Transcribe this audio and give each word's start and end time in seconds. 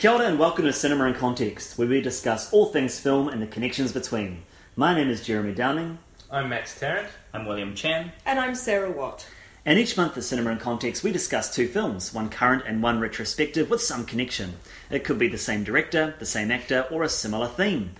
Kia 0.00 0.12
ora 0.12 0.24
and 0.24 0.38
welcome 0.38 0.64
to 0.64 0.72
Cinema 0.72 1.04
in 1.08 1.12
Context, 1.12 1.76
where 1.76 1.86
we 1.86 2.00
discuss 2.00 2.50
all 2.54 2.64
things 2.64 2.98
film 2.98 3.28
and 3.28 3.42
the 3.42 3.46
connections 3.46 3.92
between. 3.92 4.44
My 4.74 4.94
name 4.94 5.10
is 5.10 5.22
Jeremy 5.22 5.52
Downing, 5.52 5.98
I'm 6.30 6.48
Max 6.48 6.80
Tarrant. 6.80 7.08
I'm 7.34 7.44
William 7.44 7.74
Chan. 7.74 8.10
And 8.24 8.40
I'm 8.40 8.54
Sarah 8.54 8.90
Watt. 8.90 9.26
and 9.66 9.78
each 9.78 9.98
month 9.98 10.16
at 10.16 10.24
Cinema 10.24 10.52
in 10.52 10.58
Context 10.58 11.04
we 11.04 11.12
discuss 11.12 11.54
two 11.54 11.68
films, 11.68 12.14
one 12.14 12.30
current 12.30 12.62
and 12.66 12.82
one 12.82 12.98
retrospective 12.98 13.68
with 13.68 13.82
some 13.82 14.06
connection. 14.06 14.54
It 14.90 15.04
could 15.04 15.18
be 15.18 15.28
the 15.28 15.36
same 15.36 15.64
director, 15.64 16.14
the 16.18 16.24
same 16.24 16.50
actor, 16.50 16.86
or 16.90 17.02
a 17.02 17.08
similar 17.10 17.48
theme. 17.48 17.90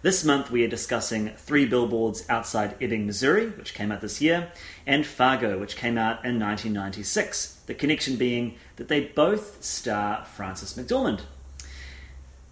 This 0.00 0.24
month 0.24 0.50
we 0.50 0.64
are 0.64 0.68
discussing 0.68 1.28
Three 1.36 1.66
Billboards 1.66 2.24
Outside 2.30 2.74
Ebbing, 2.80 3.04
Missouri, 3.04 3.48
which 3.50 3.74
came 3.74 3.92
out 3.92 4.00
this 4.00 4.22
year, 4.22 4.50
and 4.86 5.04
Fargo, 5.04 5.58
which 5.58 5.76
came 5.76 5.98
out 5.98 6.24
in 6.24 6.40
1996. 6.40 7.58
The 7.66 7.74
connection 7.74 8.16
being 8.16 8.54
that 8.76 8.88
they 8.88 9.00
both 9.00 9.62
star 9.62 10.24
Frances 10.24 10.72
McDormand. 10.72 11.20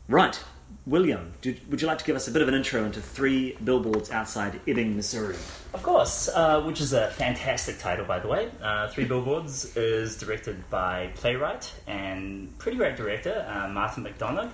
Right, 0.08 0.42
William, 0.86 1.32
do, 1.42 1.54
would 1.68 1.82
you 1.82 1.86
like 1.86 1.98
to 1.98 2.04
give 2.06 2.16
us 2.16 2.28
a 2.28 2.30
bit 2.30 2.40
of 2.40 2.48
an 2.48 2.54
intro 2.54 2.82
into 2.82 2.98
Three 2.98 3.58
Billboards 3.62 4.10
Outside 4.10 4.58
Ebbing, 4.66 4.96
Missouri? 4.96 5.36
Of 5.74 5.82
course, 5.82 6.30
uh, 6.30 6.62
which 6.62 6.80
is 6.80 6.94
a 6.94 7.10
fantastic 7.10 7.78
title, 7.78 8.06
by 8.06 8.18
the 8.18 8.26
way. 8.26 8.50
Uh, 8.62 8.88
Three 8.88 9.04
Billboards 9.04 9.76
is 9.76 10.16
directed 10.16 10.70
by 10.70 11.10
playwright 11.16 11.70
and 11.86 12.56
pretty 12.56 12.78
great 12.78 12.96
director 12.96 13.44
uh, 13.46 13.68
Martin 13.68 14.02
McDonagh. 14.02 14.50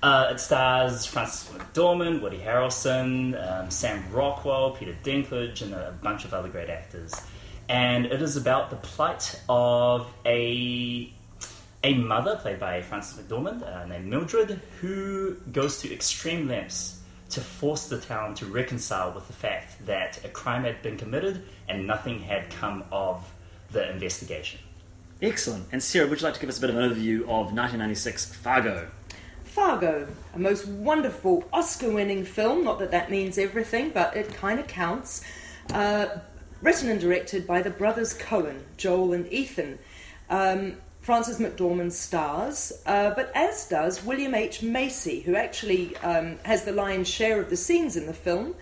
Uh, 0.00 0.28
it 0.30 0.38
stars 0.38 1.04
Frances 1.06 1.48
McDormand, 1.48 2.22
Woody 2.22 2.38
Harrelson, 2.38 3.34
um, 3.50 3.72
Sam 3.72 4.04
Rockwell, 4.12 4.76
Peter 4.76 4.96
Dinklage, 5.02 5.62
and 5.62 5.74
a 5.74 5.92
bunch 6.02 6.24
of 6.24 6.32
other 6.32 6.48
great 6.48 6.70
actors. 6.70 7.12
And 7.68 8.06
it 8.06 8.22
is 8.22 8.36
about 8.36 8.70
the 8.70 8.76
plight 8.76 9.40
of 9.48 10.06
a 10.24 11.12
a 11.84 11.94
mother 11.94 12.36
played 12.36 12.58
by 12.58 12.80
Frances 12.80 13.20
McDormand 13.20 13.62
uh, 13.62 13.84
named 13.84 14.06
Mildred, 14.06 14.58
who 14.80 15.34
goes 15.52 15.80
to 15.82 15.92
extreme 15.92 16.48
lengths 16.48 17.00
to 17.28 17.42
force 17.42 17.88
the 17.88 18.00
town 18.00 18.34
to 18.34 18.46
reconcile 18.46 19.12
with 19.12 19.26
the 19.26 19.34
fact 19.34 19.84
that 19.86 20.24
a 20.24 20.28
crime 20.28 20.64
had 20.64 20.80
been 20.82 20.96
committed 20.96 21.42
and 21.68 21.86
nothing 21.86 22.20
had 22.20 22.48
come 22.48 22.84
of 22.90 23.30
the 23.70 23.90
investigation. 23.90 24.60
Excellent. 25.20 25.66
And 25.72 25.82
Sarah, 25.82 26.08
would 26.08 26.20
you 26.20 26.24
like 26.24 26.34
to 26.34 26.40
give 26.40 26.48
us 26.48 26.56
a 26.58 26.60
bit 26.62 26.70
of 26.70 26.76
an 26.76 26.90
overview 26.90 27.20
of 27.22 27.52
1996 27.52 28.34
Fargo? 28.34 28.88
Fargo, 29.44 30.08
a 30.34 30.38
most 30.38 30.66
wonderful 30.66 31.44
Oscar 31.52 31.90
winning 31.90 32.24
film. 32.24 32.64
Not 32.64 32.78
that 32.78 32.92
that 32.92 33.10
means 33.10 33.36
everything, 33.36 33.90
but 33.90 34.16
it 34.16 34.32
kind 34.32 34.58
of 34.58 34.66
counts. 34.66 35.22
Uh, 35.72 36.06
written 36.62 36.88
and 36.88 37.00
directed 37.00 37.46
by 37.46 37.60
the 37.60 37.70
brothers 37.70 38.16
Coen, 38.16 38.62
Joel 38.78 39.12
and 39.12 39.30
Ethan. 39.30 39.78
Um, 40.30 40.78
Frances 41.04 41.38
McDormand 41.38 41.92
stars, 41.92 42.72
uh, 42.86 43.10
but 43.10 43.30
as 43.34 43.68
does 43.68 44.02
William 44.02 44.34
H. 44.34 44.62
Macy, 44.62 45.20
who 45.20 45.36
actually 45.36 45.94
um, 45.98 46.38
has 46.46 46.64
the 46.64 46.72
lion's 46.72 47.08
share 47.08 47.38
of 47.42 47.50
the 47.50 47.58
scenes 47.58 47.98
in 47.98 48.06
the 48.06 48.14
film. 48.14 48.54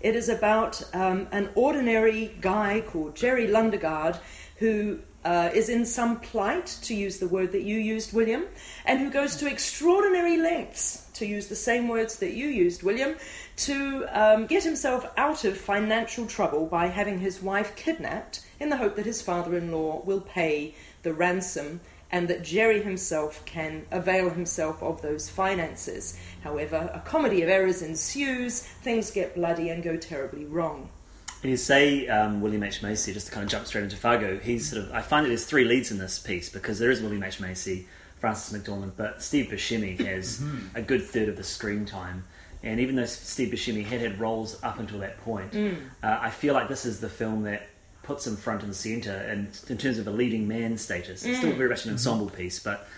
It 0.00 0.14
is 0.14 0.28
about 0.28 0.80
um, 0.94 1.26
an 1.32 1.50
ordinary 1.56 2.36
guy 2.40 2.84
called 2.86 3.16
Jerry 3.16 3.48
Lundegaard 3.48 4.20
who 4.58 4.98
uh, 5.24 5.50
is 5.54 5.68
in 5.68 5.84
some 5.84 6.20
plight, 6.20 6.66
to 6.82 6.94
use 6.94 7.18
the 7.18 7.28
word 7.28 7.52
that 7.52 7.62
you 7.62 7.78
used, 7.78 8.12
William, 8.12 8.46
and 8.84 8.98
who 8.98 9.10
goes 9.10 9.36
to 9.36 9.50
extraordinary 9.50 10.36
lengths, 10.36 11.06
to 11.14 11.26
use 11.26 11.48
the 11.48 11.56
same 11.56 11.88
words 11.88 12.18
that 12.18 12.32
you 12.32 12.46
used, 12.48 12.82
William, 12.82 13.16
to 13.56 14.06
um, 14.10 14.46
get 14.46 14.64
himself 14.64 15.10
out 15.16 15.44
of 15.44 15.56
financial 15.56 16.26
trouble 16.26 16.66
by 16.66 16.86
having 16.86 17.18
his 17.18 17.42
wife 17.42 17.74
kidnapped 17.76 18.44
in 18.60 18.68
the 18.68 18.76
hope 18.76 18.96
that 18.96 19.06
his 19.06 19.22
father 19.22 19.56
in 19.56 19.70
law 19.70 20.00
will 20.04 20.20
pay 20.20 20.74
the 21.02 21.12
ransom 21.12 21.80
and 22.10 22.28
that 22.28 22.42
Jerry 22.42 22.82
himself 22.82 23.44
can 23.44 23.84
avail 23.90 24.30
himself 24.30 24.82
of 24.82 25.02
those 25.02 25.28
finances. 25.28 26.18
However, 26.42 26.90
a 26.94 27.00
comedy 27.00 27.42
of 27.42 27.48
errors 27.48 27.82
ensues, 27.82 28.60
things 28.60 29.10
get 29.10 29.34
bloody 29.34 29.68
and 29.68 29.82
go 29.82 29.96
terribly 29.96 30.44
wrong. 30.44 30.88
And 31.42 31.50
you 31.50 31.56
say 31.56 32.08
um, 32.08 32.40
William 32.40 32.62
H. 32.62 32.82
Macy, 32.82 33.12
just 33.12 33.26
to 33.26 33.32
kind 33.32 33.44
of 33.44 33.50
jump 33.50 33.66
straight 33.66 33.84
into 33.84 33.96
Fargo, 33.96 34.38
he's 34.38 34.70
sort 34.70 34.84
of, 34.84 34.92
I 34.92 35.02
find 35.02 35.24
that 35.24 35.28
there's 35.28 35.44
three 35.44 35.64
leads 35.64 35.90
in 35.90 35.98
this 35.98 36.18
piece 36.18 36.48
because 36.48 36.78
there 36.78 36.90
is 36.90 37.00
William 37.00 37.22
H. 37.22 37.40
Macy, 37.40 37.86
Frances 38.18 38.58
McDormand, 38.58 38.92
but 38.96 39.22
Steve 39.22 39.46
Buscemi 39.46 40.00
has 40.04 40.42
a 40.74 40.82
good 40.82 41.02
third 41.02 41.28
of 41.28 41.36
the 41.36 41.44
screen 41.44 41.84
time. 41.84 42.24
And 42.62 42.80
even 42.80 42.96
though 42.96 43.04
Steve 43.04 43.52
Buscemi 43.52 43.84
had 43.84 44.00
had 44.00 44.18
roles 44.18 44.60
up 44.64 44.80
until 44.80 44.98
that 45.00 45.18
point, 45.18 45.54
uh, 46.02 46.18
I 46.20 46.30
feel 46.30 46.54
like 46.54 46.68
this 46.68 46.84
is 46.84 46.98
the 46.98 47.08
film 47.08 47.44
that 47.44 47.68
puts 48.08 48.26
him 48.26 48.36
front 48.36 48.62
and 48.62 48.74
centre 48.74 49.12
and 49.12 49.48
in 49.68 49.76
terms 49.76 49.98
of 49.98 50.08
a 50.08 50.10
leading 50.10 50.48
man 50.48 50.78
status. 50.78 51.24
It's 51.24 51.38
still 51.38 51.52
mm. 51.52 51.56
very 51.58 51.68
much 51.68 51.84
an 51.84 51.92
ensemble 51.92 52.30
piece, 52.30 52.58
but 52.58 52.88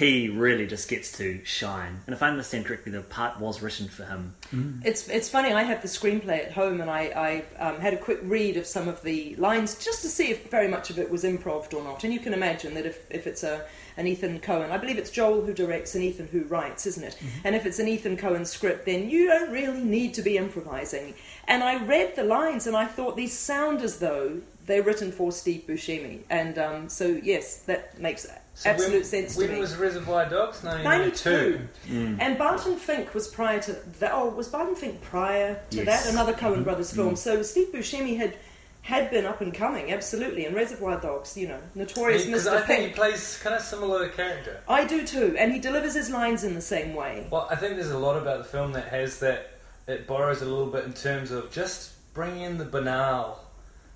he 0.00 0.28
really 0.28 0.66
just 0.66 0.88
gets 0.88 1.12
to 1.18 1.44
shine. 1.44 2.00
And 2.06 2.14
if 2.14 2.22
I 2.22 2.28
understand 2.28 2.64
correctly, 2.64 2.92
the 2.92 3.02
part 3.02 3.38
was 3.38 3.60
written 3.60 3.88
for 3.88 4.04
him. 4.04 4.34
Mm. 4.54 4.80
It's 4.84 5.08
it's 5.08 5.28
funny. 5.28 5.52
I 5.52 5.62
have 5.64 5.82
the 5.82 5.88
screenplay 5.88 6.46
at 6.46 6.52
home, 6.52 6.80
and 6.80 6.88
I, 6.88 7.44
I 7.58 7.62
um, 7.62 7.80
had 7.80 7.92
a 7.92 7.98
quick 7.98 8.20
read 8.22 8.56
of 8.56 8.64
some 8.64 8.88
of 8.88 9.02
the 9.02 9.34
lines 9.36 9.84
just 9.84 10.00
to 10.02 10.08
see 10.08 10.30
if 10.30 10.50
very 10.50 10.68
much 10.68 10.88
of 10.88 10.98
it 10.98 11.10
was 11.10 11.24
improv 11.24 11.74
or 11.74 11.82
not. 11.82 12.04
And 12.04 12.14
you 12.14 12.20
can 12.20 12.32
imagine 12.32 12.72
that 12.74 12.86
if, 12.86 13.04
if 13.10 13.26
it's 13.26 13.42
a 13.42 13.66
an 13.96 14.06
Ethan 14.06 14.40
Coen, 14.40 14.70
I 14.70 14.78
believe 14.78 14.96
it's 14.96 15.10
Joel 15.10 15.44
who 15.44 15.52
directs 15.52 15.94
and 15.94 16.02
Ethan 16.02 16.28
who 16.28 16.44
writes, 16.44 16.86
isn't 16.86 17.04
it? 17.04 17.16
Mm-hmm. 17.16 17.46
And 17.46 17.56
if 17.56 17.66
it's 17.66 17.80
an 17.80 17.88
Ethan 17.88 18.16
Coen 18.16 18.46
script, 18.46 18.86
then 18.86 19.10
you 19.10 19.26
don't 19.26 19.50
really 19.50 19.82
need 19.82 20.14
to 20.14 20.22
be 20.22 20.38
improvising. 20.38 21.14
And 21.46 21.62
I 21.62 21.84
read 21.84 22.16
the 22.16 22.24
lines, 22.24 22.66
and 22.66 22.76
I 22.76 22.86
thought 22.86 23.16
these 23.16 23.36
sound 23.36 23.82
as 23.82 23.98
though 23.98 24.40
they're 24.70 24.82
written 24.82 25.10
for 25.12 25.32
Steve 25.32 25.64
Buscemi. 25.68 26.20
And 26.30 26.58
um, 26.58 26.88
so 26.88 27.06
yes, 27.22 27.58
that 27.62 27.98
makes 27.98 28.26
So 28.54 28.70
absolute 28.70 28.92
when, 28.92 29.04
sense 29.04 29.36
when 29.36 29.48
to 29.48 29.54
me. 29.54 29.60
was 29.60 29.76
Reservoir 29.76 30.28
Dogs? 30.28 30.62
1992. 30.62 31.68
92. 31.88 32.14
Mm. 32.16 32.20
And 32.20 32.38
Barton 32.38 32.76
Fink 32.76 33.12
was 33.14 33.28
prior 33.28 33.60
to 33.60 33.72
that. 34.00 34.12
Oh, 34.14 34.28
was 34.30 34.48
Barton 34.48 34.76
Fink 34.76 35.00
prior 35.02 35.60
to 35.70 35.76
Yes. 35.76 36.04
that? 36.04 36.12
Another 36.12 36.32
Coen 36.32 36.52
mm-hmm. 36.54 36.62
Brothers 36.62 36.92
film. 36.92 37.14
Mm. 37.14 37.18
So 37.18 37.42
Steve 37.42 37.68
Buscemi 37.72 38.16
had 38.16 38.36
had 38.82 39.10
been 39.10 39.26
up 39.26 39.42
and 39.42 39.52
coming, 39.52 39.92
absolutely. 39.92 40.46
And 40.46 40.56
Reservoir 40.56 40.98
Dogs, 41.00 41.36
you 41.36 41.48
know, 41.48 41.60
notorious 41.74 42.24
Because 42.24 42.46
Mr. 42.46 42.52
I 42.52 42.60
think 42.62 42.78
he 42.78 42.84
Fink. 42.86 42.96
plays 42.96 43.38
kind 43.42 43.54
of 43.54 43.60
similar 43.60 44.08
character. 44.08 44.62
I 44.68 44.84
do 44.84 45.06
too, 45.06 45.36
and 45.38 45.52
he 45.52 45.58
delivers 45.58 45.94
his 45.94 46.08
lines 46.10 46.44
in 46.44 46.54
the 46.54 46.62
same 46.62 46.94
way. 46.94 47.26
Well, 47.30 47.46
I 47.50 47.56
think 47.56 47.74
there's 47.76 47.90
a 47.90 47.98
lot 47.98 48.16
about 48.16 48.38
the 48.38 48.44
film 48.44 48.72
that 48.72 48.88
has 48.88 49.18
that. 49.20 49.58
It 49.86 50.06
borrows 50.06 50.40
a 50.40 50.46
little 50.46 50.66
bit 50.68 50.84
in 50.84 50.92
terms 50.92 51.30
of 51.30 51.50
just 51.50 51.92
bringing 52.14 52.42
in 52.42 52.58
the 52.58 52.64
banal, 52.64 53.44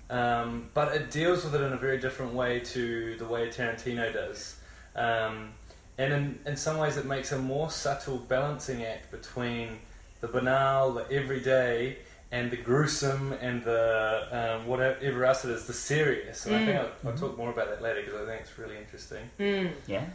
um, 0.09 0.69
but 0.73 0.95
it 0.95 1.11
deals 1.11 1.43
with 1.43 1.55
it 1.55 1.61
in 1.61 1.73
a 1.73 1.77
very 1.77 1.99
different 1.99 2.33
way 2.33 2.59
to 2.59 3.15
the 3.17 3.25
way 3.25 3.47
Tarantino 3.49 4.13
does. 4.13 4.57
Um, 4.95 5.49
and 5.97 6.13
in, 6.13 6.39
in 6.45 6.57
some 6.57 6.77
ways, 6.77 6.97
it 6.97 7.05
makes 7.05 7.31
a 7.31 7.39
more 7.39 7.71
subtle 7.71 8.17
balancing 8.17 8.83
act 8.83 9.11
between 9.11 9.79
the 10.21 10.27
banal, 10.27 10.93
the 10.93 11.09
everyday, 11.11 11.97
and 12.31 12.51
the 12.51 12.57
gruesome, 12.57 13.33
and 13.33 13.63
the 13.63 14.27
um, 14.31 14.67
whatever 14.67 15.25
else 15.25 15.45
it 15.45 15.51
is, 15.51 15.67
the 15.67 15.73
serious. 15.73 16.45
And 16.45 16.55
I 16.55 16.65
think 16.65 16.79
I'll, 16.79 17.11
I'll 17.11 17.17
talk 17.17 17.37
more 17.37 17.49
about 17.49 17.69
that 17.69 17.81
later 17.81 18.01
because 18.01 18.21
I 18.21 18.25
think 18.25 18.41
it's 18.41 18.57
really 18.57 18.77
interesting. 18.77 19.29
Mm. 19.39 19.71
Yeah? 19.87 20.05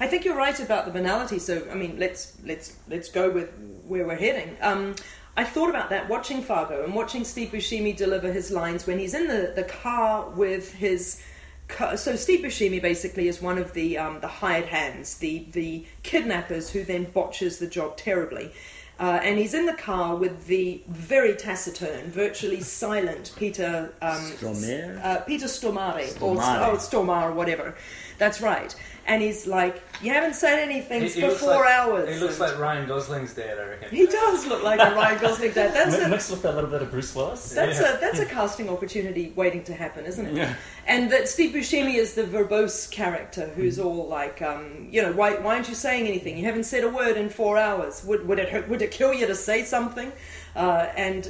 I 0.00 0.06
think 0.06 0.24
you're 0.24 0.36
right 0.36 0.58
about 0.58 0.86
the 0.86 0.92
banality. 0.92 1.38
So 1.38 1.66
I 1.70 1.74
mean, 1.74 1.98
let's 1.98 2.36
let's 2.44 2.76
let's 2.88 3.10
go 3.10 3.30
with 3.30 3.50
where 3.86 4.06
we're 4.06 4.16
heading. 4.16 4.56
Um, 4.60 4.94
I 5.36 5.44
thought 5.44 5.70
about 5.70 5.90
that 5.90 6.08
watching 6.08 6.42
Fargo 6.42 6.84
and 6.84 6.94
watching 6.94 7.24
Steve 7.24 7.50
Buscemi 7.52 7.96
deliver 7.96 8.30
his 8.32 8.50
lines 8.50 8.86
when 8.86 8.98
he's 8.98 9.14
in 9.14 9.28
the, 9.28 9.52
the 9.54 9.64
car 9.64 10.28
with 10.30 10.72
his. 10.74 11.22
ca- 11.68 11.96
So 11.96 12.16
Steve 12.16 12.40
Buscemi 12.44 12.82
basically 12.82 13.28
is 13.28 13.40
one 13.40 13.56
of 13.58 13.72
the 13.72 13.96
um, 13.98 14.20
the 14.20 14.28
hired 14.28 14.66
hands, 14.66 15.18
the 15.18 15.46
the 15.52 15.86
kidnappers 16.02 16.70
who 16.70 16.84
then 16.84 17.04
botches 17.04 17.58
the 17.58 17.66
job 17.66 17.96
terribly. 17.96 18.52
Uh, 19.00 19.18
and 19.22 19.36
he's 19.38 19.52
in 19.54 19.66
the 19.66 19.72
car 19.72 20.14
with 20.14 20.46
the 20.46 20.80
very 20.86 21.34
taciturn, 21.34 22.08
virtually 22.12 22.60
silent 22.60 23.32
Peter 23.36 23.92
um, 24.02 24.20
Stormare? 24.32 25.02
uh, 25.04 25.20
Peter 25.22 25.46
Stormare, 25.46 26.20
or 26.22 26.36
Stormare. 26.36 26.68
oh, 26.68 26.76
Stormare, 26.76 27.30
or 27.30 27.32
whatever. 27.32 27.74
That's 28.18 28.40
right. 28.40 28.76
And 29.04 29.20
he's 29.20 29.48
like, 29.48 29.82
"You 30.00 30.12
haven't 30.12 30.34
said 30.36 30.60
anything 30.60 31.02
He- 31.02 31.08
for 31.08 31.20
he 31.30 31.34
four 31.34 31.50
like- 31.56 31.70
hours." 31.70 32.08
He 32.14 32.20
looks 32.20 32.38
like 32.38 32.56
Ryan 32.58 32.86
Gosling's 32.86 33.34
dad, 33.34 33.58
I 33.58 33.64
reckon. 33.70 33.88
he 33.90 34.06
does 34.06 34.46
look 34.46 34.62
like 34.62 34.78
a 34.80 34.94
Ryan 34.94 35.18
Gosling 35.20 35.52
dad. 35.52 35.74
That's 35.74 35.96
Mi- 35.98 36.04
a, 36.04 36.08
Mixed 36.08 36.30
with 36.30 36.44
a 36.44 36.52
little 36.52 36.70
bit 36.70 36.82
of 36.82 36.90
Bruce 36.92 37.12
Willis. 37.14 37.50
that's 37.52 37.80
Yeah. 37.80 37.96
a 37.96 38.00
that's 38.00 38.20
a 38.20 38.26
casting 38.26 38.68
opportunity 38.68 39.32
waiting 39.34 39.64
to 39.64 39.74
happen, 39.74 40.04
isn't 40.06 40.26
it? 40.26 40.34
Yeah. 40.34 40.54
And 40.86 41.10
that 41.10 41.28
Steve 41.28 41.52
Buscemi 41.52 41.96
is 41.96 42.14
the 42.14 42.22
verbose 42.22 42.88
character 42.90 43.46
who's 43.56 43.78
all 43.80 44.06
like, 44.06 44.40
um, 44.40 44.86
you 44.90 45.02
know, 45.02 45.12
why, 45.12 45.34
why 45.34 45.54
aren't 45.56 45.68
you 45.68 45.74
saying 45.74 46.06
anything? 46.06 46.38
You 46.38 46.44
haven't 46.44 46.64
said 46.64 46.84
a 46.84 46.88
word 46.88 47.16
in 47.16 47.28
four 47.28 47.58
hours. 47.58 48.04
Would, 48.04 48.26
would 48.28 48.38
it 48.38 48.48
hurt, 48.50 48.68
would 48.68 48.82
it 48.82 48.92
kill 48.92 49.12
you 49.12 49.26
to 49.26 49.34
say 49.34 49.64
something? 49.64 50.12
Uh, 50.54 50.86
and 50.96 51.28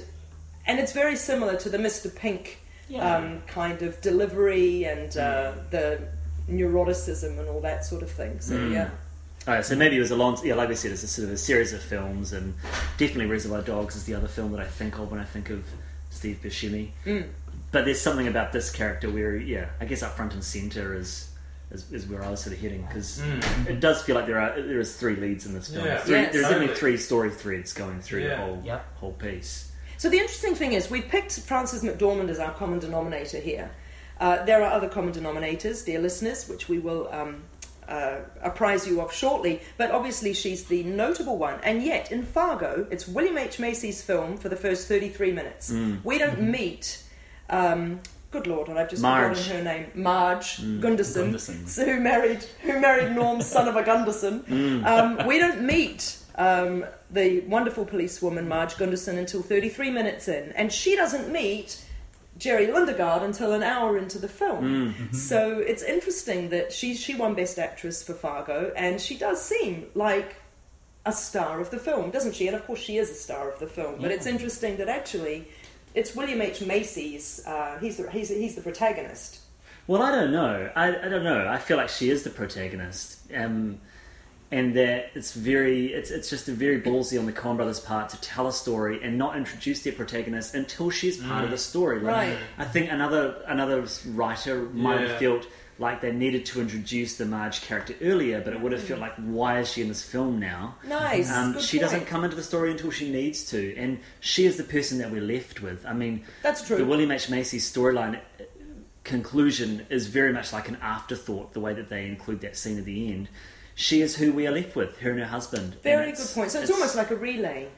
and 0.66 0.78
it's 0.78 0.92
very 0.92 1.16
similar 1.16 1.56
to 1.56 1.68
the 1.70 1.78
Mr. 1.78 2.14
Pink 2.14 2.58
Yeah. 2.88 3.16
um, 3.16 3.42
kind 3.46 3.82
of 3.82 4.00
delivery 4.02 4.84
and 4.84 5.16
uh, 5.16 5.52
the 5.70 6.00
neuroticism 6.50 7.38
and 7.38 7.48
all 7.48 7.60
that 7.60 7.84
sort 7.84 8.02
of 8.02 8.10
thing. 8.10 8.40
So 8.40 8.66
yeah, 8.66 8.90
All 9.46 9.54
right, 9.54 9.64
so 9.64 9.74
maybe 9.76 9.96
it 9.96 10.00
was 10.00 10.10
a 10.10 10.16
long, 10.16 10.38
yeah, 10.44 10.54
like 10.54 10.68
we 10.68 10.74
said, 10.76 10.92
it's 10.92 11.02
a 11.02 11.08
sort 11.08 11.28
of 11.28 11.34
a 11.34 11.38
series 11.38 11.72
of 11.72 11.82
films, 11.82 12.32
and 12.32 12.54
definitely 12.98 13.26
Reservoir 13.26 13.62
Dogs 13.62 13.96
is 13.96 14.04
the 14.04 14.14
other 14.14 14.28
film 14.28 14.52
that 14.52 14.60
I 14.60 14.66
think 14.66 14.98
of 14.98 15.10
when 15.10 15.20
I 15.20 15.24
think 15.24 15.50
of 15.50 15.64
Steve 16.10 16.40
Buscemi. 16.42 16.90
Mm. 17.06 17.28
But 17.72 17.84
there's 17.86 18.00
something 18.00 18.28
about 18.28 18.52
this 18.52 18.70
character 18.70 19.10
where, 19.10 19.36
yeah, 19.36 19.66
I 19.80 19.86
guess 19.86 20.02
up 20.02 20.12
front 20.16 20.34
and 20.34 20.44
center 20.44 20.94
is 20.94 21.28
is, 21.70 21.90
is 21.90 22.06
where 22.06 22.22
I 22.22 22.28
was 22.28 22.40
sort 22.40 22.54
of 22.54 22.60
heading 22.60 22.82
because 22.82 23.18
Mm. 23.20 23.66
it 23.66 23.80
does 23.80 24.02
feel 24.02 24.14
like 24.14 24.26
there 24.26 24.38
are 24.38 24.60
there 24.60 24.78
is 24.78 24.94
three 24.94 25.16
leads 25.16 25.46
in 25.46 25.54
this 25.54 25.72
film. 25.72 25.86
Yeah. 25.86 25.96
Three, 25.98 26.16
Yes. 26.16 26.32
there's 26.34 26.42
definitely 26.44 26.66
Totally. 26.66 26.78
three 26.80 26.96
story 26.98 27.30
threads 27.30 27.72
going 27.72 28.00
through 28.02 28.28
the 28.28 28.36
whole 28.36 28.62
Yep. 28.62 28.96
whole 28.96 29.12
piece. 29.12 29.70
So 29.96 30.10
the 30.10 30.18
interesting 30.18 30.54
thing 30.54 30.74
is, 30.74 30.90
we've 30.90 31.08
picked 31.08 31.32
Frances 31.40 31.82
McDormand 31.82 32.28
as 32.28 32.38
our 32.40 32.52
common 32.52 32.78
denominator 32.78 33.38
here. 33.38 33.70
Uh, 34.20 34.44
there 34.44 34.62
are 34.62 34.70
other 34.72 34.88
common 34.88 35.12
denominators, 35.12 35.84
dear 35.84 36.00
listeners, 36.00 36.48
which 36.48 36.68
we 36.68 36.78
will 36.78 37.08
um, 37.12 37.42
uh, 37.88 38.20
apprise 38.42 38.86
you 38.86 39.00
of 39.00 39.12
shortly. 39.12 39.60
But 39.76 39.90
obviously, 39.90 40.32
she's 40.34 40.64
the 40.64 40.82
notable 40.84 41.38
one. 41.38 41.58
And 41.64 41.82
yet, 41.82 42.12
in 42.12 42.22
Fargo, 42.24 42.86
it's 42.90 43.08
William 43.08 43.38
H 43.38 43.58
Macy's 43.58 44.02
film 44.02 44.36
for 44.36 44.48
the 44.48 44.56
first 44.56 44.86
33 44.88 45.32
minutes. 45.32 45.72
Mm. 45.72 46.04
We 46.04 46.18
don't 46.18 46.40
meet. 46.42 47.02
Um, 47.50 48.00
good 48.30 48.46
lord, 48.46 48.70
I've 48.70 48.88
just 48.88 49.02
Marge. 49.02 49.36
forgotten 49.36 49.56
her 49.56 49.64
name. 49.64 49.86
Marge 49.94 50.58
Gunderson, 50.80 51.24
Gunderson. 51.24 51.66
so 51.66 51.84
who 51.84 52.00
married 52.00 52.42
who 52.62 52.80
married 52.80 53.12
Norm's 53.14 53.46
son 53.56 53.68
of 53.68 53.76
a 53.76 53.82
Gunderson. 53.82 54.84
Um, 54.86 55.26
we 55.26 55.38
don't 55.38 55.62
meet 55.62 56.16
um, 56.36 56.86
the 57.10 57.40
wonderful 57.40 57.84
policewoman 57.84 58.48
Marge 58.48 58.78
Gunderson 58.78 59.18
until 59.18 59.42
33 59.42 59.90
minutes 59.90 60.28
in, 60.28 60.52
and 60.52 60.72
she 60.72 60.96
doesn't 60.96 61.30
meet 61.30 61.84
Jerry 62.38 62.66
Lundegaard 62.66 63.22
until 63.22 63.52
an 63.52 63.62
hour 63.62 63.98
into 63.98 64.18
the 64.18 64.28
film. 64.28 64.94
So 65.12 65.58
it's 65.58 65.82
interesting 65.82 66.48
that 66.50 66.72
she 66.72 66.94
she 66.94 67.14
won 67.14 67.34
Best 67.34 67.58
Actress 67.58 68.02
for 68.02 68.14
Fargo, 68.14 68.72
and 68.76 69.00
she 69.00 69.16
does 69.16 69.40
seem 69.42 69.86
like 69.94 70.36
a 71.04 71.12
star 71.12 71.60
of 71.60 71.70
the 71.70 71.78
film, 71.78 72.10
doesn't 72.10 72.34
she? 72.34 72.46
And 72.46 72.56
of 72.56 72.64
course, 72.66 72.80
she 72.80 72.96
is 72.98 73.10
a 73.10 73.14
star 73.14 73.50
of 73.50 73.58
the 73.58 73.66
film. 73.66 74.00
But 74.00 74.10
it's 74.10 74.26
interesting 74.26 74.76
that 74.78 74.88
actually. 74.88 75.48
It's 75.94 76.16
William 76.16 76.40
H 76.40 76.62
Macy's. 76.62 77.42
Uh, 77.46 77.76
he's 77.78 77.98
the 77.98 78.10
he's, 78.10 78.30
he's 78.30 78.54
the 78.54 78.62
protagonist. 78.62 79.40
Well, 79.86 80.00
I 80.00 80.10
don't 80.10 80.32
know. 80.32 80.70
I, 80.74 80.88
I 80.88 81.08
don't 81.10 81.22
know. 81.22 81.46
I 81.46 81.58
feel 81.58 81.76
like 81.76 81.90
she 81.90 82.08
is 82.08 82.22
the 82.22 82.30
protagonist, 82.30 83.20
um, 83.36 83.78
and 84.52 84.74
that 84.76 85.10
it's 85.14 85.32
very 85.32 85.86
it's 85.94 86.10
it's 86.10 86.30
just 86.30 86.46
a 86.48 86.52
very 86.52 86.80
ballsy 86.80 87.18
on 87.18 87.26
the 87.26 87.32
Coen 87.32 87.56
Brothers' 87.56 87.80
part 87.80 88.10
to 88.10 88.20
tell 88.20 88.46
a 88.46 88.52
story 88.52 89.00
and 89.02 89.18
not 89.18 89.36
introduce 89.36 89.82
their 89.82 89.94
protagonist 89.94 90.54
until 90.54 90.90
she's 90.90 91.16
part 91.16 91.42
of 91.44 91.50
the 91.50 91.58
story. 91.58 91.98
Like, 92.00 92.14
Right. 92.14 92.38
I 92.58 92.64
think 92.64 92.92
another 92.92 93.42
another 93.48 93.84
writer 94.08 94.62
might 94.74 95.00
Yeah. 95.00 95.08
have 95.08 95.18
felt 95.18 95.46
like 95.78 96.02
they 96.02 96.12
needed 96.12 96.44
to 96.46 96.60
introduce 96.60 97.16
the 97.16 97.24
Marge 97.24 97.62
character 97.62 97.94
earlier, 98.02 98.40
but 98.44 98.52
it 98.52 98.60
would 98.60 98.72
have 98.72 98.82
felt 98.84 99.00
like 99.00 99.14
why 99.16 99.58
is 99.58 99.68
she 99.72 99.80
in 99.80 99.88
this 99.88 100.02
film 100.02 100.38
now? 100.38 100.76
Nice. 100.86 101.32
Um, 101.32 101.54
good 101.54 101.62
she 101.62 101.78
point. 101.78 101.90
doesn't 101.90 102.06
come 102.06 102.22
into 102.24 102.36
the 102.36 102.42
story 102.42 102.70
until 102.70 102.90
she 102.90 103.10
needs 103.10 103.42
to, 103.46 103.74
and 103.76 103.98
she 104.20 104.44
is 104.44 104.58
the 104.58 104.64
person 104.64 104.98
that 104.98 105.10
we're 105.10 105.22
left 105.22 105.62
with. 105.62 105.84
I 105.86 105.94
mean, 105.94 106.24
That's 106.42 106.64
true. 106.64 106.76
the 106.76 106.84
William 106.84 107.10
H 107.10 107.30
Macy 107.30 107.58
storyline 107.58 108.16
uh, 108.16 108.44
conclusion 109.02 109.86
is 109.90 110.06
very 110.06 110.32
much 110.32 110.52
like 110.52 110.68
an 110.68 110.76
afterthought. 110.82 111.52
The 111.54 111.60
way 111.60 111.72
that 111.74 111.88
they 111.88 112.06
include 112.06 112.42
that 112.42 112.56
scene 112.56 112.78
at 112.78 112.84
the 112.84 113.12
end, 113.12 113.28
she 113.74 114.00
is 114.02 114.16
who 114.16 114.32
we 114.32 114.46
are 114.46 114.52
left 114.52 114.76
with, 114.76 114.98
her 114.98 115.10
and 115.10 115.20
her 115.20 115.26
husband. 115.26 115.76
Very 115.82 116.12
good 116.12 116.28
point. 116.34 116.50
So 116.50 116.60
it's, 116.60 116.70
almost 116.70 116.96
like 116.96 117.10
a 117.10 117.16
relay. 117.16 117.68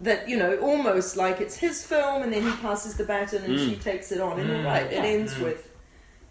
That 0.00 0.28
you 0.28 0.36
know, 0.36 0.56
almost 0.58 1.16
like 1.16 1.40
it's 1.40 1.56
his 1.56 1.84
film, 1.86 2.22
and 2.22 2.32
then 2.32 2.42
he 2.42 2.50
passes 2.56 2.96
the 2.96 3.04
baton, 3.04 3.44
and 3.44 3.54
Mm. 3.56 3.68
she 3.68 3.76
takes 3.76 4.10
it 4.10 4.20
on. 4.20 4.40
And 4.40 4.50
Mm. 4.50 4.64
right, 4.64 4.86
it 4.86 5.04
ends 5.04 5.34
Mm. 5.34 5.44
with 5.44 5.68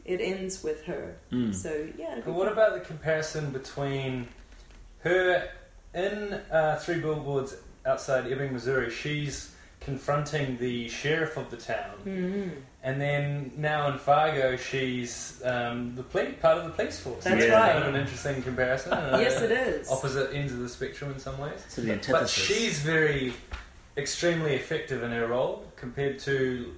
it 0.03 0.19
ends 0.19 0.63
with 0.63 0.83
her. 0.85 1.15
Mm. 1.31 1.53
So 1.53 1.87
yeah. 1.97 2.15
But 2.25 2.33
what 2.33 2.47
point. 2.47 2.53
about 2.53 2.73
the 2.73 2.79
comparison 2.81 3.51
between 3.51 4.27
her 5.03 5.47
in 5.93 6.33
uh, 6.51 6.77
Three 6.77 6.99
Billboards 6.99 7.55
outside 7.85 8.29
Ebbing, 8.29 8.51
Missouri? 8.51 8.89
She's 8.89 9.50
confronting 9.81 10.57
the 10.57 10.87
sheriff 10.87 11.35
of 11.37 11.49
the 11.49 11.57
town, 11.57 11.95
Mhm. 12.05 12.51
and 12.83 13.01
then 13.01 13.51
now 13.57 13.91
in 13.91 13.97
Fargo, 13.97 14.55
she's 14.55 15.41
um, 15.43 15.95
the 15.95 16.03
police, 16.03 16.35
part 16.39 16.59
of 16.59 16.63
the 16.65 16.69
police 16.69 16.99
force. 16.99 17.23
That's 17.23 17.43
Yeah. 17.45 17.53
right. 17.59 17.71
Kind 17.73 17.83
of 17.85 17.95
an 17.95 18.01
interesting 18.01 18.41
comparison. 18.43 18.93
uh, 18.93 19.17
Yes, 19.19 19.41
it 19.41 19.51
is. 19.51 19.89
Opposite 19.89 20.33
ends 20.33 20.53
of 20.53 20.59
the 20.59 20.69
spectrum 20.69 21.11
in 21.11 21.19
some 21.19 21.37
ways. 21.39 21.59
So 21.67 21.81
the 21.81 21.99
But 22.11 22.29
she's 22.29 22.79
very 22.79 23.33
extremely 23.97 24.55
effective 24.55 25.01
in 25.03 25.11
her 25.11 25.27
role 25.27 25.65
compared 25.75 26.19
to 26.19 26.73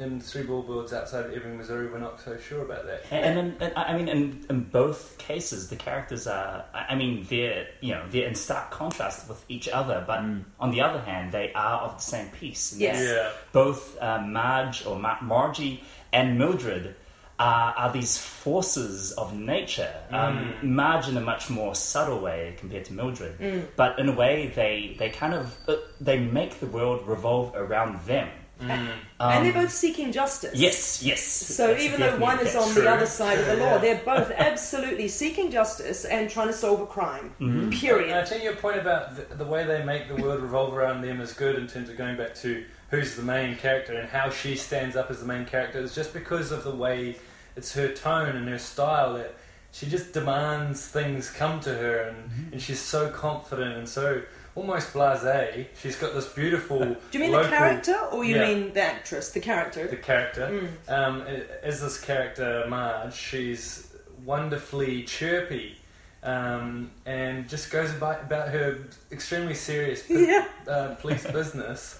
in 0.00 0.20
Three 0.20 0.42
Billboards 0.44 0.92
outside 0.92 1.26
of 1.26 1.32
Ebbing, 1.36 1.56
Missouri. 1.56 1.88
We're 1.90 1.98
not 1.98 2.20
so 2.20 2.36
sure 2.38 2.62
about 2.62 2.86
that. 2.86 3.02
And, 3.10 3.38
and, 3.38 3.62
and 3.62 3.72
I 3.76 3.96
mean, 3.96 4.08
in, 4.08 4.46
in 4.50 4.60
both 4.64 5.18
cases, 5.18 5.68
the 5.68 5.76
characters 5.76 6.26
are. 6.26 6.64
I 6.74 6.86
I 6.90 6.94
mean, 6.94 7.26
they're 7.28 7.66
you 7.80 7.94
know 7.94 8.04
they're 8.10 8.26
in 8.28 8.34
stark 8.34 8.70
contrast 8.70 9.28
with 9.28 9.44
each 9.48 9.68
other, 9.68 10.04
but 10.06 10.18
Mm. 10.20 10.44
on 10.60 10.70
the 10.70 10.80
other 10.80 11.00
hand, 11.00 11.32
they 11.32 11.52
are 11.54 11.80
of 11.82 11.96
the 11.96 12.02
same 12.02 12.28
piece. 12.30 12.74
Yes. 12.76 13.00
Yeah. 13.02 13.30
both 13.52 13.96
uh, 14.00 14.20
Marge 14.20 14.84
or 14.86 14.98
Mar- 14.98 15.18
Margie 15.22 15.82
and 16.12 16.38
Mildred 16.38 16.94
are, 17.38 17.72
are 17.74 17.92
these 17.92 18.18
forces 18.18 19.12
of 19.12 19.32
nature. 19.34 19.92
Um, 20.10 20.54
Mm. 20.60 20.62
Marge 20.62 21.08
in 21.08 21.16
a 21.16 21.20
much 21.20 21.50
more 21.50 21.74
subtle 21.74 22.18
way 22.20 22.54
compared 22.58 22.84
to 22.86 22.92
Mildred, 22.94 23.38
Mm. 23.38 23.66
but 23.76 23.98
in 23.98 24.08
a 24.08 24.12
way 24.12 24.52
they 24.54 24.96
they 24.98 25.10
kind 25.10 25.34
of 25.34 25.54
uh, 25.68 25.76
they 26.00 26.18
make 26.18 26.58
the 26.60 26.66
world 26.66 27.06
revolve 27.06 27.52
around 27.54 28.00
them. 28.06 28.28
Mm. 28.60 28.70
Um, 28.70 29.32
and 29.32 29.46
they're 29.46 29.52
both 29.52 29.70
seeking 29.72 30.10
justice. 30.12 30.54
yes, 30.58 31.02
yes. 31.02 31.22
So 31.22 31.68
That's 31.68 31.82
even 31.82 32.00
though 32.00 32.18
one 32.18 32.40
is 32.40 32.56
on 32.56 32.64
case. 32.64 32.74
the 32.74 32.90
other 32.90 33.06
side 33.06 33.38
of 33.38 33.46
the 33.46 33.56
law, 33.56 33.74
Yeah. 33.74 33.78
they're 33.78 34.02
both 34.04 34.30
absolutely 34.32 35.08
seeking 35.08 35.50
justice 35.50 36.04
and 36.04 36.28
trying 36.28 36.48
to 36.48 36.52
solve 36.52 36.80
a 36.80 36.86
crime. 36.86 37.34
Mhm. 37.40 37.62
And 37.62 37.74
I 37.74 37.76
Period. 37.76 38.28
think 38.28 38.42
your 38.42 38.56
point 38.56 38.78
about 38.78 39.14
the, 39.16 39.34
the 39.36 39.44
way 39.44 39.64
they 39.64 39.84
make 39.84 40.08
the 40.08 40.16
world 40.20 40.40
revolve 40.42 40.74
around 40.74 41.02
them 41.02 41.20
is 41.20 41.32
good 41.32 41.56
in 41.56 41.66
terms 41.68 41.88
of 41.88 41.96
going 41.96 42.16
back 42.16 42.34
to 42.36 42.64
who's 42.90 43.14
the 43.16 43.22
main 43.22 43.56
character 43.56 43.92
and 43.94 44.08
how 44.08 44.30
she 44.30 44.56
stands 44.56 44.96
up 44.96 45.10
as 45.10 45.20
the 45.20 45.26
main 45.26 45.44
character. 45.44 45.78
It's 45.80 45.94
just 45.94 46.12
because 46.12 46.50
of 46.52 46.64
the 46.64 46.74
way 46.74 47.16
it's 47.56 47.72
her 47.74 47.88
tone 47.92 48.34
and 48.36 48.48
her 48.48 48.58
style 48.58 49.14
that 49.14 49.34
she 49.72 49.86
just 49.86 50.12
demands 50.12 50.86
things 50.86 51.30
come 51.30 51.60
to 51.60 51.74
her 51.74 51.98
and, 52.08 52.52
and 52.52 52.62
she's 52.62 52.80
so 52.80 53.10
confident 53.10 53.76
and 53.76 53.88
so 53.88 54.22
almost 54.58 54.92
blasé. 54.92 55.66
She's 55.80 55.96
got 55.96 56.14
this 56.14 56.26
beautiful. 56.28 56.80
Do 56.84 56.96
you 57.12 57.20
mean 57.20 57.32
local, 57.32 57.50
the 57.50 57.56
character 57.56 57.96
or 58.12 58.24
you 58.24 58.36
Yeah. 58.36 58.46
mean 58.54 58.72
the 58.74 58.82
actress? 58.82 59.30
The 59.30 59.40
character. 59.40 59.86
The 59.86 59.96
character. 59.96 60.46
Mm. 60.88 60.92
Um, 60.92 61.22
as 61.62 61.80
this 61.80 62.00
character 62.00 62.64
Marge, 62.68 63.14
she's 63.14 63.94
wonderfully 64.24 65.04
chirpy. 65.04 65.76
Um, 66.22 66.90
and 67.06 67.48
just 67.48 67.70
goes 67.70 67.90
about, 67.92 68.22
about 68.24 68.48
her 68.48 68.78
extremely 69.12 69.54
serious 69.54 70.02
bu- 70.08 70.26
Yeah. 70.26 70.44
uh, 70.66 70.94
police 70.96 71.24
business 71.30 71.97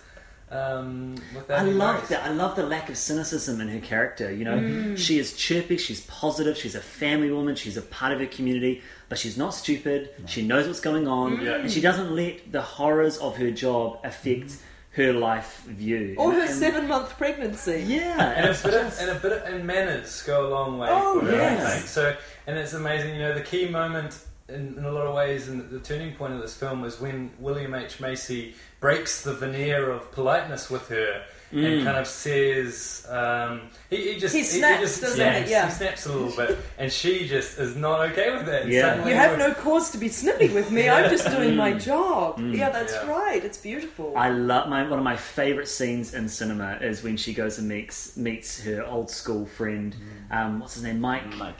um, 0.50 1.14
without 1.34 1.60
I 1.60 1.62
love 1.62 2.08
that. 2.08 2.24
I 2.24 2.30
love 2.30 2.56
the 2.56 2.64
lack 2.66 2.88
of 2.88 2.96
cynicism 2.96 3.60
in 3.60 3.68
her 3.68 3.80
character. 3.80 4.32
You 4.32 4.44
know, 4.44 4.58
Mm. 4.58 4.96
she 4.98 5.18
is 5.18 5.34
chirpy, 5.36 5.76
she's 5.76 6.00
positive, 6.02 6.56
she's 6.56 6.74
a 6.74 6.80
family 6.80 7.30
woman, 7.30 7.54
she's 7.54 7.76
a 7.76 7.82
part 7.82 8.12
of 8.12 8.20
her 8.20 8.26
community, 8.26 8.82
but 9.08 9.18
she's 9.18 9.36
not 9.36 9.54
stupid. 9.54 10.10
She 10.26 10.46
knows 10.46 10.66
what's 10.66 10.80
going 10.80 11.06
on, 11.08 11.40
Yeah. 11.40 11.56
and 11.56 11.70
she 11.70 11.80
doesn't 11.80 12.14
let 12.14 12.50
the 12.52 12.62
horrors 12.62 13.18
of 13.18 13.36
her 13.36 13.50
job 13.50 13.98
affect 14.04 14.52
her 14.92 15.12
life 15.12 15.62
view. 15.66 16.14
Or 16.18 16.32
her 16.32 16.40
And- 16.40 16.50
seven 16.50 16.88
month 16.88 17.16
pregnancy. 17.18 17.84
Yeah, 17.86 18.20
And 18.36 18.46
a 18.46 18.54
bit 18.62 18.74
of, 18.74 18.98
and 19.00 19.10
a 19.10 19.14
bit 19.14 19.32
of, 19.32 19.42
and 19.44 19.64
manners 19.66 20.22
go 20.22 20.46
a 20.46 20.48
long 20.48 20.78
way 20.78 20.88
Oh, 20.90 21.20
for 21.20 21.26
her, 21.26 21.32
yes. 21.32 21.66
I 21.66 21.70
think. 21.76 21.86
So, 21.88 22.16
and 22.46 22.58
it's 22.58 22.72
amazing. 22.72 23.14
You 23.14 23.20
know, 23.20 23.34
the 23.34 23.42
key 23.42 23.68
moment 23.68 24.18
in, 24.48 24.76
in 24.78 24.84
a 24.84 24.90
lot 24.90 25.06
of 25.06 25.14
ways, 25.14 25.48
and 25.48 25.60
the, 25.60 25.64
the 25.78 25.80
turning 25.80 26.14
point 26.14 26.32
of 26.32 26.40
this 26.40 26.56
film 26.56 26.84
is 26.84 27.00
when 27.00 27.30
William 27.38 27.74
H 27.74 28.00
Macy 28.00 28.54
breaks 28.80 29.22
the 29.22 29.34
veneer 29.34 29.90
of 29.90 30.10
politeness 30.12 30.70
with 30.70 30.88
her. 30.88 31.22
And 31.50 31.60
Mm. 31.64 31.84
kind 31.84 31.96
of 31.96 32.06
says, 32.06 33.06
um, 33.08 33.62
he, 33.88 34.12
he 34.12 34.20
just 34.20 34.34
He 34.34 34.42
snaps, 34.42 34.80
just 34.82 35.00
doesn't 35.00 35.16
snaps, 35.16 35.46
he? 35.46 35.50
Yeah. 35.50 35.66
he 35.68 35.72
snaps 35.72 36.04
a 36.04 36.12
little 36.12 36.36
bit, 36.36 36.58
and 36.76 36.92
she 36.92 37.26
just 37.26 37.58
is 37.58 37.74
not 37.74 38.00
okay 38.10 38.36
with 38.36 38.46
it. 38.50 38.68
Yeah. 38.68 39.02
You 39.06 39.14
have 39.14 39.38
no 39.38 39.54
cause 39.54 39.90
to 39.92 39.98
be 39.98 40.08
snippy 40.08 40.48
with 40.50 40.70
me. 40.70 40.90
I'm 40.90 41.08
just 41.08 41.26
doing 41.30 41.56
my 41.56 41.72
job. 41.72 42.36
Mm. 42.36 42.54
Yeah, 42.54 42.68
that's 42.68 42.92
Yeah. 42.92 43.08
right. 43.10 43.42
It's 43.42 43.56
beautiful. 43.56 44.12
I 44.14 44.28
love 44.28 44.68
my 44.68 44.86
one 44.86 44.98
of 44.98 45.04
my 45.06 45.16
favorite 45.16 45.68
scenes 45.68 46.12
in 46.12 46.28
cinema 46.28 46.76
is 46.82 47.02
when 47.02 47.16
she 47.16 47.32
goes 47.32 47.56
and 47.58 47.66
meets 47.66 48.14
meets 48.18 48.60
her 48.64 48.84
old 48.84 49.10
school 49.10 49.46
friend. 49.46 49.96
Um, 50.30 50.60
what's 50.60 50.74
his 50.74 50.82
name? 50.82 51.00
Mike. 51.00 51.38
Like, 51.38 51.56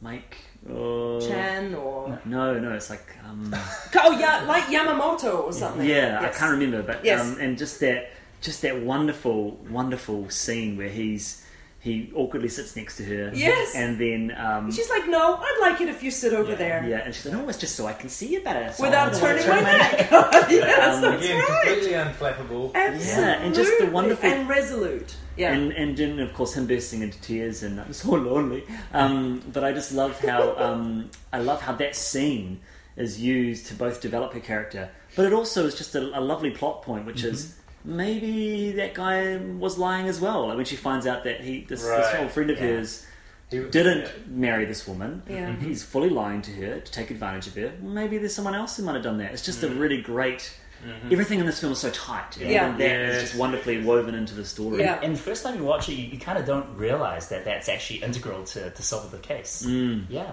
Mike. 0.00 0.36
Oh, 0.70 1.20
Chan 1.20 1.74
or 1.74 2.18
No, 2.24 2.58
no, 2.58 2.72
it's 2.72 2.90
like 2.90 3.06
um, 3.26 3.54
oh 3.96 4.18
yeah, 4.18 4.44
like 4.46 4.64
Yamamoto 4.64 5.44
or 5.44 5.52
something. 5.52 5.86
yeah, 5.86 6.20
Yes. 6.20 6.36
I 6.36 6.38
can't 6.38 6.52
remember, 6.52 6.82
but 6.82 7.04
Yes. 7.04 7.20
um, 7.20 7.38
and 7.40 7.56
just 7.58 7.80
that, 7.80 8.10
just 8.40 8.62
that 8.62 8.80
wonderful, 8.82 9.52
wonderful 9.70 10.28
scene 10.30 10.76
where 10.76 10.88
he's 10.88 11.44
he 11.80 12.12
awkwardly 12.14 12.48
sits 12.50 12.76
next 12.76 12.98
to 12.98 13.04
her. 13.04 13.30
Yes. 13.34 13.74
and 13.74 13.98
then 13.98 14.36
um, 14.38 14.70
She's 14.70 14.90
like, 14.90 15.08
no, 15.08 15.36
I'd 15.36 15.58
like 15.62 15.80
it 15.80 15.88
if 15.88 16.02
you 16.02 16.10
sit 16.10 16.34
over 16.34 16.50
Yeah. 16.50 16.56
there 16.56 16.86
yeah, 16.86 16.98
and 16.98 17.14
she's 17.14 17.24
like, 17.24 17.34
no, 17.34 17.48
it's 17.48 17.56
just 17.58 17.74
so 17.74 17.86
I 17.86 17.94
can 17.94 18.08
see 18.10 18.26
you 18.34 18.40
better, 18.42 18.70
so 18.72 18.84
without 18.84 19.14
turning 19.14 19.42
turn 19.42 19.64
my 19.64 19.72
neck. 19.78 20.10
yes, 20.10 20.94
Um, 20.96 21.00
that's 21.02 21.24
again 21.24 21.38
right. 21.38 21.62
completely 21.66 21.92
unflappable. 21.92 22.74
Absolutely. 22.74 23.46
and 23.46 23.54
just 23.54 23.72
the 23.78 23.86
wonderful- 23.86 24.28
and 24.30 24.48
resolute. 24.48 25.16
Yeah. 25.38 25.52
And 25.54 25.72
and 25.72 25.96
then 25.96 26.18
of 26.20 26.34
course 26.34 26.54
him 26.54 26.66
bursting 26.66 27.00
into 27.02 27.18
tears 27.22 27.62
and 27.62 27.80
I'm 27.80 27.92
so 27.94 28.10
lonely. 28.10 28.62
Um, 28.92 29.42
but 29.50 29.64
I 29.64 29.72
just 29.72 29.92
love 29.92 30.20
how 30.20 30.54
um, 30.58 31.10
I 31.32 31.38
love 31.38 31.62
how 31.62 31.72
that 31.76 31.96
scene 31.96 32.60
is 32.96 33.18
used 33.18 33.66
to 33.68 33.74
both 33.74 34.02
develop 34.02 34.34
her 34.34 34.40
character, 34.40 34.90
but 35.16 35.24
it 35.24 35.32
also 35.32 35.64
is 35.64 35.74
just 35.76 35.94
a, 35.94 36.00
a 36.18 36.20
lovely 36.20 36.50
plot 36.50 36.82
point, 36.82 37.06
which 37.06 37.24
is 37.24 37.56
maybe 37.84 38.72
that 38.72 38.94
guy 38.94 39.36
was 39.36 39.78
lying 39.78 40.08
as 40.08 40.20
well. 40.20 40.48
Like 40.48 40.56
when 40.56 40.66
she 40.66 40.76
finds 40.76 41.06
out 41.06 41.24
that 41.24 41.40
he 41.40 41.64
this, 41.64 41.82
this 41.82 42.14
old 42.18 42.30
friend 42.30 42.50
of 42.50 42.58
Yeah. 42.58 42.66
hers 42.66 43.06
He 43.50 43.58
didn't 43.58 44.02
yeah. 44.02 44.10
marry 44.28 44.64
this 44.64 44.86
woman. 44.86 45.22
Yeah. 45.28 45.48
Mm-hmm. 45.48 45.66
He's 45.66 45.82
fully 45.82 46.10
lying 46.10 46.42
to 46.42 46.50
her 46.52 46.80
to 46.80 46.92
take 46.92 47.10
advantage 47.10 47.46
of 47.48 47.54
her. 47.56 47.72
Maybe 47.82 48.18
there's 48.18 48.34
someone 48.34 48.54
else 48.54 48.76
who 48.76 48.84
might 48.84 48.94
have 48.94 49.02
done 49.02 49.18
that. 49.18 49.32
It's 49.32 49.44
just 49.44 49.62
a 49.62 49.66
mm-hmm. 49.66 49.78
really 49.78 50.02
great. 50.02 50.54
Mm-hmm. 50.86 51.12
Everything 51.12 51.40
in 51.40 51.46
this 51.46 51.60
film 51.60 51.72
is 51.72 51.78
so 51.78 51.90
tight. 51.90 52.36
and 52.38 52.48
Yeah. 52.50 52.76
that 52.76 52.80
is 52.80 53.14
Yes. 53.16 53.22
just 53.22 53.34
wonderfully 53.34 53.82
woven 53.82 54.14
into 54.14 54.34
the 54.34 54.44
story. 54.44 54.80
Yeah. 54.80 55.00
And 55.02 55.14
the 55.14 55.20
first 55.20 55.42
time 55.42 55.56
you 55.58 55.64
watch 55.64 55.88
it, 55.88 55.94
you, 55.94 56.06
you 56.06 56.18
kind 56.18 56.38
of 56.38 56.46
don't 56.46 56.74
realize 56.76 57.28
that 57.30 57.44
that's 57.44 57.68
actually 57.68 58.02
integral 58.02 58.44
to, 58.44 58.70
to 58.70 58.82
solve 58.82 59.10
the 59.10 59.18
case. 59.18 59.64
Mm. 59.66 60.06
Yeah. 60.08 60.32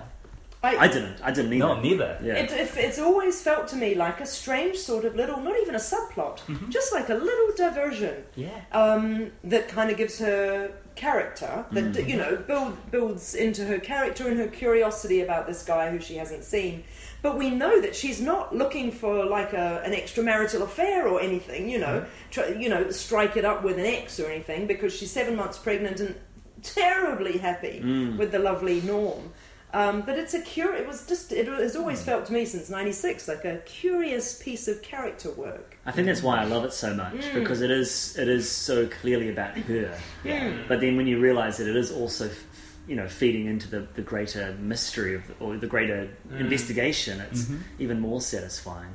I 0.63 0.87
didn't. 0.87 1.21
I 1.23 1.31
didn't 1.31 1.53
either. 1.53 1.65
No, 1.67 1.79
neither. 1.81 2.19
Yeah. 2.21 2.33
It, 2.33 2.51
it, 2.51 2.71
it's 2.77 2.99
always 2.99 3.41
felt 3.41 3.67
to 3.69 3.75
me 3.75 3.95
like 3.95 4.19
a 4.19 4.25
strange 4.25 4.77
sort 4.77 5.05
of 5.05 5.15
little, 5.15 5.39
not 5.39 5.55
even 5.61 5.75
a 5.75 5.79
subplot, 5.79 6.39
Mm-hmm. 6.39 6.69
just 6.69 6.91
like 6.91 7.09
a 7.09 7.13
little 7.13 7.55
diversion 7.55 8.23
Yeah. 8.35 8.49
um, 8.71 9.31
that 9.45 9.67
kind 9.69 9.89
of 9.91 9.97
gives 9.97 10.19
her 10.19 10.71
character, 10.95 11.63
that 11.71 11.83
Mm-hmm. 11.93 12.09
you 12.09 12.17
know 12.17 12.35
build, 12.35 12.75
builds 12.91 13.35
into 13.35 13.65
her 13.65 13.79
character 13.79 14.27
and 14.27 14.37
her 14.39 14.47
curiosity 14.47 15.21
about 15.21 15.47
this 15.47 15.63
guy 15.63 15.89
who 15.91 15.99
she 15.99 16.15
hasn't 16.15 16.43
seen. 16.43 16.83
But 17.21 17.37
we 17.37 17.49
know 17.49 17.79
that 17.81 17.95
she's 17.95 18.19
not 18.21 18.55
looking 18.55 18.91
for 18.91 19.25
like 19.25 19.53
a, 19.53 19.81
an 19.85 19.93
extramarital 19.93 20.61
affair 20.61 21.07
or 21.07 21.21
anything, 21.21 21.69
you 21.69 21.79
know, 21.79 22.01
Mm-hmm. 22.01 22.29
try, 22.31 22.47
you 22.49 22.69
know, 22.69 22.89
strike 22.91 23.37
it 23.37 23.45
up 23.45 23.63
with 23.63 23.77
an 23.77 23.85
ex 23.85 24.19
or 24.19 24.27
anything, 24.29 24.67
because 24.67 24.93
she's 24.93 25.11
seven 25.11 25.35
months 25.35 25.57
pregnant 25.57 25.99
and 25.99 26.15
terribly 26.63 27.37
happy 27.37 27.79
Mm. 27.83 28.17
with 28.17 28.31
the 28.31 28.39
lovely 28.39 28.81
Norm. 28.81 29.31
Um, 29.74 30.01
but 30.01 30.17
it's 30.17 30.33
a 30.33 30.41
cur- 30.41 30.74
It 30.75 30.88
was 30.88 31.05
just. 31.05 31.31
It 31.33 31.47
has 31.47 31.75
Mm. 31.75 31.79
always 31.79 32.01
felt 32.01 32.25
to 32.27 32.33
me 32.33 32.45
since 32.45 32.69
'96 32.69 33.27
like 33.27 33.43
a 33.43 33.57
curious 33.65 34.41
piece 34.41 34.67
of 34.69 34.81
character 34.81 35.29
work. 35.31 35.75
I 35.86 35.91
think 35.91 36.07
that's 36.07 36.24
why 36.24 36.39
I 36.39 36.45
love 36.45 36.63
it 36.63 36.71
so 36.74 36.93
much 36.93 37.15
Mm. 37.15 37.33
because 37.33 37.62
it 37.62 37.69
is 37.69 38.15
it 38.17 38.29
is 38.29 38.50
so 38.50 38.88
clearly 38.88 39.29
about 39.29 39.57
her. 39.57 39.93
Yeah. 40.24 40.53
But 40.69 40.79
then 40.79 40.95
when 40.95 41.05
you 41.05 41.19
realise 41.19 41.57
that 41.57 41.67
it 41.67 41.75
is 41.75 41.91
also, 41.91 42.27
f- 42.27 42.43
you 42.88 42.95
know, 42.95 43.09
feeding 43.09 43.45
into 43.47 43.67
the, 43.69 43.86
the 43.95 44.01
greater 44.01 44.55
mystery 44.59 45.15
of 45.15 45.24
or 45.41 45.57
the 45.57 45.67
greater 45.67 46.07
investigation, 46.39 47.19
it's 47.29 47.47
even 47.77 48.00
more 48.00 48.21
satisfying. 48.21 48.93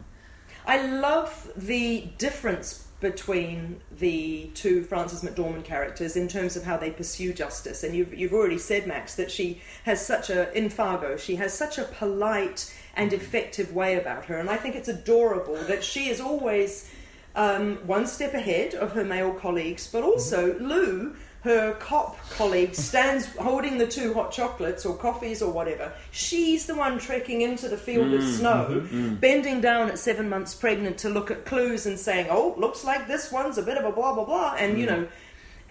I 0.66 0.86
love 0.86 1.50
the 1.56 2.08
difference 2.18 2.86
between 3.02 3.80
the 3.98 4.48
two 4.54 4.82
Frances 4.84 5.22
McDormand 5.22 5.64
characters 5.64 6.16
in 6.16 6.28
terms 6.28 6.56
of 6.56 6.62
how 6.62 6.78
they 6.78 6.90
pursue 6.90 7.34
justice. 7.34 7.82
And 7.82 7.94
you've, 7.94 8.14
you've 8.14 8.32
already 8.32 8.56
said, 8.56 8.86
Max, 8.86 9.16
that 9.16 9.30
she 9.30 9.60
has 9.84 10.04
such 10.04 10.30
a, 10.30 10.56
in 10.56 10.70
Fargo, 10.70 11.18
she 11.18 11.36
has 11.36 11.52
such 11.52 11.76
a 11.76 11.84
polite 11.84 12.72
and 12.94 13.12
effective 13.12 13.74
way 13.74 13.98
about 13.98 14.24
her. 14.26 14.38
And 14.38 14.48
I 14.48 14.56
think 14.56 14.76
it's 14.76 14.88
adorable 14.88 15.56
that 15.64 15.84
she 15.84 16.08
is 16.08 16.20
always 16.20 16.90
um, 17.34 17.76
one 17.86 18.06
step 18.06 18.34
ahead 18.34 18.74
of 18.74 18.92
her 18.92 19.04
male 19.04 19.34
colleagues, 19.34 19.86
but 19.90 20.02
also 20.02 20.58
Lou. 20.58 21.14
Her 21.42 21.74
cop 21.74 22.16
colleague 22.30 22.74
stands 22.74 23.34
holding 23.34 23.76
the 23.76 23.86
two 23.86 24.14
hot 24.14 24.30
chocolates 24.30 24.86
or 24.86 24.96
coffees 24.96 25.42
or 25.42 25.52
whatever. 25.52 25.92
She's 26.12 26.66
the 26.66 26.76
one 26.76 27.00
trekking 27.00 27.40
into 27.40 27.68
the 27.68 27.76
field 27.76 28.14
of 28.14 28.20
mm, 28.20 28.38
snow, 28.38 28.66
mm-hmm, 28.70 29.08
mm. 29.14 29.20
bending 29.20 29.60
down 29.60 29.90
at 29.90 29.98
seven 29.98 30.28
months 30.28 30.54
pregnant 30.54 30.98
to 30.98 31.08
look 31.08 31.32
at 31.32 31.44
clues 31.44 31.84
and 31.84 31.98
saying, 31.98 32.28
"Oh, 32.30 32.54
looks 32.56 32.84
like 32.84 33.08
this 33.08 33.32
one's 33.32 33.58
a 33.58 33.62
bit 33.62 33.76
of 33.76 33.84
a 33.84 33.90
blah 33.90 34.14
blah 34.14 34.24
blah," 34.24 34.54
and 34.56 34.78
you 34.78 34.86
mm. 34.86 34.90
know, 34.90 35.08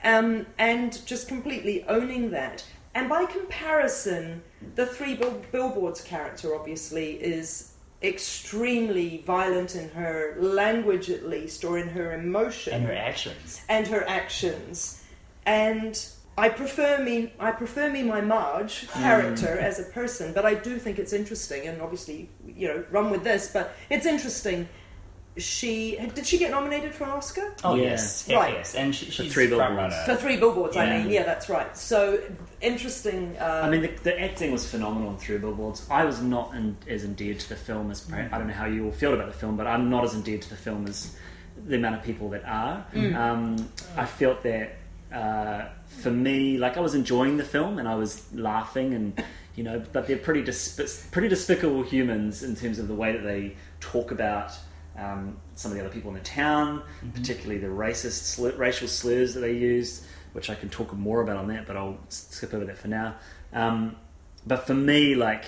um, 0.04 0.46
and 0.58 1.06
just 1.06 1.30
completely 1.30 1.86
owning 1.86 2.32
that. 2.32 2.66
And 2.94 3.08
by 3.08 3.24
comparison, 3.26 4.42
the 4.76 4.86
three 4.86 5.16
bill- 5.16 5.42
billboards 5.54 6.02
character 6.02 6.54
obviously 6.54 7.12
is 7.14 7.72
extremely 8.04 9.24
violent 9.26 9.76
in 9.76 9.90
her 9.92 10.36
language, 10.40 11.10
at 11.10 11.28
least, 11.30 11.64
or 11.64 11.78
in 11.78 11.88
her 11.90 12.14
emotion 12.14 12.74
And 12.74 12.86
her 12.88 12.94
actions. 12.94 13.62
and 13.70 13.88
her 13.88 14.08
actions. 14.08 15.01
And 15.46 16.00
I 16.38 16.50
prefer 16.50 17.04
me 17.04 17.34
I 17.40 17.52
prefer 17.52 17.90
me 17.90 18.04
my 18.04 18.22
Marge 18.22 18.88
character 18.92 19.58
as 19.60 19.80
a 19.80 19.84
person, 19.84 20.34
but 20.34 20.46
I 20.46 20.54
do 20.54 20.78
think 20.78 20.98
it's 21.00 21.14
interesting 21.14 21.68
and 21.68 21.82
obviously, 21.82 22.30
you 22.48 22.68
know, 22.68 22.84
run 22.92 23.10
with 23.10 23.24
this, 23.24 23.50
but 23.52 23.76
it's 23.90 24.06
interesting. 24.06 24.68
She 25.38 25.98
did 26.14 26.26
she 26.26 26.38
get 26.38 26.52
nominated 26.52 26.94
for 26.94 27.06
an 27.06 27.12
Oscar? 27.12 27.54
Oh, 27.64 27.76
Yeah. 27.76 27.84
yes. 27.92 28.28
Heck 28.28 28.36
Right. 28.38 28.54
yes. 28.54 28.76
And 28.76 28.94
she, 28.94 29.06
she's 29.10 29.32
three 29.34 29.48
billboards. 29.48 29.76
runner. 29.78 30.04
For 30.06 30.16
three 30.16 30.36
billboards, 30.38 30.76
I 30.76 30.98
mean, 30.98 31.10
yeah, 31.10 31.24
that's 31.24 31.48
right. 31.48 31.76
So 31.78 32.20
interesting. 32.60 33.38
Uh, 33.40 33.62
I 33.64 33.70
mean, 33.70 33.82
the, 33.82 33.88
the 34.04 34.20
acting 34.22 34.52
was 34.52 34.70
phenomenal 34.70 35.12
in 35.12 35.18
Three 35.18 35.38
Billboards. 35.38 35.88
I 35.90 36.04
was 36.04 36.22
not 36.22 36.54
in, 36.54 36.76
as 36.88 37.06
endeared 37.06 37.40
to 37.40 37.50
the 37.50 37.56
film 37.56 37.92
as 37.92 38.02
perhaps, 38.02 38.34
I 38.34 38.38
don't 38.40 38.48
know 38.48 38.54
how 38.54 38.66
you 38.66 38.86
all 38.86 38.92
feel 38.92 39.14
about 39.14 39.28
the 39.28 39.34
film, 39.38 39.56
but 39.56 39.68
I'm 39.68 39.90
not 39.90 40.04
as 40.04 40.14
endeared 40.16 40.42
to 40.44 40.50
the 40.50 40.58
film 40.58 40.86
as 40.86 41.16
the 41.66 41.76
amount 41.78 41.96
of 41.96 42.04
people 42.04 42.30
that 42.32 42.44
are. 42.46 42.86
Um, 42.94 43.70
I 43.96 44.06
felt 44.06 44.44
that 44.44 44.76
uh, 45.12 45.66
for 45.86 46.12
me, 46.12 46.58
like 46.58 46.78
I 46.78 46.80
was 46.80 46.96
enjoying 46.96 47.38
the 47.38 47.44
film 47.44 47.80
and 47.80 47.88
I 47.88 47.96
was 47.96 48.34
laughing 48.34 48.94
and 48.94 49.24
you 49.56 49.64
know, 49.64 49.84
but 49.92 50.08
they're 50.08 50.18
pretty 50.18 50.44
desp- 50.44 51.12
pretty 51.12 51.28
despicable 51.28 51.84
humans 51.84 52.44
in 52.44 52.56
terms 52.56 52.80
of 52.80 52.88
the 52.88 52.96
way 52.96 53.12
that 53.12 53.24
they 53.24 53.56
talk 53.80 54.12
about. 54.12 54.54
Um, 54.98 55.38
some 55.56 55.72
of 55.72 55.78
the 55.78 55.84
other 55.84 55.94
people 55.94 56.10
in 56.12 56.16
the 56.18 56.24
town, 56.24 56.84
particularly 57.14 57.60
the 57.60 57.68
racist 57.68 58.24
slur- 58.24 58.56
racial 58.56 58.88
slurs 58.88 59.34
that 59.34 59.42
they 59.42 59.54
used, 59.54 60.06
which 60.34 60.50
I 60.50 60.56
can 60.56 60.70
talk 60.70 60.94
more 60.94 61.22
about 61.22 61.38
on 61.38 61.48
that, 61.48 61.66
but 61.66 61.76
I'll 61.78 61.98
skip 62.10 62.54
over 62.54 62.66
that 62.66 62.78
for 62.78 62.88
now. 62.88 63.16
Um, 63.54 63.96
but 64.46 64.68
for 64.68 64.74
me, 64.74 65.16
like 65.16 65.46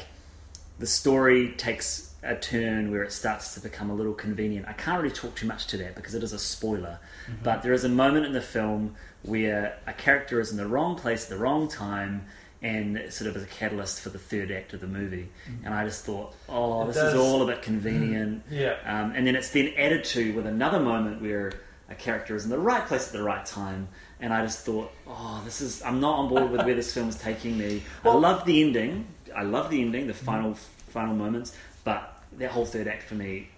the 0.80 0.88
story 0.88 1.54
takes 1.58 2.14
a 2.24 2.36
turn 2.36 2.92
where 2.92 3.04
it 3.04 3.12
starts 3.12 3.54
to 3.54 3.60
become 3.60 3.90
a 3.90 3.94
little 3.94 4.14
convenient. 4.14 4.68
I 4.68 4.74
can't 4.74 5.02
really 5.02 5.14
talk 5.14 5.36
too 5.36 5.48
much 5.48 5.68
to 5.68 5.78
that 5.78 5.96
because 5.96 6.16
it 6.16 6.24
is 6.24 6.34
a 6.34 6.40
spoiler. 6.40 7.00
But 7.44 7.64
there 7.64 7.74
is 7.74 7.84
a 7.84 7.90
moment 7.90 8.26
in 8.26 8.34
the 8.34 8.42
film 8.42 8.96
where 9.24 9.78
a 9.88 9.94
character 9.94 10.40
is 10.40 10.52
in 10.52 10.58
the 10.58 10.68
wrong 10.68 10.96
place 10.96 11.24
at 11.24 11.30
the 11.30 11.38
wrong 11.38 11.68
time 11.68 12.26
and 12.62 13.12
sort 13.12 13.30
of 13.30 13.36
as 13.36 13.44
a 13.44 13.48
catalyst 13.48 14.00
for 14.00 14.10
the 14.10 14.18
third 14.18 14.50
act 14.50 14.74
of 14.74 14.80
the 14.80 14.88
movie. 14.88 15.30
Mm. 15.50 15.66
And 15.66 15.74
I 15.74 15.84
just 15.86 16.06
thought, 16.06 16.34
oh, 16.48 16.84
It 16.84 16.88
this 16.88 16.96
does. 16.96 17.14
is 17.14 17.20
all 17.20 17.42
a 17.42 17.46
bit 17.46 17.62
convenient. 17.62 18.50
Mm. 18.50 18.60
Yeah. 18.60 18.78
Um, 18.86 19.12
and 19.16 19.28
then 19.28 19.36
it's 19.36 19.50
then 19.50 19.74
added 19.78 20.06
to 20.06 20.34
with 20.34 20.48
another 20.48 20.80
moment 20.80 21.22
where 21.22 21.52
a 21.90 21.96
character 21.96 22.36
is 22.36 22.46
in 22.46 22.50
the 22.50 22.58
right 22.58 22.86
place 22.88 23.08
at 23.08 23.14
the 23.14 23.24
right 23.24 23.46
time. 23.46 23.90
And 24.22 24.34
I 24.34 24.44
just 24.44 24.66
thought, 24.66 24.92
oh, 25.06 25.42
this 25.44 25.60
is. 25.60 25.84
I'm 25.84 26.00
not 26.00 26.18
on 26.20 26.30
board 26.30 26.50
with 26.52 26.66
where 26.66 26.76
this 26.76 26.94
film 26.94 27.10
is 27.10 27.18
taking 27.18 27.58
me. 27.58 27.84
I 28.06 28.14
love 28.14 28.46
the 28.46 28.64
ending. 28.64 29.08
I 29.36 29.44
love 29.44 29.70
the 29.70 29.82
ending, 29.82 30.08
the 30.08 30.14
mm. 30.14 30.18
final 30.18 30.54
final 30.88 31.14
moments. 31.14 31.56
But 31.84 32.24
that 32.38 32.52
whole 32.52 32.66
third 32.66 32.88
act 32.88 33.04
for 33.04 33.16
me, 33.16 33.50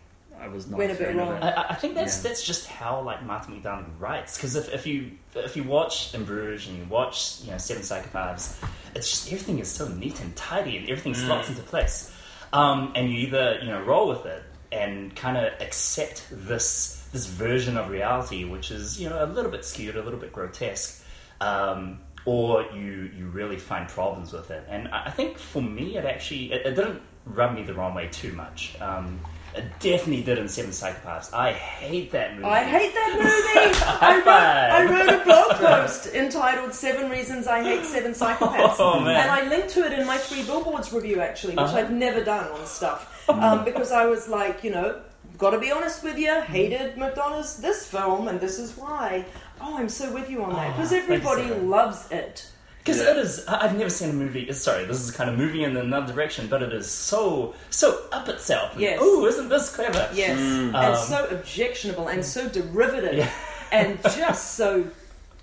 I 0.46 0.50
was 0.50 0.68
not 0.68 0.78
Went 0.78 0.92
a 0.92 0.96
a 0.96 0.98
bit 0.98 1.16
wrong. 1.16 1.42
I, 1.44 1.52
I- 1.52 1.70
I 1.72 1.76
think 1.76 1.96
that's 1.96 2.18
Yeah. 2.24 2.30
that's 2.30 2.44
just 2.44 2.68
how 2.68 3.02
like 3.02 3.24
Martin 3.26 3.60
McDonagh 3.60 4.00
writes. 4.00 4.38
Because 4.38 4.56
if, 4.56 4.74
if 4.74 4.86
you 4.86 5.12
if 5.36 5.56
you 5.58 5.64
watch 5.64 6.14
In 6.14 6.24
Bruges 6.24 6.68
and 6.68 6.78
you 6.78 6.86
watch 6.86 7.42
you 7.44 7.52
know 7.52 7.58
Seven 7.58 7.84
Psychopaths, 7.84 8.56
it's 8.96 9.10
just 9.10 9.28
everything 9.34 9.60
is 9.60 9.70
so 9.70 9.88
neat 9.88 10.20
and 10.22 10.36
tidy 10.36 10.78
and 10.78 10.90
everything 10.90 11.14
slots 11.16 11.50
into 11.50 11.62
place. 11.64 12.12
Um, 12.54 12.94
and 12.96 13.10
you 13.12 13.18
either 13.28 13.60
you 13.62 13.70
know 13.70 13.82
roll 13.82 14.08
with 14.10 14.26
it 14.26 14.44
and 14.72 15.16
kind 15.16 15.38
of 15.38 15.46
accept 15.62 16.28
this 16.32 17.08
this 17.12 17.26
version 17.28 17.78
of 17.78 17.90
reality, 17.90 18.44
which 18.46 18.72
is 18.72 19.00
you 19.02 19.10
know 19.10 19.24
a 19.24 19.28
little 19.28 19.52
bit 19.52 19.66
skewed, 19.66 19.96
a 19.96 20.02
little 20.04 20.20
bit 20.20 20.32
grotesque. 20.32 21.04
Um, 21.42 22.00
or 22.26 22.64
you 22.74 23.10
you 23.16 23.28
really 23.28 23.58
find 23.58 23.88
problems 23.88 24.34
with 24.34 24.50
it, 24.52 24.64
and 24.70 24.88
I 24.90 25.06
I 25.06 25.12
think 25.12 25.38
for 25.38 25.62
me 25.62 25.98
it 25.98 26.06
actually 26.06 26.52
it, 26.54 26.66
it 26.66 26.76
didn't 26.76 27.02
rub 27.26 27.54
me 27.54 27.64
the 27.64 27.74
wrong 27.74 27.94
way 27.94 28.08
too 28.08 28.32
much. 28.34 28.76
Um, 28.82 29.20
it 29.58 29.80
definitely 29.80 30.24
did 30.24 30.38
in 30.38 30.48
Seven 30.48 30.72
Psychopaths. 30.72 31.34
I 31.34 31.52
hate 31.54 32.12
that 32.12 32.34
movie. 32.36 32.46
I 32.46 32.64
hate 32.64 32.94
that 32.94 33.14
movie. 33.18 33.80
I, 33.86 34.18
wrote, 34.18 34.28
I 34.28 34.84
wrote 35.14 35.22
a 35.22 35.24
blog 35.26 35.52
post 35.52 36.08
entitled 36.14 36.74
Seven 36.74 37.10
Reasons 37.10 37.48
I 37.48 37.64
Hate 37.64 37.86
Seven 37.86 38.12
Psychopaths. 38.14 38.76
Oh. 38.80 39.00
And 39.00 39.32
I 39.32 39.48
linked 39.48 39.70
to 39.70 39.86
it 39.86 39.94
in 39.98 40.06
my 40.06 40.18
Three 40.18 40.44
Billboards 40.44 40.92
review, 40.94 41.22
actually, 41.22 41.52
which 41.54 41.60
Uh-huh. 41.62 41.78
I've 41.78 41.92
never 41.92 42.24
done 42.24 42.48
on 42.52 42.66
stuff. 42.66 43.28
Um, 43.30 43.64
because 43.66 43.92
I 43.92 44.06
was 44.06 44.28
like, 44.28 44.64
you 44.64 44.72
know, 44.72 45.02
gotta 45.38 45.60
be 45.60 45.72
honest 45.72 46.04
with 46.04 46.18
you, 46.18 46.42
hated 46.42 46.98
McDonald's 46.98 47.58
this 47.58 47.88
film, 47.88 48.28
and 48.28 48.40
this 48.40 48.60
is 48.60 48.76
why. 48.78 49.26
Oh, 49.62 49.78
I'm 49.78 49.90
so 49.90 50.14
with 50.14 50.30
you 50.30 50.44
on 50.44 50.54
that. 50.54 50.68
Oh, 50.68 50.72
Because 50.74 50.90
thanks, 50.92 51.04
everybody 51.06 51.50
loves 51.66 52.12
it. 52.12 52.50
Because 52.86 53.02
Yeah. 53.02 53.12
it 53.12 53.18
is. 53.18 53.44
I- 53.48 53.66
I've 53.66 53.76
never 53.76 53.90
seen 53.90 54.12
a 54.12 54.14
movie. 54.14 54.54
Sorry, 54.54 54.86
this 54.86 55.00
is 55.02 55.10
kind 55.10 55.28
of 55.28 55.36
moving 55.38 55.62
in 55.64 55.76
another 55.76 56.14
direction, 56.14 56.46
but 56.48 56.62
it 56.62 56.72
is 56.72 56.90
so 56.90 57.56
so 57.72 58.00
up 58.12 58.30
itself. 58.30 58.74
And, 58.74 58.82
Yes. 58.82 59.00
Oh, 59.02 59.26
isn't 59.26 59.50
this 59.50 59.76
clever? 59.76 60.08
Yes. 60.14 60.38
And 60.40 60.76
Um, 60.76 60.96
so 60.96 61.26
objectionable 61.32 62.08
and 62.08 62.24
so 62.24 62.48
derivative 62.48 63.16
Yeah. 63.18 63.30
and 63.72 64.00
just 64.16 64.54
so 64.54 64.86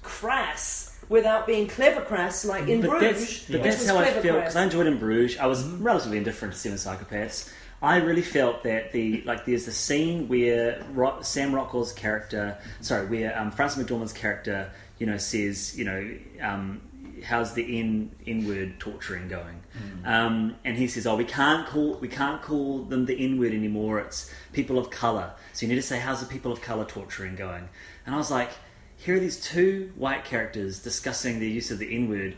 crass 0.02 0.90
without 1.08 1.46
being 1.46 1.66
clever 1.66 2.00
crass 2.00 2.44
like 2.44 2.68
in 2.68 2.80
but 2.80 2.90
Bruges. 2.90 3.18
that's, 3.20 3.40
but 3.50 3.60
which 3.60 3.62
that's 3.72 3.86
how 3.88 3.96
I 3.98 4.04
clever 4.04 4.20
feel 4.20 4.34
because 4.36 4.56
I 4.56 4.62
enjoyed 4.62 4.86
in 4.86 4.98
Bruges. 4.98 5.38
I 5.38 5.46
was 5.46 5.64
relatively 5.64 6.18
indifferent 6.18 6.54
to 6.54 6.60
Seven 6.60 6.78
Psychopaths. 6.78 7.50
I 7.82 7.96
really 7.96 8.22
felt 8.22 8.62
that 8.62 8.92
the 8.92 9.22
like 9.26 9.44
there's 9.46 9.64
the 9.64 9.72
scene 9.72 10.28
where 10.28 10.80
Ro- 10.94 11.20
Sam 11.22 11.52
Rockwell's 11.52 11.92
character, 11.92 12.56
sorry, 12.80 13.06
where 13.06 13.36
um, 13.36 13.50
Frances 13.50 13.82
McDormand's 13.84 14.12
character, 14.12 14.70
you 15.00 15.06
know, 15.06 15.16
says, 15.18 15.76
you 15.76 15.84
know, 15.84 16.10
um, 16.40 16.80
how's 17.22 17.54
the 17.54 17.78
N 17.80 18.14
N 18.26 18.46
word 18.46 18.78
torturing 18.80 19.28
going? 19.28 19.62
Um, 20.04 20.56
and 20.64 20.76
he 20.76 20.86
says, 20.88 21.06
oh, 21.06 21.16
we 21.16 21.24
can't 21.24 21.66
call 21.66 21.94
we 21.98 22.08
can't 22.08 22.42
call 22.42 22.82
them 22.82 23.06
the 23.06 23.16
N 23.18 23.38
word 23.38 23.52
anymore. 23.52 24.00
It's 24.00 24.32
people 24.52 24.78
of 24.78 24.90
color. 24.90 25.32
So 25.52 25.64
you 25.66 25.68
need 25.70 25.80
to 25.80 25.86
say, 25.86 25.98
how's 25.98 26.20
the 26.20 26.26
people 26.26 26.52
of 26.52 26.60
color 26.60 26.84
torturing 26.84 27.36
going? 27.36 27.68
And 28.04 28.14
I 28.14 28.18
was 28.18 28.30
like, 28.30 28.50
here 28.96 29.16
are 29.16 29.20
these 29.20 29.40
two 29.40 29.92
white 29.96 30.24
characters 30.24 30.80
discussing 30.82 31.40
the 31.40 31.48
use 31.48 31.70
of 31.70 31.78
the 31.78 31.94
N 31.94 32.08
word. 32.08 32.36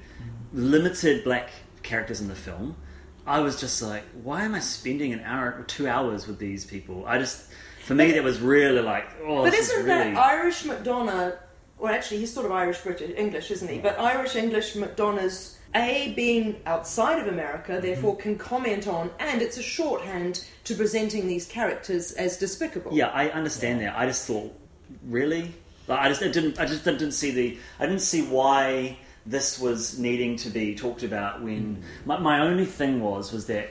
limited 0.53 1.25
black 1.25 1.51
characters 1.83 2.21
in 2.21 2.29
the 2.29 2.35
film, 2.35 2.77
I 3.27 3.41
was 3.41 3.61
just 3.61 3.83
like, 3.83 4.05
why 4.23 4.45
am 4.45 4.55
I 4.55 4.61
spending 4.61 5.13
an 5.13 5.21
hour 5.21 5.57
or 5.59 5.65
two 5.65 5.89
hours 5.89 6.27
with 6.27 6.39
these 6.39 6.65
people? 6.65 7.05
I 7.07 7.19
just, 7.19 7.51
for 7.85 7.95
me, 7.95 8.13
that 8.13 8.23
was 8.23 8.41
really 8.41 8.81
like, 8.81 9.07
oh, 9.23 9.43
But 9.45 9.55
isn't 9.55 9.79
is 9.81 9.85
really. 9.85 10.13
that 10.13 10.17
Irish 10.17 10.63
McDonagh? 10.65 11.37
Well, 11.79 11.93
actually, 11.93 12.19
he's 12.21 12.33
sort 12.33 12.47
of 12.47 12.53
Irish 12.53 12.79
British 12.81 13.17
English, 13.17 13.51
isn't 13.51 13.69
he? 13.69 13.79
But 13.79 13.99
Irish 13.99 14.37
English 14.37 14.75
McDonagh's 14.75 15.59
a 15.75 16.13
being 16.15 16.61
outside 16.67 17.19
of 17.21 17.27
America, 17.27 17.73
Mm-hmm. 17.73 17.83
therefore 17.83 18.17
can 18.17 18.39
comment 18.39 18.87
on, 18.87 19.11
and 19.19 19.43
it's 19.43 19.59
a 19.59 19.63
shorthand 19.63 20.45
to 20.65 20.75
presenting 20.75 21.27
these 21.27 21.47
characters 21.47 22.13
as 22.13 22.39
despicable. 22.39 22.93
Yeah, 22.95 23.09
I 23.09 23.29
understand 23.31 23.81
that. 23.81 23.99
I 23.99 24.07
just 24.07 24.27
thought, 24.27 24.55
really, 25.05 25.53
like, 25.89 25.99
I 25.99 26.09
just 26.09 26.23
I 26.23 26.29
didn't. 26.29 26.59
I 26.61 26.67
just 26.67 26.85
didn't 26.85 27.11
see 27.13 27.31
the. 27.33 27.59
I 27.81 27.87
didn't 27.87 28.03
see 28.03 28.23
why 28.23 28.99
this 29.27 29.59
was 29.59 29.99
needing 29.99 30.37
to 30.37 30.51
be 30.51 30.75
talked 30.75 31.03
about. 31.03 31.43
When 31.43 31.83
my, 32.07 32.19
my 32.19 32.41
only 32.41 32.67
thing 32.67 33.01
was 33.03 33.33
was 33.33 33.47
that. 33.47 33.69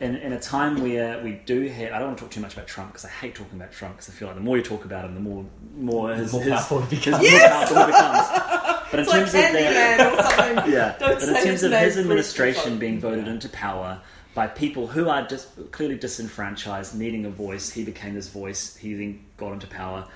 In, 0.00 0.16
in 0.16 0.32
a 0.32 0.40
time 0.40 0.82
where 0.82 1.22
we 1.22 1.32
do 1.46 1.68
have, 1.68 1.92
I 1.92 1.98
don't 1.98 2.08
want 2.08 2.18
to 2.18 2.24
talk 2.24 2.32
too 2.32 2.40
much 2.40 2.54
about 2.54 2.66
Trump 2.66 2.90
because 2.90 3.04
I 3.04 3.08
hate 3.10 3.34
talking 3.34 3.58
about 3.58 3.72
Trump 3.72 3.94
because 3.96 4.08
I 4.08 4.12
feel 4.12 4.26
like 4.28 4.36
the 4.36 4.42
more 4.42 4.56
you 4.56 4.62
talk 4.62 4.84
about 4.84 5.04
him, 5.04 5.14
the 5.14 5.20
more 5.20 5.44
more 5.76 6.14
his, 6.14 6.32
more 6.32 6.42
powerful 6.44 6.80
he 6.82 6.96
his 6.96 7.04
becomes. 7.04 7.22
more 7.30 7.38
powerful 7.40 7.76
he 7.76 7.86
becomes. 7.86 8.28
But 8.90 9.00
in 9.00 9.00
It's 9.00 9.08
like 9.08 9.18
terms 9.20 9.34
of 9.34 9.40
that, 9.52 9.52
Candyman 9.52 10.18
or 10.18 10.22
something. 10.22 10.72
yeah, 10.72 10.96
Don't 10.98 11.20
but 11.20 11.28
in 11.28 11.44
terms 11.44 11.62
of 11.62 11.72
his 11.72 11.96
administration 11.98 12.78
being 12.78 12.98
voted 13.00 13.28
into 13.28 13.48
power 13.50 14.00
by 14.34 14.48
people 14.48 14.88
who 14.88 15.08
are 15.08 15.26
just 15.26 15.48
clearly 15.70 15.96
disenfranchised, 15.96 16.94
needing 16.96 17.24
a 17.24 17.30
voice, 17.30 17.70
he 17.70 17.84
became 17.84 18.14
this 18.14 18.28
voice. 18.28 18.76
He 18.76 18.94
then 18.94 19.24
got 19.36 19.52
into 19.52 19.68
power. 19.68 20.06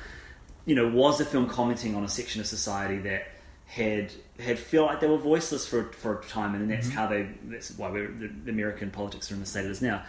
You 0.66 0.74
know, 0.74 0.88
was 0.88 1.18
the 1.18 1.24
film 1.24 1.48
commenting 1.48 1.94
on 1.94 2.02
a 2.04 2.08
section 2.08 2.40
of 2.40 2.46
society 2.48 2.98
that 2.98 3.28
had 3.68 4.10
had 4.40 4.58
felt 4.58 4.86
like 4.86 5.00
they 5.00 5.06
were 5.06 5.18
voiceless 5.18 5.66
for 5.66 5.92
for 5.92 6.18
a 6.18 6.24
time, 6.24 6.54
and 6.54 6.70
that's 6.70 6.88
how 6.88 7.06
they. 7.06 7.28
That's 7.44 7.76
why 7.76 7.90
we're, 7.90 8.08
the, 8.08 8.28
the 8.44 8.50
American 8.50 8.90
politics 8.90 9.30
are 9.30 9.34
in 9.34 9.40
the 9.40 9.46
state 9.46 9.66
it 9.66 9.70
is 9.70 9.82
now. 9.82 10.02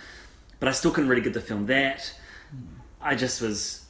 But 0.61 0.69
I 0.69 0.71
still 0.71 0.91
couldn't 0.91 1.09
really 1.09 1.21
give 1.21 1.33
the 1.33 1.41
film 1.41 1.65
that. 1.65 2.13
I 3.01 3.15
just 3.15 3.41
was, 3.41 3.85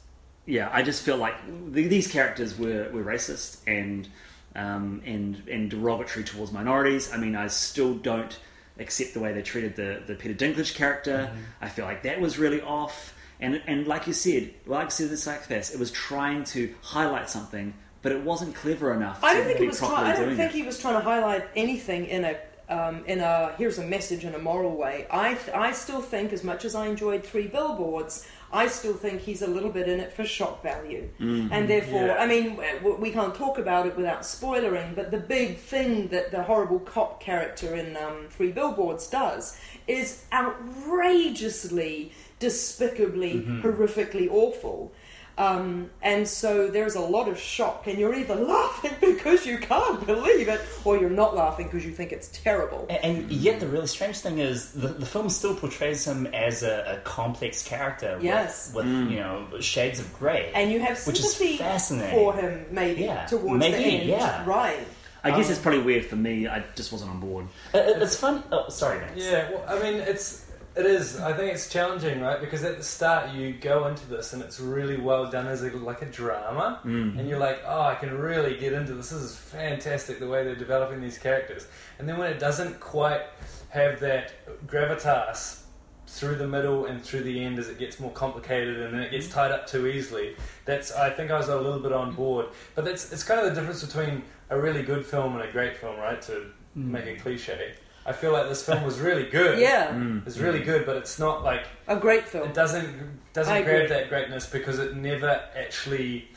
yeah, 0.46 0.70
I 0.72 0.82
just 0.82 1.04
felt 1.04 1.20
like 1.20 1.36
th- 1.74 1.90
these 1.90 2.08
characters 2.12 2.58
were, 2.58 2.90
were 2.92 3.04
racist 3.04 3.60
and 3.68 4.08
um, 4.56 5.04
and 5.06 5.44
and 5.48 5.70
derogatory 5.70 6.26
towards 6.26 6.52
minorities. 6.52 7.14
I 7.14 7.18
mean, 7.18 7.36
I 7.36 7.48
still 7.48 7.94
don't 7.94 8.38
accept 8.80 9.14
the 9.14 9.20
way 9.20 9.34
they 9.34 9.44
treated 9.44 9.76
the 9.76 10.02
the 10.08 10.16
Peter 10.16 10.34
Dinklage 10.34 10.74
character. 10.74 11.32
I 11.62 11.70
feel 11.70 11.86
like 11.86 12.04
that 12.04 12.20
was 12.20 12.40
really 12.40 12.62
off. 12.62 13.14
And 13.40 13.62
and 13.68 13.86
like 13.86 14.08
you 14.08 14.14
said, 14.14 14.52
like 14.66 14.88
I 14.88 14.90
said, 14.90 15.10
the 15.10 15.16
Psychopaths, 15.16 15.72
it 15.74 15.80
was 15.80 15.92
trying 15.92 16.44
to 16.46 16.74
highlight 16.82 17.30
something, 17.30 17.76
but 18.02 18.12
it 18.12 18.22
wasn't 18.24 18.56
clever 18.56 18.94
enough. 18.94 19.24
I 19.24 19.34
don't 19.36 19.46
think 19.46 19.60
he 19.60 19.68
was. 19.68 19.80
Try- 19.80 20.12
I 20.12 20.16
don't 20.16 20.36
think 20.36 20.52
it. 20.52 20.56
he 20.56 20.64
was 20.64 20.80
trying 20.80 20.96
to 20.96 21.02
highlight 21.02 21.46
anything 21.56 22.06
in 22.08 22.24
a 22.26 22.38
um, 22.70 23.04
in 23.06 23.20
a 23.20 23.54
here's 23.58 23.80
a 23.80 23.86
message 23.86 24.24
in 24.26 24.36
a 24.36 24.40
moral 24.40 24.76
way. 24.78 25.08
I 25.12 25.34
th- 25.34 25.56
I 25.56 25.72
still 25.72 26.02
think, 26.02 26.32
as 26.34 26.44
much 26.44 26.66
as 26.66 26.76
I 26.76 26.88
enjoyed 26.88 27.24
Three 27.24 27.48
Billboards, 27.48 28.28
I 28.54 28.68
still 28.68 28.94
think 28.94 29.22
he's 29.22 29.42
a 29.42 29.48
little 29.48 29.72
bit 29.72 29.88
in 29.90 30.00
it 30.00 30.14
for 30.14 30.24
shock 30.24 30.62
value, 30.64 31.10
Mm-hmm. 31.20 31.52
and 31.54 31.68
therefore, 31.70 32.08
Yeah. 32.08 32.18
I 32.24 32.26
mean, 32.28 32.60
we 33.00 33.12
can't 33.12 33.34
talk 33.36 33.58
about 33.58 33.86
it 33.88 33.96
without 33.98 34.24
spoiling, 34.26 34.94
But 34.96 35.10
the 35.12 35.18
big 35.20 35.58
thing 35.58 36.08
that 36.10 36.32
the 36.32 36.42
horrible 36.44 36.80
cop 36.80 37.20
character 37.22 37.76
in 37.76 37.98
um, 37.98 38.28
Three 38.30 38.52
Billboards 38.52 39.08
does 39.08 39.60
is 39.88 40.24
outrageously, 40.32 42.12
despicably, 42.40 43.34
Mm-hmm. 43.36 43.62
horrifically 43.62 44.30
awful. 44.32 44.92
Um, 45.40 45.90
and 46.02 46.28
so 46.28 46.68
there's 46.68 46.96
a 46.96 47.00
lot 47.00 47.30
of 47.30 47.40
shock, 47.40 47.88
and 47.88 47.98
you're 47.98 48.14
either 48.14 48.36
laughing 48.58 48.92
because 49.00 49.46
you 49.46 49.58
can't 49.58 50.06
believe 50.06 50.50
it, 50.50 50.60
or 50.84 50.98
you're 50.98 51.10
not 51.10 51.34
laughing 51.34 51.68
because 51.68 51.86
you 51.86 51.92
think 51.94 52.12
it's 52.12 52.28
terrible. 52.44 52.86
And, 52.90 53.00
and 53.24 53.32
yet, 53.32 53.62
the 53.62 53.68
really 53.68 53.88
strange 53.88 54.18
thing 54.20 54.40
is 54.40 54.74
the, 54.74 54.90
the 54.90 55.06
film 55.06 55.30
still 55.30 55.56
portrays 55.56 56.06
him 56.06 56.28
as 56.28 56.62
a, 56.62 56.98
a 56.98 57.02
complex 57.06 57.64
character 57.64 58.16
with, 58.16 58.24
Yes. 58.26 58.74
with 58.76 58.86
Mm. 58.86 59.12
you 59.12 59.20
know 59.22 59.48
shades 59.62 60.00
of 60.02 60.14
grey. 60.20 60.52
And 60.54 60.72
you 60.72 60.82
have 60.82 60.98
Which 61.08 61.20
is 61.20 61.34
sympathy 61.34 61.58
fascinating. 61.58 62.16
for 62.20 62.34
him, 62.34 62.66
maybe 62.72 63.04
Yeah, 63.04 63.26
towards 63.26 63.64
the 63.64 63.68
end, 63.70 64.10
yeah. 64.10 64.44
right? 64.46 64.86
I 65.24 65.32
guess 65.32 65.46
Um, 65.48 65.52
it's 65.54 65.62
probably 65.62 65.82
weird 65.82 66.06
for 66.06 66.16
me. 66.18 66.48
I 66.48 66.64
just 66.76 66.92
wasn't 66.92 67.12
on 67.12 67.20
board. 67.22 67.48
It- 67.74 67.78
it- 67.96 68.02
it's 68.02 68.16
fun. 68.18 68.44
Oh, 68.52 68.68
sorry, 68.70 69.00
Max. 69.00 69.14
Yeah, 69.16 69.50
well, 69.52 69.64
I 69.68 69.82
mean, 69.82 69.96
it's 70.02 70.46
it 70.76 70.86
is. 70.86 71.20
I 71.20 71.34
think 71.34 71.54
it's 71.54 71.70
challenging, 71.70 72.22
right? 72.22 72.40
Because 72.40 72.64
at 72.64 72.78
the 72.78 72.84
start 72.84 73.34
you 73.34 73.54
go 73.54 73.88
into 73.88 74.06
this 74.08 74.34
and 74.34 74.42
it's 74.42 74.60
really 74.60 74.98
well 74.98 75.30
done 75.30 75.48
as 75.48 75.64
a, 75.64 75.72
like 75.78 76.02
a 76.02 76.06
drama, 76.06 76.80
mm. 76.84 77.18
and 77.18 77.28
you're 77.28 77.40
like, 77.40 77.62
oh, 77.66 77.82
I 77.82 77.96
can 77.96 78.18
really 78.18 78.58
get 78.58 78.74
into 78.74 78.94
this. 78.94 79.10
This 79.10 79.22
is 79.22 79.36
fantastic 79.36 80.20
the 80.20 80.28
way 80.28 80.44
they're 80.44 80.56
developing 80.56 81.02
these 81.02 81.18
characters. 81.18 81.68
And 81.98 82.08
then 82.08 82.18
when 82.18 82.32
it 82.32 82.40
doesn't 82.40 82.80
quite 82.80 83.22
have 83.70 84.00
that 84.00 84.34
gravitas 84.68 85.62
through 86.10 86.36
the 86.36 86.48
middle 86.48 86.86
and 86.86 87.04
through 87.04 87.22
the 87.22 87.44
end 87.44 87.60
as 87.60 87.70
it 87.70 87.78
gets 87.78 88.00
more 88.00 88.12
complicated 88.12 88.80
and 88.80 88.94
then 88.94 89.02
it 89.02 89.12
gets 89.12 89.30
tied 89.30 89.52
up 89.52 89.68
too 89.68 89.88
easily. 89.88 90.36
That's 90.66 90.92
I 90.92 91.10
think 91.12 91.30
I 91.30 91.38
was 91.38 91.50
a 91.50 91.56
little 91.56 91.80
bit 91.80 91.94
on 91.94 92.16
board. 92.16 92.48
But 92.76 92.86
that's 92.86 93.12
it's 93.12 93.24
kind 93.24 93.40
of 93.40 93.46
the 93.46 93.60
difference 93.60 93.84
between 93.84 94.24
a 94.50 94.60
really 94.60 94.82
good 94.82 95.06
film 95.06 95.36
and 95.36 95.48
a 95.48 95.52
great 95.52 95.78
film, 95.78 95.98
right? 95.98 96.22
To 96.24 96.32
mm. 96.32 96.52
make 96.76 97.06
a 97.06 97.16
cliche. 97.16 97.74
I 98.10 98.12
feel 98.12 98.32
like 98.34 98.50
this 98.50 98.66
film 98.66 98.84
was 98.84 99.00
really 99.00 99.30
good. 99.30 99.60
Yeah, 99.60 99.96
It's 100.26 100.40
really 100.40 100.64
good, 100.64 100.86
but 100.88 100.98
it's 100.98 101.20
not 101.20 101.44
like 101.44 101.64
a 101.88 101.96
great 101.96 102.28
film. 102.28 102.48
it 102.50 102.56
doesn't 102.56 102.90
doesn't 103.34 103.54
I 103.54 103.62
grab 103.62 103.76
agree. 103.84 103.88
that 103.96 104.10
greatness 104.10 104.50
because 104.50 104.80
it 104.80 104.96
never 104.96 105.40
actually 105.56 106.28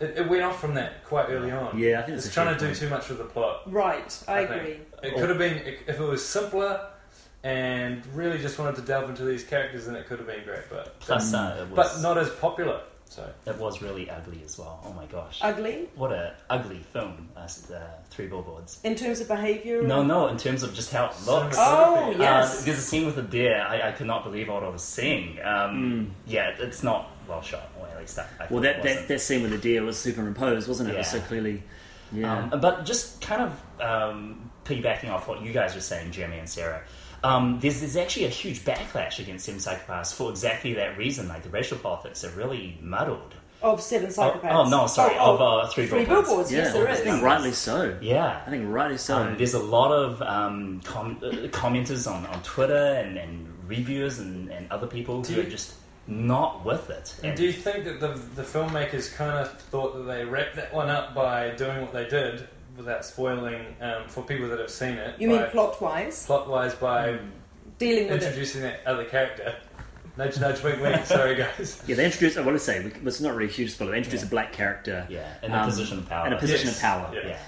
it, 0.00 0.16
it 0.16 0.28
went 0.30 0.42
off 0.42 0.58
from 0.58 0.72
that 0.74 1.04
quite 1.04 1.28
early 1.28 1.50
on. 1.50 1.78
Yeah, 1.78 2.00
I 2.00 2.02
think 2.04 2.16
it's 2.16 2.24
it's 2.24 2.34
trying 2.34 2.46
fair 2.46 2.54
to 2.54 2.60
do 2.60 2.66
point. 2.68 2.78
too 2.78 2.88
much 2.88 3.08
with 3.10 3.18
the 3.18 3.24
plot. 3.24 3.70
Right, 3.70 4.24
I, 4.26 4.32
I 4.32 4.40
agree. 4.40 4.78
It 5.02 5.14
could 5.16 5.28
have 5.28 5.36
been 5.38 5.58
if 5.86 6.00
it 6.00 6.00
was 6.00 6.24
simpler 6.24 6.86
and 7.42 8.02
really 8.14 8.38
just 8.38 8.58
wanted 8.58 8.76
to 8.76 8.82
delve 8.82 9.08
into 9.10 9.24
these 9.24 9.44
characters, 9.44 9.84
then 9.86 9.96
it 9.96 10.06
could 10.06 10.18
have 10.18 10.26
been 10.26 10.44
great. 10.44 10.64
But 10.70 10.98
Plus, 11.00 11.34
uh, 11.34 11.58
it 11.60 11.76
was, 11.76 11.92
but 11.94 12.00
not 12.02 12.16
as 12.16 12.30
popular. 12.30 12.80
So 13.10 13.28
it 13.44 13.56
was 13.58 13.82
really 13.82 14.08
ugly 14.08 14.40
as 14.44 14.56
well. 14.56 14.80
Oh 14.86 14.92
my 14.92 15.04
gosh, 15.06 15.40
Ugly 15.42 15.88
what 15.96 16.12
a 16.12 16.34
ugly 16.48 16.78
film! 16.92 17.28
Uh, 17.36 17.48
Three 18.08 18.28
billboards. 18.28 18.78
in 18.84 18.94
terms 18.94 19.18
of 19.20 19.26
behaviour. 19.26 19.82
No, 19.82 20.04
no, 20.04 20.28
in 20.28 20.36
terms 20.38 20.62
of 20.62 20.72
just 20.74 20.92
how 20.92 21.06
it 21.06 21.14
looks. 21.26 21.56
Oh, 21.58 22.12
Uh, 22.14 22.16
yes. 22.16 22.64
There's 22.64 22.78
a 22.78 22.80
scene 22.80 23.06
with 23.06 23.18
a 23.18 23.22
deer. 23.22 23.60
I, 23.68 23.88
I 23.88 23.92
could 23.92 24.06
not 24.06 24.22
believe 24.22 24.48
what 24.48 24.62
I 24.62 24.68
was 24.68 24.82
seeing. 24.84 25.38
Um, 25.42 26.12
Yeah, 26.24 26.54
it's 26.60 26.84
not 26.84 27.10
well 27.26 27.42
shot. 27.42 27.68
Or 27.80 27.88
at 27.88 27.98
least 27.98 28.16
I, 28.16 28.26
I 28.38 28.46
Well, 28.48 28.62
that, 28.62 28.82
that, 28.84 29.08
that 29.08 29.20
scene 29.20 29.42
with 29.42 29.50
the 29.50 29.58
deer 29.58 29.82
was 29.82 29.98
superimposed, 29.98 30.68
wasn't 30.68 30.90
it? 30.90 30.94
It 30.94 30.98
was 30.98 31.08
so 31.10 31.20
clearly. 31.20 31.64
Yeah. 32.12 32.48
Um, 32.52 32.60
but 32.60 32.84
just 32.86 33.20
kind 33.20 33.42
of 33.42 33.80
um, 33.84 34.50
piggybacking 34.64 35.10
off 35.10 35.26
what 35.26 35.42
you 35.42 35.52
guys 35.52 35.74
were 35.74 35.80
saying, 35.80 36.12
Jeremy 36.12 36.38
and 36.38 36.48
Sarah, 36.48 36.82
um, 37.22 37.58
there's, 37.60 37.80
there's 37.80 37.96
actually 37.96 38.26
a 38.26 38.30
huge 38.30 38.60
backlash 38.64 39.18
against 39.18 39.44
Seven 39.46 39.60
Psychopaths 39.60 40.14
for 40.14 40.30
exactly 40.30 40.74
that 40.74 40.96
reason. 40.98 41.28
Like 41.28 41.42
the 41.42 41.50
racial 41.50 41.78
politics 41.78 42.24
are 42.24 42.30
really 42.30 42.78
muddled. 42.80 43.34
Of 43.62 43.82
Seven 43.82 44.08
Oh, 44.08 44.12
Psychopaths. 44.12 44.52
oh, 44.66 44.68
no, 44.70 44.86
sorry, 44.86 45.16
Oh, 45.18 45.34
of 45.34 45.40
uh, 45.42 45.66
Three, 45.68 45.86
Three 45.86 46.06
Billboards. 46.06 46.28
Billboards, 46.28 46.52
yeah, 46.52 46.58
yes, 46.60 46.72
there 46.72 46.88
I 46.88 46.92
is. 46.92 47.00
think 47.00 47.22
rightly 47.22 47.52
so. 47.52 47.98
Yeah. 48.00 48.40
I 48.46 48.48
think 48.50 48.64
rightly 48.68 48.96
so. 48.96 49.16
Um, 49.18 49.36
there's 49.36 49.52
a 49.54 49.62
lot 49.62 49.92
of 49.92 50.22
um, 50.22 50.80
com- 50.84 51.18
uh, 51.22 51.28
commenters 51.48 52.10
on, 52.10 52.24
on 52.26 52.42
Twitter 52.42 52.74
and, 52.94 53.18
and 53.18 53.46
reviewers 53.68 54.18
and, 54.18 54.50
and 54.50 54.70
other 54.72 54.86
people 54.86 55.20
Do 55.20 55.34
who 55.34 55.40
you- 55.42 55.46
are 55.46 55.50
just 55.50 55.74
not 56.06 56.64
with 56.64 56.88
it. 56.90 57.14
And 57.22 57.36
do 57.36 57.44
you 57.44 57.52
think 57.52 57.84
that 57.84 58.00
the 58.00 58.08
the 58.34 58.42
filmmakers 58.42 59.14
kind 59.14 59.30
of 59.38 59.60
thought 59.60 59.94
that 59.94 60.02
they 60.12 60.24
wrapped 60.24 60.56
that 60.56 60.72
one 60.74 60.88
up 60.88 61.14
by 61.14 61.50
doing 61.50 61.82
what 61.82 61.92
they 61.92 62.08
did 62.08 62.48
without 62.80 63.04
spoiling 63.04 63.64
um, 63.80 64.04
for 64.08 64.22
people 64.22 64.48
that 64.48 64.58
have 64.58 64.70
seen 64.70 64.94
it? 64.94 65.20
You 65.20 65.28
mean 65.28 65.38
by, 65.40 65.46
plot 65.46 65.80
wise? 65.80 66.26
plot 66.26 66.48
wise 66.48 66.74
by 66.74 67.18
Dealing 67.78 68.08
with 68.10 68.22
it. 68.22 68.26
introducing 68.26 68.62
that 68.62 68.80
other 68.86 69.04
character? 69.04 69.54
Nudge, 70.16 70.38
nudge, 70.40 70.62
wink, 70.62 70.82
wink. 70.82 71.04
Sorry, 71.06 71.34
guys. 71.36 71.82
yeah, 71.86 71.94
they 71.96 72.04
introduced. 72.04 72.36
I 72.36 72.42
want 72.42 72.58
to 72.58 72.64
say 72.64 72.78
it's 73.04 73.20
not 73.20 73.34
really 73.34 73.48
a 73.48 73.52
huge 73.52 73.72
spoiler. 73.72 73.92
They 73.92 73.98
introduced 73.98 74.24
Yeah. 74.24 74.28
a 74.28 74.30
black 74.30 74.52
character. 74.52 75.06
Yeah, 75.08 75.32
in 75.42 75.52
a 75.52 75.58
um, 75.58 75.66
position 75.66 75.98
of 75.98 76.08
power. 76.08 76.26
In 76.26 76.32
a 76.32 76.38
position 76.38 76.66
Yes. 76.66 76.76
of 76.76 76.82
power. 76.82 77.10
Yeah. 77.14 77.28
yeah. 77.28 77.38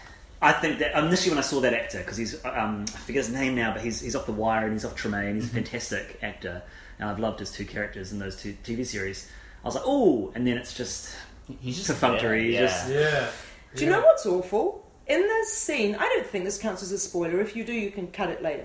I 0.41 0.53
think 0.53 0.79
that 0.81 0.97
initially 1.05 1.31
when 1.31 1.39
I 1.39 1.43
saw 1.43 1.61
that 1.61 1.75
actor, 1.75 1.99
because 1.99 2.17
he's 2.17 2.43
um, 2.45 2.85
I 2.95 2.99
forget 2.99 3.25
his 3.27 3.33
name 3.35 3.55
now, 3.55 3.73
but 3.73 3.83
he's 3.83 4.01
he's 4.01 4.17
off 4.17 4.27
the 4.27 4.33
Wire 4.33 4.65
and 4.65 4.73
he's 4.73 4.85
off 4.85 4.97
Treme. 4.97 5.35
He's 5.35 5.45
a 5.47 5.49
fantastic 5.55 6.19
actor, 6.23 6.63
and 6.99 7.09
I've 7.11 7.19
loved 7.19 7.41
his 7.41 7.51
two 7.53 7.65
characters 7.65 8.13
in 8.13 8.19
those 8.19 8.37
two 8.41 8.57
TV 8.65 8.87
series. 8.87 9.29
I 9.65 9.69
was 9.69 9.75
like, 9.75 9.85
oh, 9.87 10.33
and 10.35 10.47
then 10.47 10.57
it's 10.57 10.75
just 10.75 11.15
He's 11.61 11.77
just 11.77 11.89
Perfunctory, 11.89 12.53
there, 12.53 12.67
just- 12.69 12.89
yeah. 12.89 12.99
Yeah. 13.01 13.29
Do 13.75 13.85
you 13.85 13.91
know 13.91 14.01
what's 14.01 14.25
awful? 14.27 14.82
In 15.13 15.21
this 15.21 15.53
scene, 15.53 15.95
I 15.95 16.09
don't 16.09 16.27
think 16.27 16.47
this 16.47 16.57
counts 16.57 16.83
as 16.83 16.91
a 16.91 16.99
spoiler. 16.99 17.39
If 17.43 17.55
you 17.55 17.65
do, 17.65 17.75
you 17.75 17.91
can 17.91 18.07
cut 18.13 18.31
it 18.31 18.43
later. 18.43 18.65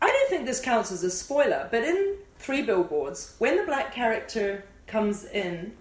I 0.00 0.06
don't 0.06 0.30
think 0.30 0.46
this 0.46 0.58
counts 0.58 0.90
as 0.90 1.04
a 1.04 1.10
spoiler, 1.10 1.68
but 1.70 1.84
in 1.84 2.16
Three 2.38 2.62
Billboards, 2.62 3.34
when 3.36 3.58
the 3.58 3.62
black 3.64 3.92
character 3.92 4.64
comes 4.86 5.26
in, 5.26 5.76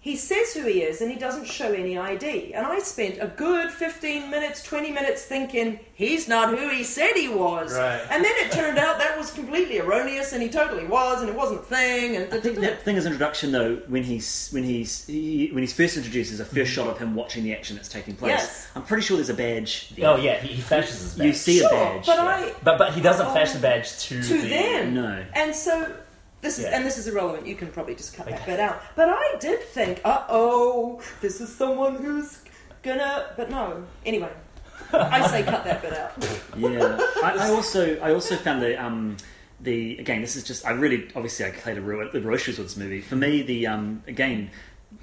he 0.00 0.14
says 0.16 0.54
who 0.54 0.62
he 0.64 0.82
is 0.82 1.00
and 1.00 1.10
he 1.10 1.18
doesn't 1.18 1.46
show 1.46 1.72
any 1.72 1.98
ID. 1.98 2.54
And 2.54 2.64
I 2.64 2.78
spent 2.78 3.18
a 3.20 3.26
good 3.26 3.70
15 3.70 4.30
minutes, 4.30 4.62
20 4.62 4.92
minutes 4.92 5.22
thinking, 5.24 5.80
he's 5.92 6.28
not 6.28 6.56
who 6.56 6.68
he 6.70 6.84
said 6.84 7.12
he 7.16 7.28
was. 7.28 7.74
Right. 7.76 8.00
And 8.08 8.24
then 8.24 8.32
it 8.36 8.52
turned 8.52 8.78
out 8.78 8.98
that 8.98 9.18
was 9.18 9.32
completely 9.32 9.80
erroneous 9.80 10.32
and 10.32 10.40
he 10.42 10.48
totally 10.48 10.86
was 10.86 11.20
and 11.20 11.28
it 11.28 11.34
wasn't 11.36 11.60
a 11.60 11.64
thing. 11.64 12.16
And 12.16 12.32
I 12.32 12.38
think 12.40 12.58
that 12.60 12.82
thing 12.84 12.96
is 12.96 13.06
introduction 13.06 13.50
though, 13.50 13.76
when 13.88 14.04
he's 14.04 14.48
when 14.52 14.62
he's 14.62 15.04
he, 15.06 15.48
when 15.52 15.62
he's 15.64 15.72
first 15.72 15.96
introduced, 15.96 16.30
there's 16.30 16.48
a 16.48 16.54
1st 16.54 16.66
shot 16.66 16.86
of 16.86 16.98
him 16.98 17.14
watching 17.16 17.42
the 17.42 17.52
action 17.52 17.74
that's 17.74 17.88
taking 17.88 18.14
place. 18.14 18.30
Yes. 18.30 18.68
I'm 18.76 18.84
pretty 18.84 19.02
sure 19.02 19.16
there's 19.16 19.30
a 19.30 19.34
badge. 19.34 19.90
there. 19.96 20.08
Oh 20.10 20.16
yeah, 20.16 20.38
he, 20.40 20.54
he 20.54 20.62
flashes 20.62 21.00
his 21.02 21.14
badge. 21.16 21.26
You 21.26 21.32
see 21.32 21.58
Sure, 21.58 21.68
a 21.68 21.70
badge. 21.72 22.06
but 22.06 22.16
yeah. 22.18 22.24
I 22.24 22.54
but 22.62 22.78
but 22.78 22.94
he 22.94 23.00
doesn't 23.00 23.26
Oh. 23.26 23.32
flash 23.32 23.52
the 23.52 23.58
badge 23.58 23.98
to 24.04 24.22
to 24.22 24.40
the, 24.42 24.48
them. 24.48 24.94
No. 24.94 25.24
And 25.34 25.54
so 25.54 25.92
this 26.40 26.58
is 26.58 26.64
Yeah. 26.64 26.76
and 26.76 26.84
this 26.86 26.98
is 26.98 27.06
irrelevant. 27.08 27.46
You 27.46 27.54
can 27.56 27.68
probably 27.68 27.94
just 27.94 28.14
cut 28.14 28.26
that 28.26 28.44
bit 28.46 28.60
out. 28.60 28.82
But 28.96 29.08
I 29.10 29.36
did 29.40 29.60
think, 29.62 30.00
uh 30.04 30.24
oh, 30.28 31.00
this 31.20 31.40
is 31.40 31.54
someone 31.54 31.96
who's 31.96 32.38
gonna. 32.82 33.26
But 33.36 33.50
no. 33.50 33.84
Anyway, 34.06 34.30
I 34.92 35.26
say 35.28 35.42
cut 35.42 35.64
that 35.64 35.82
bit 35.82 35.92
out. 35.92 36.12
Yeah, 36.56 36.98
I, 37.22 37.36
I 37.38 37.50
also 37.50 37.98
I 38.00 38.12
also 38.12 38.34
found 38.36 38.62
the 38.62 38.82
um 38.82 39.16
the 39.60 39.98
again 39.98 40.20
this 40.20 40.34
is 40.36 40.42
just 40.44 40.66
I 40.66 40.70
really 40.70 41.08
obviously 41.14 41.46
I 41.46 41.50
played 41.50 41.78
a 41.78 41.80
real, 41.80 42.10
the 42.10 42.20
real 42.20 42.34
issues 42.34 42.58
with 42.58 42.66
this 42.68 42.76
movie. 42.76 43.00
For 43.00 43.14
me, 43.16 43.42
the 43.42 43.66
um 43.68 44.02
again 44.08 44.50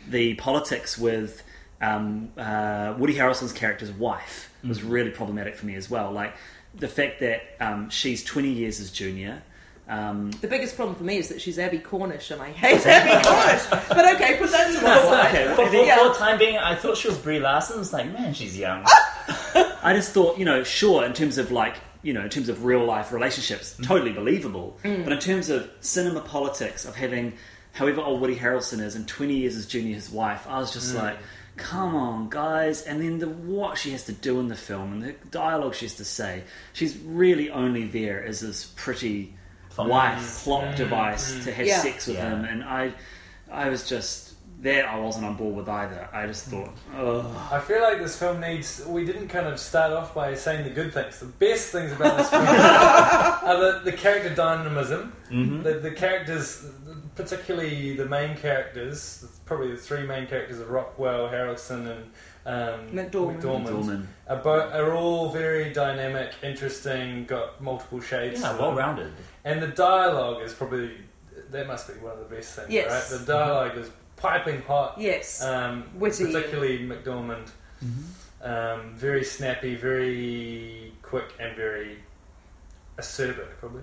the 0.10 0.34
politics 0.36 0.98
with 0.98 1.44
um, 1.82 2.32
uh, 2.38 2.96
Woody 2.98 3.14
Harrelson's 3.16 3.52
character's 3.54 3.92
wife 3.92 4.52
was 4.68 4.82
really 4.82 5.12
problematic 5.12 5.56
for 5.56 5.66
me 5.66 5.76
as 5.76 5.90
well. 5.90 6.12
Like 6.12 6.34
the 6.74 6.88
fact 6.88 7.20
that 7.20 7.42
um, 7.60 7.90
she's 7.90 8.24
twenty 8.24 8.50
years 8.52 8.78
his 8.78 8.92
junior. 8.92 9.44
Um, 9.88 10.32
The 10.42 10.48
biggest 10.48 10.76
problem 10.76 10.96
for 10.96 11.04
me 11.04 11.18
is 11.18 11.30
that 11.30 11.42
she's 11.42 11.60
Abbie 11.60 11.80
Cornish, 11.80 12.32
and 12.32 12.42
I 12.42 12.52
hate 12.52 12.86
Abbie 12.86 13.28
Cornish. 13.28 13.88
But 13.90 14.16
okay, 14.16 14.38
put 14.38 14.52
that 14.52 14.68
to 14.68 14.84
one 14.84 15.00
side. 15.00 15.36
Okay, 15.36 15.56
For, 15.56 15.68
for, 15.68 15.76
Yeah. 15.86 15.98
for 15.98 16.10
the 16.10 16.16
time 16.16 16.38
being, 16.40 16.58
I 16.58 16.76
thought 16.76 16.98
she 16.98 17.08
was 17.08 17.18
Brie 17.18 17.40
Larson. 17.40 17.80
It's 17.80 17.94
like, 17.94 18.12
man, 18.12 18.34
she's 18.34 18.58
young. 18.58 18.84
I 19.84 19.94
just 19.94 20.12
thought, 20.12 20.38
you 20.38 20.46
know, 20.46 20.64
sure, 20.64 21.06
in 21.06 21.14
terms 21.14 21.38
of 21.38 21.52
like, 21.52 21.76
you 22.02 22.14
know, 22.14 22.22
in 22.22 22.30
terms 22.30 22.50
of 22.50 22.66
real 22.66 22.84
life 22.86 23.12
relationships, 23.12 23.76
mm. 23.80 23.86
totally 23.86 24.12
believable. 24.12 24.78
Mm. 24.84 25.04
But 25.04 25.14
in 25.14 25.20
terms 25.20 25.50
of 25.50 25.70
cinema 25.82 26.22
politics, 26.22 26.86
of 26.86 26.96
having 26.96 27.34
however 27.74 28.02
old 28.02 28.22
Woody 28.22 28.36
Harrelson 28.36 28.80
is 28.80 28.96
and 28.96 29.08
20 29.08 29.36
years 29.36 29.56
as 29.56 29.68
junior 29.68 29.94
his 29.94 30.10
wife, 30.10 30.48
I 30.48 30.60
was 30.60 30.74
just 30.74 30.96
mm. 30.96 31.02
like, 31.02 31.18
come 31.58 31.96
on, 31.96 32.30
guys. 32.30 32.84
And 32.84 33.02
then 33.02 33.20
the 33.20 33.30
what 33.30 33.78
she 33.78 33.92
has 33.92 34.06
to 34.06 34.14
do 34.14 34.40
in 34.40 34.48
the 34.48 34.56
film 34.56 34.94
and 34.94 35.04
the 35.04 35.14
dialogue 35.30 35.76
she 35.76 35.86
has 35.86 35.96
to 35.96 36.06
say, 36.06 36.44
she's 36.74 36.98
really 36.98 37.50
only 37.52 37.86
there 37.86 38.24
as 38.24 38.40
this 38.40 38.66
pretty 38.76 39.26
Fun. 39.26 39.38
Wife 39.84 40.44
plot 40.44 40.76
device 40.76 41.44
to 41.46 41.52
have 41.52 41.66
Yeah. 41.68 41.80
sex 41.80 42.08
with 42.08 42.18
Yeah. 42.18 42.30
him. 42.32 42.46
And 42.46 42.64
I, 42.64 42.94
I 43.52 43.70
was 43.70 43.88
just. 43.88 44.32
That 44.62 44.86
I 44.86 44.98
wasn't 44.98 45.26
on 45.26 45.36
board 45.36 45.54
with 45.54 45.68
either. 45.68 46.08
I 46.14 46.26
just 46.28 46.46
thought, 46.46 46.70
oh, 46.96 47.50
I 47.52 47.60
feel 47.60 47.82
like 47.82 48.00
this 48.00 48.18
film 48.18 48.40
needs. 48.40 48.84
We 48.88 49.06
didn't 49.06 49.28
kind 49.28 49.48
of 49.48 49.60
start 49.60 49.92
off 49.92 50.16
by 50.16 50.34
saying 50.34 50.64
the 50.64 50.70
good 50.70 50.94
things. 50.94 51.20
The 51.20 51.26
best 51.26 51.72
things 51.74 51.92
about 51.92 52.18
this 52.18 52.30
film 52.30 52.42
are 52.48 53.60
the, 53.60 53.82
the 53.84 53.92
character 53.92 54.34
dynamism. 54.34 55.12
Mm-hmm. 55.30 55.62
The, 55.62 55.74
the 55.80 55.92
characters, 55.92 56.66
particularly 57.16 57.96
the 57.98 58.06
main 58.06 58.38
characters, 58.38 59.26
probably 59.46 59.72
the 59.72 59.78
three 59.78 60.04
main 60.08 60.26
characters 60.26 60.60
of 60.60 60.70
Rockwell, 60.70 61.28
Harrelson, 61.28 61.92
and 61.92 62.12
um, 62.46 62.90
McDormand. 62.92 63.42
Dorman. 63.42 64.08
are, 64.28 64.36
bo- 64.38 64.70
are 64.70 64.94
all 64.94 65.32
very 65.32 65.74
dynamic, 65.74 66.34
interesting, 66.44 67.26
got 67.26 67.62
multiple 67.62 68.00
shades. 68.02 68.42
Yeah, 68.42 68.58
well 68.58 68.74
rounded. 68.74 69.12
And 69.44 69.62
the 69.62 69.68
dialogue 69.68 70.42
is 70.44 70.54
probably 70.54 70.92
that 71.52 71.68
must 71.68 71.88
be 71.88 71.94
one 72.00 72.14
of 72.14 72.20
the 72.20 72.36
best 72.36 72.56
things, 72.56 72.70
Yes. 72.70 73.12
right? 73.12 73.20
The 73.20 73.26
dialogue 73.26 73.78
is 73.78 73.90
piping 74.16 74.62
hot. 74.64 74.96
Yes. 75.00 75.44
Um, 75.44 75.84
Witty. 75.96 76.26
particularly 76.26 76.80
McDormand. 76.80 77.50
Mm-hmm. 77.84 78.02
Um, 78.52 78.96
very 78.96 79.24
snappy, 79.24 79.76
very 79.76 80.94
quick, 81.02 81.34
and 81.40 81.56
very 81.56 81.98
acerbic, 82.98 83.48
probably. 83.60 83.82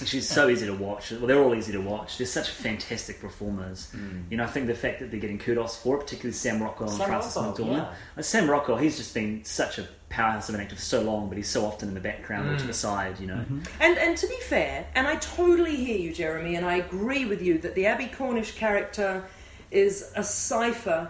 And 0.00 0.08
she's 0.08 0.28
so 0.28 0.48
easy 0.48 0.66
to 0.66 0.74
watch. 0.74 1.12
Well, 1.12 1.26
they're 1.28 1.40
all 1.40 1.54
easy 1.54 1.70
to 1.72 1.80
watch. 1.80 2.18
They're 2.18 2.26
such 2.26 2.50
fantastic 2.50 3.20
performers. 3.20 3.92
Mm. 3.94 4.24
You 4.28 4.36
know, 4.38 4.42
I 4.44 4.48
think 4.48 4.66
the 4.66 4.74
fact 4.74 4.98
that 4.98 5.12
they're 5.12 5.20
getting 5.20 5.38
kudos 5.38 5.76
for 5.76 5.96
it, 5.96 6.00
particularly 6.00 6.32
Sam 6.32 6.60
Rockwell 6.60 6.88
and 6.88 6.98
Sam 6.98 7.06
Frances 7.06 7.36
Rockwell, 7.36 7.54
McDormand. 7.68 7.76
yeah. 7.76 7.94
Uh, 8.18 8.22
Sam 8.22 8.50
Rockwell, 8.50 8.76
he's 8.78 8.96
just 8.96 9.14
been 9.14 9.44
such 9.44 9.78
a 9.78 9.86
powerhouse 10.08 10.48
of 10.48 10.56
an 10.56 10.60
actor 10.62 10.74
for 10.74 10.82
so 10.82 11.00
long, 11.02 11.28
but 11.28 11.36
he's 11.36 11.48
so 11.48 11.64
often 11.64 11.88
in 11.88 11.94
the 11.94 12.00
background 12.00 12.48
or 12.50 12.56
to 12.56 12.64
Mm. 12.64 12.66
the 12.66 12.74
side, 12.74 13.20
you 13.20 13.28
know. 13.28 13.34
Mm-hmm. 13.36 13.60
And 13.80 13.96
and 13.98 14.16
to 14.18 14.26
be 14.26 14.36
fair, 14.42 14.86
and 14.96 15.06
I 15.06 15.14
totally 15.16 15.76
hear 15.76 15.96
you, 15.96 16.12
Jeremy, 16.12 16.56
and 16.56 16.66
I 16.66 16.76
agree 16.76 17.24
with 17.24 17.40
you 17.40 17.58
that 17.58 17.76
the 17.76 17.86
Abbie 17.86 18.08
Cornish 18.08 18.52
character 18.56 19.22
is 19.70 20.10
a 20.16 20.24
cipher. 20.24 21.08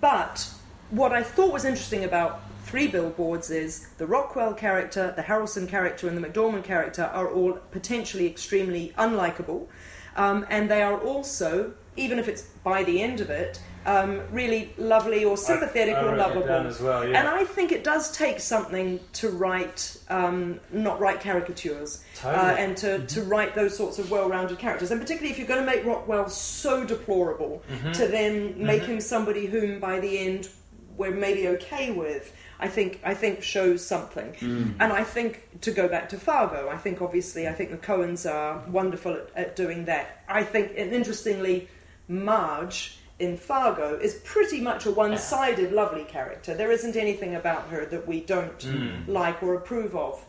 But 0.00 0.48
what 0.90 1.12
I 1.12 1.22
thought 1.22 1.52
was 1.52 1.64
interesting 1.66 2.04
about 2.04 2.40
Three 2.66 2.88
Billboards 2.88 3.50
is 3.50 3.86
the 3.98 4.06
Rockwell 4.06 4.52
character, 4.52 5.12
the 5.14 5.22
Harrelson 5.22 5.68
character, 5.68 6.08
and 6.08 6.16
the 6.22 6.28
McDormand 6.28 6.64
character 6.64 7.04
are 7.04 7.28
all 7.30 7.52
potentially 7.70 8.26
extremely 8.26 8.92
unlikable, 8.98 9.68
um, 10.16 10.44
and 10.50 10.68
they 10.68 10.82
are 10.82 10.98
also, 10.98 11.72
even 11.96 12.18
if 12.18 12.26
it's 12.26 12.42
by 12.64 12.82
the 12.82 13.00
end 13.00 13.20
of 13.20 13.30
it, 13.30 13.60
um, 13.86 14.20
really 14.32 14.74
lovely 14.78 15.24
or 15.24 15.36
sympathetic 15.36 15.94
I, 15.94 16.00
I 16.00 16.04
or 16.12 16.16
lovable. 16.16 16.42
as 16.50 16.80
well. 16.80 17.06
Yeah, 17.08 17.20
And 17.20 17.28
I 17.28 17.44
think 17.44 17.70
it 17.70 17.84
does 17.84 18.10
take 18.10 18.40
something 18.40 18.98
to 19.12 19.28
write, 19.30 19.96
um, 20.10 20.58
not 20.72 20.98
write 20.98 21.20
caricatures, 21.20 22.02
Totally. 22.16 22.42
uh, 22.44 22.56
and 22.56 22.76
to, 22.78 23.06
to 23.06 23.22
write 23.22 23.54
those 23.54 23.76
sorts 23.76 24.00
of 24.00 24.10
well-rounded 24.10 24.58
characters. 24.58 24.90
And 24.90 25.00
particularly 25.00 25.30
if 25.30 25.38
you're 25.38 25.46
going 25.46 25.64
to 25.64 25.66
make 25.66 25.84
Rockwell 25.84 26.28
so 26.28 26.84
deplorable, 26.84 27.62
Mm-hmm. 27.70 27.92
to 27.92 28.08
then 28.08 28.60
make 28.60 28.82
him 28.82 29.00
somebody 29.00 29.46
whom 29.46 29.78
by 29.78 30.00
the 30.00 30.18
end 30.18 30.48
we're 30.96 31.10
maybe 31.14 31.46
okay 31.48 31.92
with. 31.92 32.34
I 32.58 32.68
think 32.68 33.00
I 33.04 33.14
think 33.14 33.42
shows 33.42 33.84
something, 33.86 34.32
Mm. 34.40 34.74
and 34.80 34.92
I 34.92 35.04
think 35.04 35.60
to 35.62 35.70
go 35.70 35.88
back 35.88 36.08
to 36.10 36.18
Fargo, 36.18 36.68
I 36.70 36.76
think 36.78 37.02
obviously 37.02 37.46
I 37.48 37.52
think 37.52 37.70
the 37.70 37.76
Coens 37.76 38.24
are 38.30 38.62
wonderful 38.68 39.12
at, 39.14 39.28
at 39.36 39.56
doing 39.56 39.84
that. 39.86 40.22
I 40.28 40.42
think, 40.42 40.72
and 40.76 40.92
interestingly, 40.92 41.68
Marge 42.08 42.98
in 43.18 43.36
Fargo 43.36 43.96
is 43.98 44.14
pretty 44.24 44.60
much 44.60 44.84
a 44.86 44.90
one-sided 44.90 45.72
lovely 45.72 46.04
character. 46.04 46.54
There 46.54 46.70
isn't 46.70 46.96
anything 46.96 47.34
about 47.34 47.68
her 47.68 47.84
that 47.86 48.06
we 48.06 48.20
don't 48.20 48.58
Mm. 48.58 49.08
like 49.08 49.42
or 49.42 49.54
approve 49.54 49.94
of. 49.96 50.22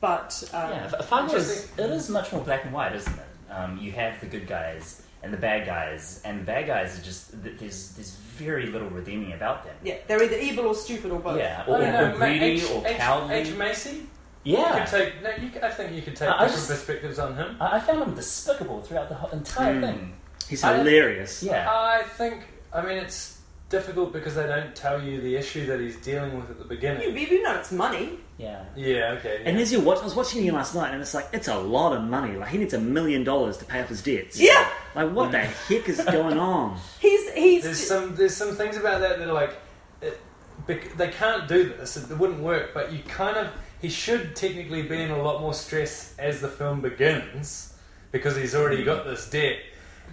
But 0.00 0.42
um, 0.52 0.70
Yeah, 0.70 0.88
Fargo 1.02 1.34
is, 1.36 1.70
it 1.78 1.90
is 1.90 2.08
much 2.08 2.32
more 2.32 2.42
black 2.42 2.64
and 2.64 2.72
white, 2.72 2.94
isn't 2.96 3.12
it? 3.16 3.52
Um, 3.52 3.78
you 3.78 3.92
have 3.92 4.18
the 4.20 4.26
good 4.26 4.48
guys 4.48 5.02
and 5.22 5.32
the 5.32 5.36
bad 5.36 5.66
guys, 5.66 6.20
and 6.24 6.40
the 6.40 6.44
bad 6.44 6.66
guys 6.66 6.98
are 6.98 7.02
just 7.02 7.30
th- 7.42 7.58
there's 7.58 7.90
there's 7.92 8.10
very 8.36 8.66
little 8.66 8.88
redeeming 8.90 9.32
about 9.32 9.64
them. 9.64 9.74
yeah, 9.84 9.96
they're 10.06 10.22
either 10.22 10.36
evil 10.38 10.66
or 10.66 10.74
stupid 10.74 11.10
or 11.12 11.20
both. 11.20 11.38
Yeah, 11.38 11.62
I 11.66 11.70
or, 11.70 11.78
don't 11.78 11.94
or 12.12 12.16
greedy 12.16 12.44
H, 12.44 12.70
or 12.70 12.86
H, 12.86 12.96
cowardly. 12.96 13.34
H. 13.36 13.54
Macy. 13.54 14.06
You 14.44 14.58
yeah, 14.58 14.84
could 14.84 14.90
take. 14.98 15.22
No, 15.22 15.30
you, 15.30 15.50
I 15.62 15.68
think 15.70 15.92
you 15.92 16.02
could 16.02 16.16
take 16.16 16.28
I- 16.28 16.32
I 16.32 16.44
different 16.46 16.52
just- 16.54 16.68
perspectives 16.70 17.18
on 17.20 17.36
him. 17.36 17.56
I, 17.60 17.76
I 17.76 17.80
found 17.80 18.02
him 18.02 18.14
despicable 18.14 18.82
throughout 18.82 19.08
the 19.08 19.14
whole, 19.14 19.30
entire 19.30 19.74
Mm. 19.76 19.80
thing. 19.80 20.12
He's 20.48 20.64
I- 20.64 20.76
hilarious. 20.78 21.42
Yeah, 21.42 21.68
I 21.70 22.02
think. 22.02 22.42
I 22.72 22.82
mean, 22.84 22.98
it's 22.98 23.31
difficult 23.72 24.12
because 24.12 24.34
they 24.36 24.46
don't 24.46 24.76
tell 24.76 25.02
you 25.02 25.20
the 25.20 25.34
issue 25.34 25.66
that 25.66 25.80
he's 25.80 25.96
dealing 25.96 26.36
with 26.36 26.50
at 26.50 26.58
the 26.58 26.64
beginning. 26.64 27.16
you 27.16 27.42
know 27.42 27.56
it's 27.58 27.72
money. 27.72 28.18
yeah. 28.38 28.64
Yeah. 28.76 29.16
Okay. 29.18 29.42
And 29.44 29.58
as 29.58 29.72
you 29.72 29.80
watch, 29.80 29.98
I 29.98 30.04
was 30.04 30.14
watching 30.14 30.44
you 30.44 30.52
last 30.52 30.74
night, 30.74 30.92
and 30.92 31.00
it's 31.00 31.14
like 31.14 31.28
it's 31.32 31.48
a 31.48 31.58
lot 31.58 31.96
of 31.96 32.04
money. 32.04 32.36
Like 32.36 32.50
he 32.50 32.58
needs 32.58 32.74
a 32.74 32.78
million 32.78 33.24
dollars 33.24 33.56
to 33.58 33.64
pay 33.64 33.80
off 33.82 33.88
his 33.88 34.02
debts. 34.02 34.38
Yeah. 34.38 34.68
Like 34.94 35.10
what 35.10 35.32
the 35.32 35.38
heck 35.68 35.88
is 35.88 36.00
going 36.04 36.38
on? 36.38 36.78
He's 37.00 37.32
he's 37.32 37.64
There's 37.64 37.84
some 37.84 38.14
there's 38.14 38.36
some 38.36 38.54
things 38.54 38.76
about 38.76 39.00
that 39.00 39.18
that 39.18 39.26
are 39.28 39.32
like 39.32 39.54
it, 40.02 40.20
bec- 40.66 40.96
they 40.96 41.08
can't 41.08 41.48
do 41.48 41.70
this. 41.70 41.96
It 41.96 42.16
wouldn't 42.16 42.40
work. 42.40 42.74
But 42.74 42.92
you 42.92 43.00
kind 43.08 43.36
of 43.38 43.50
he 43.80 43.88
should 43.88 44.36
technically 44.36 44.82
be 44.82 45.00
in 45.00 45.10
a 45.10 45.22
lot 45.22 45.40
more 45.40 45.54
stress 45.54 46.14
as 46.18 46.40
the 46.40 46.48
film 46.48 46.82
begins 46.82 47.72
because 48.12 48.36
he's 48.36 48.54
already 48.54 48.84
got 48.84 49.04
this 49.06 49.28
debt. 49.30 49.56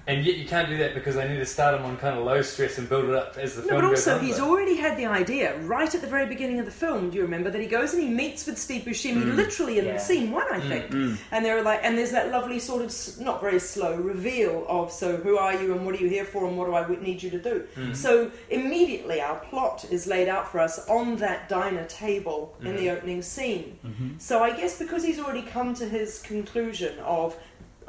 And 0.10 0.26
yet 0.26 0.38
you 0.38 0.46
can't 0.46 0.68
do 0.68 0.76
that 0.80 0.96
because 0.96 1.14
they 1.14 1.28
need 1.30 1.38
to 1.38 1.46
start 1.46 1.76
him 1.76 1.86
on 1.86 1.96
kind 1.98 2.18
of 2.18 2.26
low 2.26 2.42
stress 2.42 2.80
and 2.80 2.90
build 2.90 3.06
it 3.06 3.14
up 3.14 3.38
as 3.38 3.56
the 3.56 3.62
No, 3.62 3.68
film 3.68 3.82
but 3.82 3.90
goes 3.90 4.08
also 4.08 4.18
on. 4.18 4.26
he's 4.26 4.40
already 4.40 4.76
had 4.76 4.98
the 4.98 5.06
idea 5.06 5.56
right 5.60 5.94
at 5.94 6.02
the 6.02 6.08
very 6.08 6.26
beginning 6.26 6.58
of 6.60 6.66
the 6.66 6.72
film. 6.72 7.12
Do 7.12 7.18
you 7.18 7.22
remember 7.22 7.52
that 7.52 7.62
he 7.62 7.68
goes 7.68 7.94
and 7.94 8.02
he 8.02 8.10
meets 8.10 8.48
with 8.48 8.58
Steve 8.58 8.86
Buscemi 8.86 9.22
mm. 9.22 9.36
literally 9.36 9.78
in 9.78 9.86
Yeah. 9.86 9.98
scene 9.98 10.32
one, 10.32 10.48
I 10.52 10.62
mm, 10.62 10.68
think. 10.68 10.86
Mm. 10.90 11.18
And 11.30 11.46
they're 11.46 11.62
like, 11.62 11.82
and 11.84 11.96
there's 11.96 12.10
that 12.10 12.32
lovely 12.32 12.58
sort 12.58 12.82
of 12.82 13.22
not 13.22 13.40
very 13.40 13.60
slow 13.60 13.98
reveal 13.98 14.66
of 14.68 14.92
so 14.92 15.16
who 15.18 15.38
are 15.38 15.54
you 15.54 15.76
and 15.76 15.86
what 15.86 15.94
are 15.94 16.00
you 16.00 16.10
here 16.10 16.26
for 16.26 16.48
and 16.48 16.58
what 16.58 16.66
do 16.66 16.74
I 16.74 17.02
need 17.02 17.22
you 17.22 17.30
to 17.30 17.40
do. 17.40 17.68
So 17.94 18.32
immediately 18.50 19.22
our 19.22 19.38
plot 19.42 19.86
is 19.92 20.08
laid 20.08 20.28
out 20.28 20.52
for 20.52 20.60
us 20.60 20.88
on 20.88 21.18
that 21.18 21.50
diner 21.50 21.86
table 21.86 22.56
in 22.64 22.76
the 22.78 22.90
opening 22.90 23.22
scene. 23.22 23.78
Mm-hmm. 23.86 24.10
So 24.18 24.42
I 24.42 24.58
guess 24.58 24.80
because 24.80 25.04
he's 25.04 25.20
already 25.20 25.44
come 25.44 25.76
to 25.76 25.88
his 25.88 26.20
conclusion 26.24 26.98
of. 27.00 27.38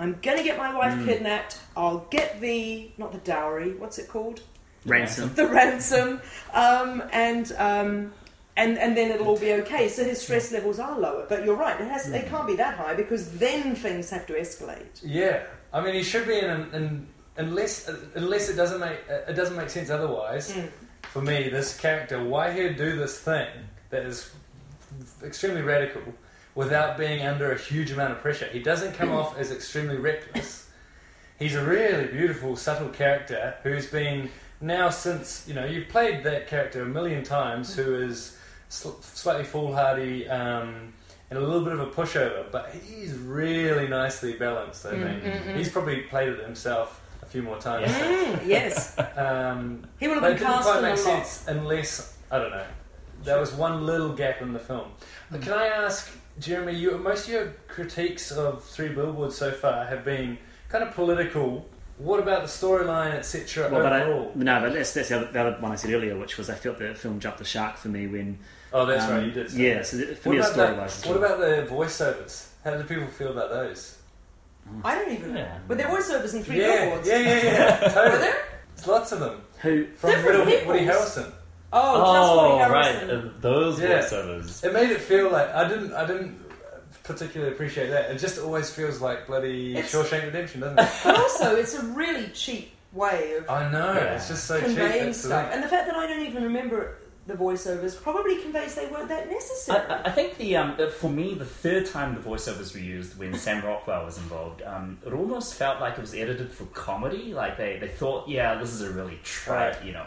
I'm 0.00 0.18
gonna 0.22 0.42
get 0.42 0.56
my 0.56 0.74
wife 0.74 1.04
kidnapped. 1.04 1.58
I'll 1.76 2.06
get 2.10 2.40
the 2.40 2.90
not 2.96 3.12
the 3.12 3.18
dowry. 3.18 3.74
What's 3.74 3.98
it 3.98 4.08
called? 4.08 4.40
Ransom. 4.86 5.32
the 5.34 5.46
ransom, 5.46 6.22
um, 6.54 7.02
and 7.12 7.52
um, 7.58 8.12
and 8.56 8.78
and 8.78 8.96
then 8.96 9.10
it'll 9.10 9.28
all 9.28 9.38
be 9.38 9.52
okay. 9.52 9.88
So 9.88 10.02
his 10.02 10.22
stress 10.22 10.52
levels 10.52 10.78
are 10.78 10.98
lower. 10.98 11.26
But 11.28 11.44
you're 11.44 11.54
right; 11.54 11.78
it 11.78 11.86
has 11.86 12.08
it 12.08 12.28
can't 12.28 12.46
be 12.46 12.56
that 12.56 12.78
high 12.78 12.94
because 12.94 13.30
then 13.32 13.74
things 13.74 14.08
have 14.08 14.26
to 14.28 14.32
escalate. 14.32 15.00
Yeah, 15.04 15.42
I 15.70 15.82
mean, 15.82 15.94
he 15.94 16.02
should 16.02 16.26
be 16.26 16.38
in, 16.38 16.50
in 16.72 17.06
unless 17.36 17.90
unless 18.14 18.48
it 18.48 18.56
doesn't 18.56 18.80
make 18.80 19.00
it 19.08 19.34
doesn't 19.34 19.56
make 19.56 19.68
sense 19.68 19.90
otherwise. 19.90 20.52
Mm. 20.52 20.70
For 21.02 21.20
me, 21.20 21.50
this 21.50 21.78
character, 21.78 22.24
why 22.24 22.52
he'd 22.52 22.76
do 22.76 22.96
this 22.96 23.18
thing 23.18 23.48
that 23.90 24.04
is 24.04 24.30
extremely 25.22 25.60
radical 25.60 26.02
without 26.54 26.98
being 26.98 27.24
under 27.26 27.52
a 27.52 27.58
huge 27.58 27.90
amount 27.92 28.12
of 28.12 28.20
pressure. 28.20 28.46
He 28.46 28.60
doesn't 28.60 28.94
come 28.94 29.10
off 29.10 29.38
as 29.38 29.50
extremely 29.52 29.96
reckless. 29.96 30.68
He's 31.38 31.54
a 31.54 31.64
really 31.64 32.06
beautiful, 32.08 32.56
subtle 32.56 32.88
character 32.88 33.54
who's 33.62 33.86
been 33.86 34.30
now 34.60 34.90
since 34.90 35.44
you 35.48 35.54
know 35.54 35.64
you've 35.64 35.88
played 35.88 36.22
that 36.24 36.46
character 36.48 36.82
a 36.82 36.86
million 36.86 37.22
times, 37.24 37.74
who 37.74 37.94
is 38.02 38.36
sl- 38.68 39.00
slightly 39.00 39.44
foolhardy 39.44 40.28
um, 40.28 40.92
and 41.30 41.38
a 41.38 41.42
little 41.42 41.64
bit 41.64 41.72
of 41.72 41.80
a 41.80 41.86
pushover, 41.86 42.50
but 42.52 42.70
he's 42.74 43.14
really 43.14 43.88
nicely 43.88 44.34
balanced. 44.34 44.84
I 44.84 44.90
Mm, 44.90 45.02
think 45.22 45.22
mm, 45.34 45.44
mm. 45.46 45.56
he's 45.56 45.70
probably 45.70 46.02
played 46.02 46.28
it 46.28 46.44
himself 46.44 47.00
a 47.22 47.26
few 47.26 47.42
more 47.42 47.56
times. 47.58 47.90
Mm, 47.90 48.40
yes, 48.46 48.98
Um, 49.16 49.86
he 49.98 50.08
would 50.08 50.18
have 50.22 50.36
been 50.36 50.38
cast 50.46 50.64
quite 50.68 50.82
make 50.82 50.90
lot. 50.96 50.98
sense 50.98 51.44
unless 51.48 52.18
I 52.30 52.38
don't 52.38 52.50
know. 52.50 52.66
There 53.22 53.38
was 53.40 53.52
one 53.54 53.86
little 53.86 54.12
gap 54.12 54.42
in 54.42 54.52
the 54.52 54.58
film. 54.58 54.90
But 55.30 55.40
Can 55.42 55.52
I 55.52 55.66
ask, 55.68 56.10
Jeremy? 56.40 56.72
You, 56.74 56.98
most 56.98 57.26
of 57.26 57.32
your 57.32 57.54
critiques 57.68 58.30
of 58.32 58.64
Three 58.64 58.88
Billboards 58.88 59.36
so 59.36 59.52
far 59.52 59.84
have 59.84 60.04
been 60.04 60.38
kind 60.68 60.82
of 60.84 60.94
political. 60.94 61.68
What 61.98 62.18
about 62.18 62.42
the 62.42 62.48
storyline, 62.48 63.12
etc. 63.12 63.68
Well, 63.70 63.82
but 63.82 63.92
I, 63.92 64.02
overall? 64.02 64.32
no, 64.34 64.60
but 64.62 64.72
that's, 64.72 64.94
that's 64.94 65.10
the, 65.10 65.16
other, 65.18 65.32
the 65.32 65.40
other 65.40 65.56
one 65.60 65.70
I 65.72 65.74
said 65.76 65.92
earlier, 65.92 66.16
which 66.18 66.38
was 66.38 66.48
I 66.48 66.54
felt 66.54 66.78
the 66.78 66.94
film 66.94 67.20
jumped 67.20 67.38
the 67.38 67.44
shark 67.44 67.76
for 67.76 67.88
me 67.88 68.06
when. 68.06 68.38
oh, 68.72 68.86
that's 68.86 69.04
um, 69.04 69.10
right. 69.10 69.26
You 69.26 69.32
did. 69.32 69.50
say 69.50 69.58
Yeah, 69.68 69.74
that. 69.74 69.86
so 69.86 69.96
th- 69.98 70.16
for 70.18 70.30
What 70.30 70.36
me, 70.36 70.42
the 70.42 70.44
about, 70.44 70.54
story 70.54 70.74
the, 70.74 70.80
wise. 70.80 71.06
what 71.06 71.16
about 71.18 71.38
the 71.40 71.66
voiceovers? 71.70 72.46
How 72.64 72.76
do 72.76 72.84
people 72.84 73.06
feel 73.08 73.32
about 73.32 73.50
those? 73.50 73.98
I 74.84 74.94
don't 74.94 75.12
even 75.12 75.34
know. 75.34 75.40
Yeah. 75.40 75.58
But 75.68 75.78
there 75.78 75.90
were 75.90 75.98
voiceovers 75.98 76.34
in 76.34 76.42
three 76.42 76.60
yeah, 76.60 76.84
billboards. 76.86 77.08
yeah, 77.08 77.18
yeah, 77.18 77.42
yeah. 77.44 78.10
Were 78.12 78.18
there? 78.18 78.44
There's 78.76 78.86
lots 78.86 79.12
of 79.12 79.20
them 79.20 79.40
who? 79.60 79.86
from 79.94 80.10
Different 80.10 80.38
Woody, 80.46 80.66
Woody 80.66 80.78
peoples. 80.80 81.16
Harrelson. 81.16 81.32
Oh, 81.72 82.14
just 82.14 82.60
Woody 82.60 82.72
right, 82.72 82.96
Harrelson. 82.96 83.26
uh, 83.28 83.32
those 83.40 83.80
Yeah. 83.80 84.00
voiceovers. 84.00 84.64
It 84.64 84.72
made 84.72 84.90
it 84.90 85.00
feel 85.00 85.30
like 85.30 85.54
I 85.54 85.68
didn't. 85.68 85.92
I 85.92 86.06
didn't 86.06 86.40
particularly 87.04 87.52
appreciate 87.52 87.90
that. 87.90 88.10
It 88.10 88.18
just 88.18 88.38
always 88.40 88.70
feels 88.70 89.00
like 89.00 89.26
bloody 89.26 89.76
It's- 89.76 89.92
Shawshank 89.92 90.24
Redemption, 90.24 90.60
doesn't 90.60 90.78
it? 90.78 90.88
But 91.04 91.16
also, 91.18 91.56
it's 91.56 91.74
a 91.74 91.82
really 91.86 92.28
cheap 92.28 92.72
way 92.92 93.34
of 93.36 93.48
I 93.48 93.70
know. 93.70 93.92
Yeah. 93.94 94.14
It's 94.16 94.28
just 94.28 94.44
so 94.46 94.56
cheap. 94.58 94.66
conveying 94.66 95.08
It's 95.10 95.24
stuff. 95.24 95.50
And 95.52 95.62
the 95.62 95.68
fact 95.68 95.86
that 95.86 95.96
I 95.96 96.06
don't 96.06 96.26
even 96.26 96.42
remember 96.42 96.96
the 97.26 97.34
voiceovers 97.34 98.00
probably 98.00 98.42
conveys 98.42 98.74
they 98.74 98.86
weren't 98.86 99.08
that 99.08 99.30
necessary. 99.30 99.78
I- 99.88 100.02
I 100.06 100.10
think 100.10 100.36
the 100.38 100.56
um, 100.56 100.76
for 100.98 101.08
me 101.10 101.34
the 101.34 101.44
third 101.44 101.86
time 101.86 102.14
the 102.14 102.20
voiceovers 102.20 102.74
were 102.74 102.80
used 102.80 103.16
when 103.18 103.34
Sam 103.34 103.64
Rockwell 103.64 104.04
was 104.04 104.18
involved, 104.18 104.62
um, 104.62 104.98
it 105.06 105.12
almost 105.12 105.54
felt 105.54 105.80
like 105.80 105.94
it 105.94 106.00
was 106.00 106.14
edited 106.14 106.50
for 106.52 106.64
comedy. 106.66 107.32
Like 107.32 107.56
they, 107.56 107.78
they 107.78 107.88
thought, 107.88 108.28
yeah, 108.28 108.56
this 108.56 108.72
is 108.72 108.82
a 108.82 108.90
really 108.90 109.20
trite, 109.22 109.76
Right. 109.76 109.84
you 109.84 109.92
know, 109.92 110.06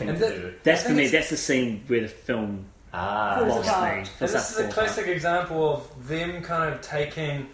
thing 0.00 0.08
And 0.10 0.18
to 0.18 0.24
that- 0.24 0.34
do. 0.34 0.54
That's 0.64 0.82
for 0.82 0.92
me. 0.92 1.06
That's 1.08 1.30
the 1.30 1.36
scene 1.36 1.84
where 1.86 2.00
the 2.00 2.08
film 2.08 2.66
Ah, 2.92 3.36
Falls 3.38 3.54
lost 3.56 3.68
apart. 3.68 3.92
me. 3.94 3.98
And 4.00 4.08
this 4.18 4.50
is 4.50 4.56
a 4.58 4.60
apart. 4.62 4.74
classic 4.74 5.06
example 5.06 5.74
of 5.74 6.08
them 6.08 6.42
kind 6.42 6.74
of 6.74 6.80
taking 6.80 7.48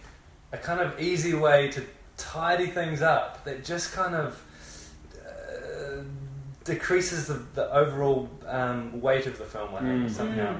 a 0.51 0.57
kind 0.57 0.79
of 0.79 0.99
easy 0.99 1.33
way 1.35 1.69
to 1.71 1.83
tidy 2.17 2.67
things 2.67 3.01
up 3.03 3.43
that 3.45 3.63
just 3.63 3.93
kind 3.93 4.15
of 4.15 4.41
uh, 5.23 6.01
decreases 6.63 7.27
the, 7.27 7.35
the 7.53 7.71
overall 7.73 8.29
um, 8.47 8.99
weight 8.99 9.27
of 9.27 9.37
the 9.37 9.45
film, 9.45 9.75
I 9.75 9.79
think, 9.81 10.05
Mm. 10.05 10.09
somehow. 10.09 10.55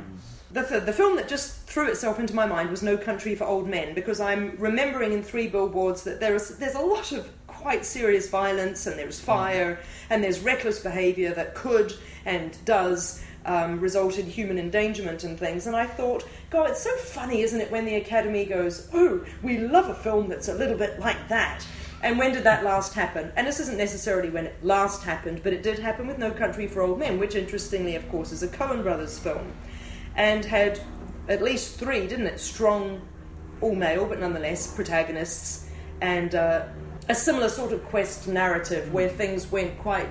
The, 0.51 0.63
th- 0.63 0.83
the 0.83 0.93
film 0.93 1.15
that 1.17 1.27
just 1.27 1.63
threw 1.63 1.87
itself 1.89 2.19
into 2.19 2.33
my 2.35 2.45
mind 2.45 2.69
was 2.69 2.81
No 2.83 2.97
Country 2.97 3.35
for 3.35 3.43
Old 3.45 3.67
Men 3.67 3.93
because 3.93 4.19
I'm 4.21 4.55
remembering 4.59 5.11
in 5.11 5.21
Three 5.23 5.47
Billboards 5.47 6.03
that 6.03 6.19
there 6.19 6.35
is 6.35 6.57
there's 6.57 6.75
a 6.75 6.79
lot 6.81 7.11
of 7.11 7.27
quite 7.67 7.85
serious 7.85 8.29
violence 8.29 8.87
and 8.87 8.97
there's 8.97 9.19
fire 9.19 9.77
and 10.09 10.23
there's 10.23 10.39
reckless 10.39 10.79
behaviour 10.79 11.33
that 11.33 11.53
could 11.53 11.93
and 12.23 12.57
does 12.63 13.21
um, 13.45 13.81
result 13.81 14.17
in 14.17 14.25
human 14.25 14.57
endangerment 14.57 15.25
and 15.25 15.37
things. 15.37 15.67
And 15.67 15.75
I 15.75 15.85
thought, 15.85 16.25
God, 16.49 16.69
it's 16.69 16.81
so 16.81 16.95
funny, 16.95 17.41
isn't 17.41 17.59
it, 17.59 17.69
when 17.69 17.83
the 17.83 17.95
Academy 17.95 18.45
goes, 18.45 18.87
oh, 18.93 19.21
we 19.43 19.57
love 19.57 19.89
a 19.89 19.93
film 19.93 20.29
that's 20.29 20.47
a 20.47 20.53
little 20.53 20.77
bit 20.77 20.97
like 21.01 21.27
that. 21.27 21.67
And 22.01 22.17
when 22.17 22.31
did 22.31 22.45
that 22.45 22.63
last 22.63 22.93
happen? 22.93 23.33
And 23.35 23.45
this 23.45 23.59
isn't 23.59 23.77
necessarily 23.77 24.29
when 24.29 24.45
it 24.45 24.55
last 24.63 25.03
happened, 25.03 25.41
but 25.43 25.51
it 25.51 25.61
did 25.61 25.77
happen 25.77 26.07
with 26.07 26.17
No 26.17 26.31
Country 26.31 26.67
for 26.67 26.81
Old 26.83 26.99
Men, 26.99 27.19
which 27.19 27.35
interestingly, 27.35 27.97
of 27.97 28.09
course, 28.09 28.31
is 28.31 28.43
a 28.43 28.47
Coen 28.47 28.81
Brothers 28.81 29.19
film 29.19 29.51
and 30.15 30.45
had 30.45 30.79
at 31.27 31.43
least 31.43 31.77
three, 31.77 32.07
didn't 32.07 32.27
it? 32.27 32.39
Strong, 32.39 33.01
all 33.59 33.75
male, 33.75 34.05
but 34.05 34.21
nonetheless 34.21 34.73
protagonists, 34.73 35.65
and 35.99 36.33
uh, 36.33 36.67
a 37.09 37.15
similar 37.15 37.49
sort 37.49 37.71
of 37.71 37.83
quest 37.85 38.27
narrative 38.27 38.93
where 38.93 39.09
hmm. 39.09 39.17
things 39.17 39.51
went 39.51 39.77
quite 39.79 40.09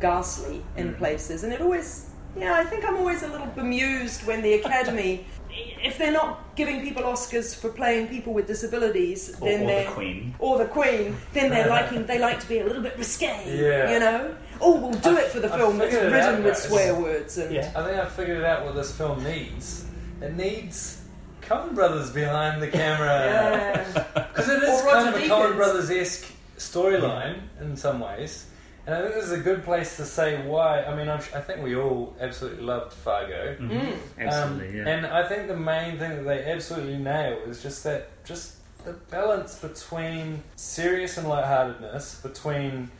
ghastly 0.00 0.62
in 0.76 0.88
hmm. 0.90 0.94
places. 0.94 1.44
And 1.44 1.52
it 1.52 1.60
always, 1.60 2.10
yeah, 2.36 2.54
I 2.54 2.64
think 2.64 2.84
I'm 2.84 2.96
always 2.96 3.22
a 3.22 3.28
little 3.28 3.46
bemused 3.48 4.26
when 4.26 4.42
the 4.42 4.54
Academy, 4.54 5.26
if 5.50 5.98
they're 5.98 6.12
not 6.12 6.56
giving 6.56 6.80
people 6.80 7.02
Oscars 7.02 7.54
for 7.54 7.68
playing 7.68 8.08
people 8.08 8.32
with 8.32 8.46
disabilities, 8.46 9.36
or, 9.40 9.48
then 9.48 9.62
or 9.62 9.66
they're 9.66 9.84
the 9.84 9.90
Queen. 9.90 10.34
or 10.38 10.58
the 10.58 10.66
Queen, 10.66 11.16
then 11.32 11.50
they're 11.50 11.68
liking 11.78 12.06
they 12.06 12.18
like 12.18 12.40
to 12.40 12.48
be 12.48 12.58
a 12.58 12.64
little 12.64 12.82
bit 12.82 12.96
risque, 12.96 13.44
Yeah. 13.46 13.92
you 13.92 14.00
know. 14.00 14.34
Oh, 14.60 14.78
we'll 14.78 14.92
do 14.92 15.16
I- 15.16 15.22
it 15.22 15.28
for 15.28 15.40
the 15.40 15.52
I 15.52 15.58
film 15.58 15.78
that's 15.78 15.92
figured 15.92 16.12
it 16.12 16.16
written 16.16 16.34
out, 16.36 16.44
with 16.44 16.56
swear 16.56 16.94
words 16.94 17.38
and 17.38 17.54
Yeah. 17.54 17.72
I 17.74 17.84
think 17.84 17.98
I've 17.98 18.12
figured 18.12 18.44
out 18.44 18.64
what 18.64 18.74
this 18.74 18.96
film 18.96 19.22
needs. 19.22 19.84
It 20.20 20.34
needs 20.36 21.01
Coen 21.42 21.74
Brothers 21.74 22.10
behind 22.10 22.62
the 22.62 22.68
camera. 22.68 23.84
Yeah. 23.94 24.28
Because 24.32 24.48
it 24.48 24.62
is 24.62 24.82
kind 24.82 25.08
of 25.08 25.14
a 25.14 25.18
Coen 25.28 25.56
Brothers 25.56 25.90
esque 25.90 26.32
storyline 26.56 27.40
in 27.60 27.76
some 27.76 28.00
ways. 28.00 28.46
And 28.86 28.94
I 28.96 29.02
think 29.02 29.14
this 29.14 29.24
is 29.24 29.32
a 29.32 29.38
good 29.38 29.62
place 29.62 29.96
to 29.98 30.04
say 30.04 30.44
why. 30.46 30.82
I 30.82 30.96
mean, 30.96 31.08
I'm, 31.08 31.18
I 31.34 31.40
think 31.40 31.62
we 31.62 31.76
all 31.76 32.16
absolutely 32.20 32.64
loved 32.64 32.92
Fargo. 32.92 33.56
Mm-hmm. 33.60 33.72
Mm. 33.72 33.98
Absolutely, 34.18 34.68
Um, 34.80 34.86
yeah. 34.86 34.92
And 34.92 35.06
I 35.06 35.28
think 35.28 35.48
the 35.48 35.56
main 35.56 35.98
thing 35.98 36.16
that 36.16 36.22
they 36.24 36.44
absolutely 36.50 36.96
nail 36.96 37.38
is 37.46 37.62
just 37.62 37.84
that, 37.84 38.08
just 38.24 38.56
the 38.84 38.94
balance 38.94 39.56
between 39.58 40.42
serious 40.56 41.16
and 41.16 41.28
lightheartedness, 41.28 42.22
between 42.22 42.90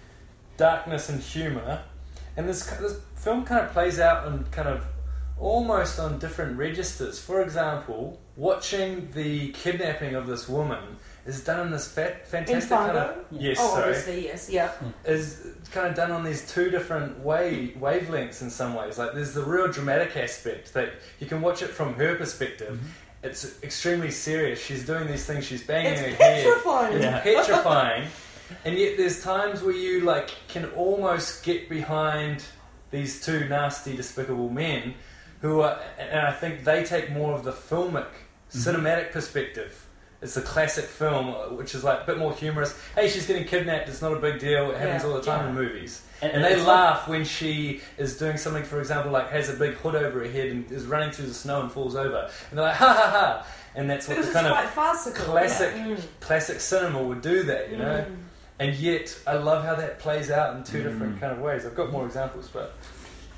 darkness 0.56 1.08
and 1.08 1.20
humour. 1.20 1.82
And 2.36 2.48
this 2.48 2.64
this 2.64 3.00
film 3.16 3.44
kind 3.44 3.64
of 3.66 3.72
plays 3.72 3.98
out 3.98 4.26
on 4.26 4.44
kind 4.52 4.68
of 4.68 4.84
almost 5.40 5.98
on 5.98 6.18
different 6.20 6.56
registers. 6.56 7.18
For 7.18 7.42
example, 7.42 8.20
watching 8.36 9.10
the 9.12 9.48
kidnapping 9.52 10.14
of 10.14 10.26
this 10.26 10.48
woman 10.48 10.96
is 11.26 11.44
done 11.44 11.60
in 11.66 11.70
this 11.72 11.86
fa- 11.92 12.16
In 12.20 12.24
fantastic 12.26 12.70
kind 12.70 12.96
of 12.96 13.24
yes, 13.30 13.58
oh, 13.60 13.74
sorry 13.74 13.88
obviously, 13.90 14.24
yes, 14.24 14.50
yeah. 14.50 14.68
Hmm. 14.68 14.88
is 15.04 15.46
kind 15.70 15.86
of 15.86 15.94
done 15.94 16.10
on 16.10 16.24
these 16.24 16.50
two 16.50 16.70
different 16.70 17.18
way 17.20 17.74
wavelengths 17.78 18.42
in 18.42 18.50
some 18.50 18.74
ways. 18.74 18.98
Like 18.98 19.12
there's 19.14 19.32
the 19.32 19.42
real 19.44 19.68
dramatic 19.70 20.16
aspect 20.16 20.72
that 20.74 20.94
you 21.20 21.26
can 21.26 21.40
watch 21.40 21.62
it 21.62 21.68
from 21.70 21.94
her 21.94 22.16
perspective. 22.16 22.76
Mm-hmm. 22.76 22.86
It's 23.24 23.62
extremely 23.62 24.10
serious. 24.10 24.60
She's 24.60 24.84
doing 24.84 25.06
these 25.06 25.24
things. 25.24 25.44
She's 25.44 25.62
banging 25.62 25.92
It's 25.92 26.00
her 26.00 26.08
head. 26.08 26.44
petrifying. 26.44 26.92
It's 26.96 27.04
Yeah. 27.04 27.20
petrifying. 27.20 28.08
and 28.64 28.76
yet 28.76 28.96
there's 28.96 29.22
times 29.22 29.62
where 29.62 29.74
you 29.76 30.00
like 30.00 30.30
can 30.48 30.64
almost 30.70 31.44
get 31.44 31.68
behind 31.68 32.44
these 32.90 33.24
two 33.24 33.48
nasty, 33.48 33.96
despicable 33.96 34.48
men 34.48 34.94
who 35.42 35.60
are, 35.60 35.78
and 35.98 36.20
I 36.26 36.32
think 36.32 36.64
they 36.64 36.84
take 36.84 37.10
more 37.10 37.34
of 37.34 37.44
the 37.44 37.52
filmic, 37.52 38.06
cinematic 38.50 39.12
perspective. 39.12 39.86
It's 40.22 40.34
the 40.34 40.42
classic 40.42 40.84
film, 40.84 41.30
uh, 41.30 41.48
which 41.56 41.74
is 41.74 41.82
like 41.82 42.02
a 42.02 42.04
bit 42.06 42.16
more 42.16 42.32
humorous. 42.32 42.78
Hey, 42.94 43.08
she's 43.08 43.26
getting 43.26 43.44
kidnapped. 43.44 43.88
It's 43.88 44.00
not 44.00 44.12
a 44.12 44.20
big 44.20 44.38
deal. 44.38 44.70
It 44.70 44.78
happens 44.78 45.02
Yeah, 45.02 45.08
all 45.10 45.16
the 45.16 45.22
time 45.22 45.42
yeah. 45.42 45.48
in 45.48 45.54
movies. 45.56 46.02
And- 46.22 46.30
And, 46.32 46.36
and 46.36 46.44
they 46.44 46.56
it's 46.56 46.64
like- 46.64 46.76
laugh 46.76 47.08
when 47.08 47.24
she 47.24 47.80
is 47.98 48.16
doing 48.18 48.36
something, 48.36 48.62
for 48.62 48.78
example, 48.78 49.10
like 49.10 49.30
has 49.30 49.48
a 49.48 49.54
big 49.54 49.74
hood 49.74 49.96
over 49.96 50.20
her 50.20 50.30
head 50.30 50.46
and 50.46 50.70
is 50.70 50.86
running 50.86 51.10
through 51.10 51.26
the 51.26 51.34
snow 51.34 51.60
and 51.62 51.72
falls 51.72 51.96
over. 51.96 52.30
And 52.50 52.58
they're 52.58 52.66
like, 52.66 52.76
ha 52.76 52.86
ha 52.94 53.10
ha. 53.10 53.46
And 53.74 53.90
that's 53.90 54.06
what 54.06 54.24
the 54.24 54.30
kind 54.32 54.46
of 54.46 54.70
farcical. 54.70 55.24
classic 55.24 55.72
Yeah. 55.74 55.86
Mm. 55.96 56.00
classic 56.20 56.60
cinema 56.60 57.02
would 57.02 57.20
do 57.20 57.42
that, 57.42 57.70
you 57.72 57.78
know? 57.78 58.04
Mm. 58.08 58.16
And 58.60 58.74
yet, 58.76 59.18
I 59.26 59.34
love 59.34 59.64
how 59.64 59.74
that 59.74 59.98
plays 59.98 60.30
out 60.30 60.54
in 60.54 60.62
two 60.62 60.78
Mm. 60.78 60.84
different 60.84 61.20
kind 61.20 61.32
of 61.32 61.40
ways. 61.40 61.66
I've 61.66 61.74
got 61.74 61.90
more 61.90 62.06
examples, 62.06 62.48
but 62.52 62.74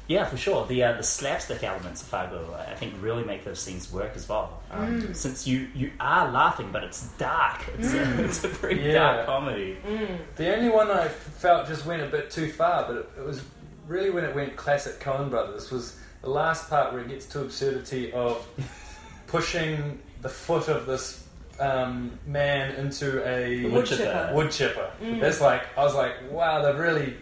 Yeah, 0.06 0.26
for 0.26 0.36
sure. 0.36 0.66
The 0.66 0.82
uh, 0.84 0.92
the 0.98 1.02
slapstick 1.02 1.62
elements 1.64 2.02
of 2.02 2.08
Fargo, 2.08 2.54
I 2.68 2.74
think, 2.74 2.92
really 3.00 3.24
make 3.24 3.44
those 3.44 3.58
scenes 3.58 3.90
work 3.90 4.12
as 4.14 4.28
well. 4.28 4.60
Um, 4.70 5.00
Mm. 5.00 5.16
Since 5.16 5.46
you 5.46 5.68
you 5.74 5.90
are 5.98 6.30
laughing, 6.30 6.68
but 6.72 6.84
it's 6.84 7.08
dark. 7.16 7.60
It's 7.78 7.88
Mm. 7.94 8.18
a, 8.18 8.24
it's 8.24 8.44
a 8.44 8.48
pretty 8.48 8.82
Yeah. 8.82 8.92
dark 8.92 9.26
comedy. 9.26 9.78
Mm. 9.86 10.18
the 10.36 10.54
only 10.54 10.68
one 10.68 10.90
I 10.90 11.08
felt 11.08 11.66
just 11.66 11.86
went 11.86 12.02
a 12.02 12.06
bit 12.06 12.30
too 12.30 12.50
far, 12.52 12.84
but 12.86 12.96
it, 12.96 13.08
it 13.18 13.24
was 13.24 13.40
really 13.88 14.10
when 14.10 14.24
it 14.24 14.34
went 14.34 14.56
classic 14.56 15.00
Coen 15.00 15.30
Brothers 15.30 15.70
was 15.70 15.96
the 16.22 16.28
last 16.30 16.68
part 16.70 16.92
where 16.92 17.02
it 17.02 17.08
gets 17.08 17.26
to 17.26 17.40
absurdity 17.40 18.12
of 18.12 18.46
pushing 19.26 19.98
the 20.22 20.28
foot 20.28 20.68
of 20.68 20.86
this 20.86 21.26
um, 21.60 22.18
man 22.26 22.74
into 22.76 23.26
a 23.28 23.62
Wood 23.64 23.72
wood 23.72 23.86
chipper. 23.86 24.02
chipper. 24.04 24.30
wood 24.34 24.50
chipper. 24.50 24.90
Mm. 25.02 25.20
That's 25.20 25.40
like 25.40 25.62
I 25.78 25.84
was 25.84 25.94
like, 25.94 26.14
wow, 26.30 26.62
they've 26.62 26.78
really 26.78 27.16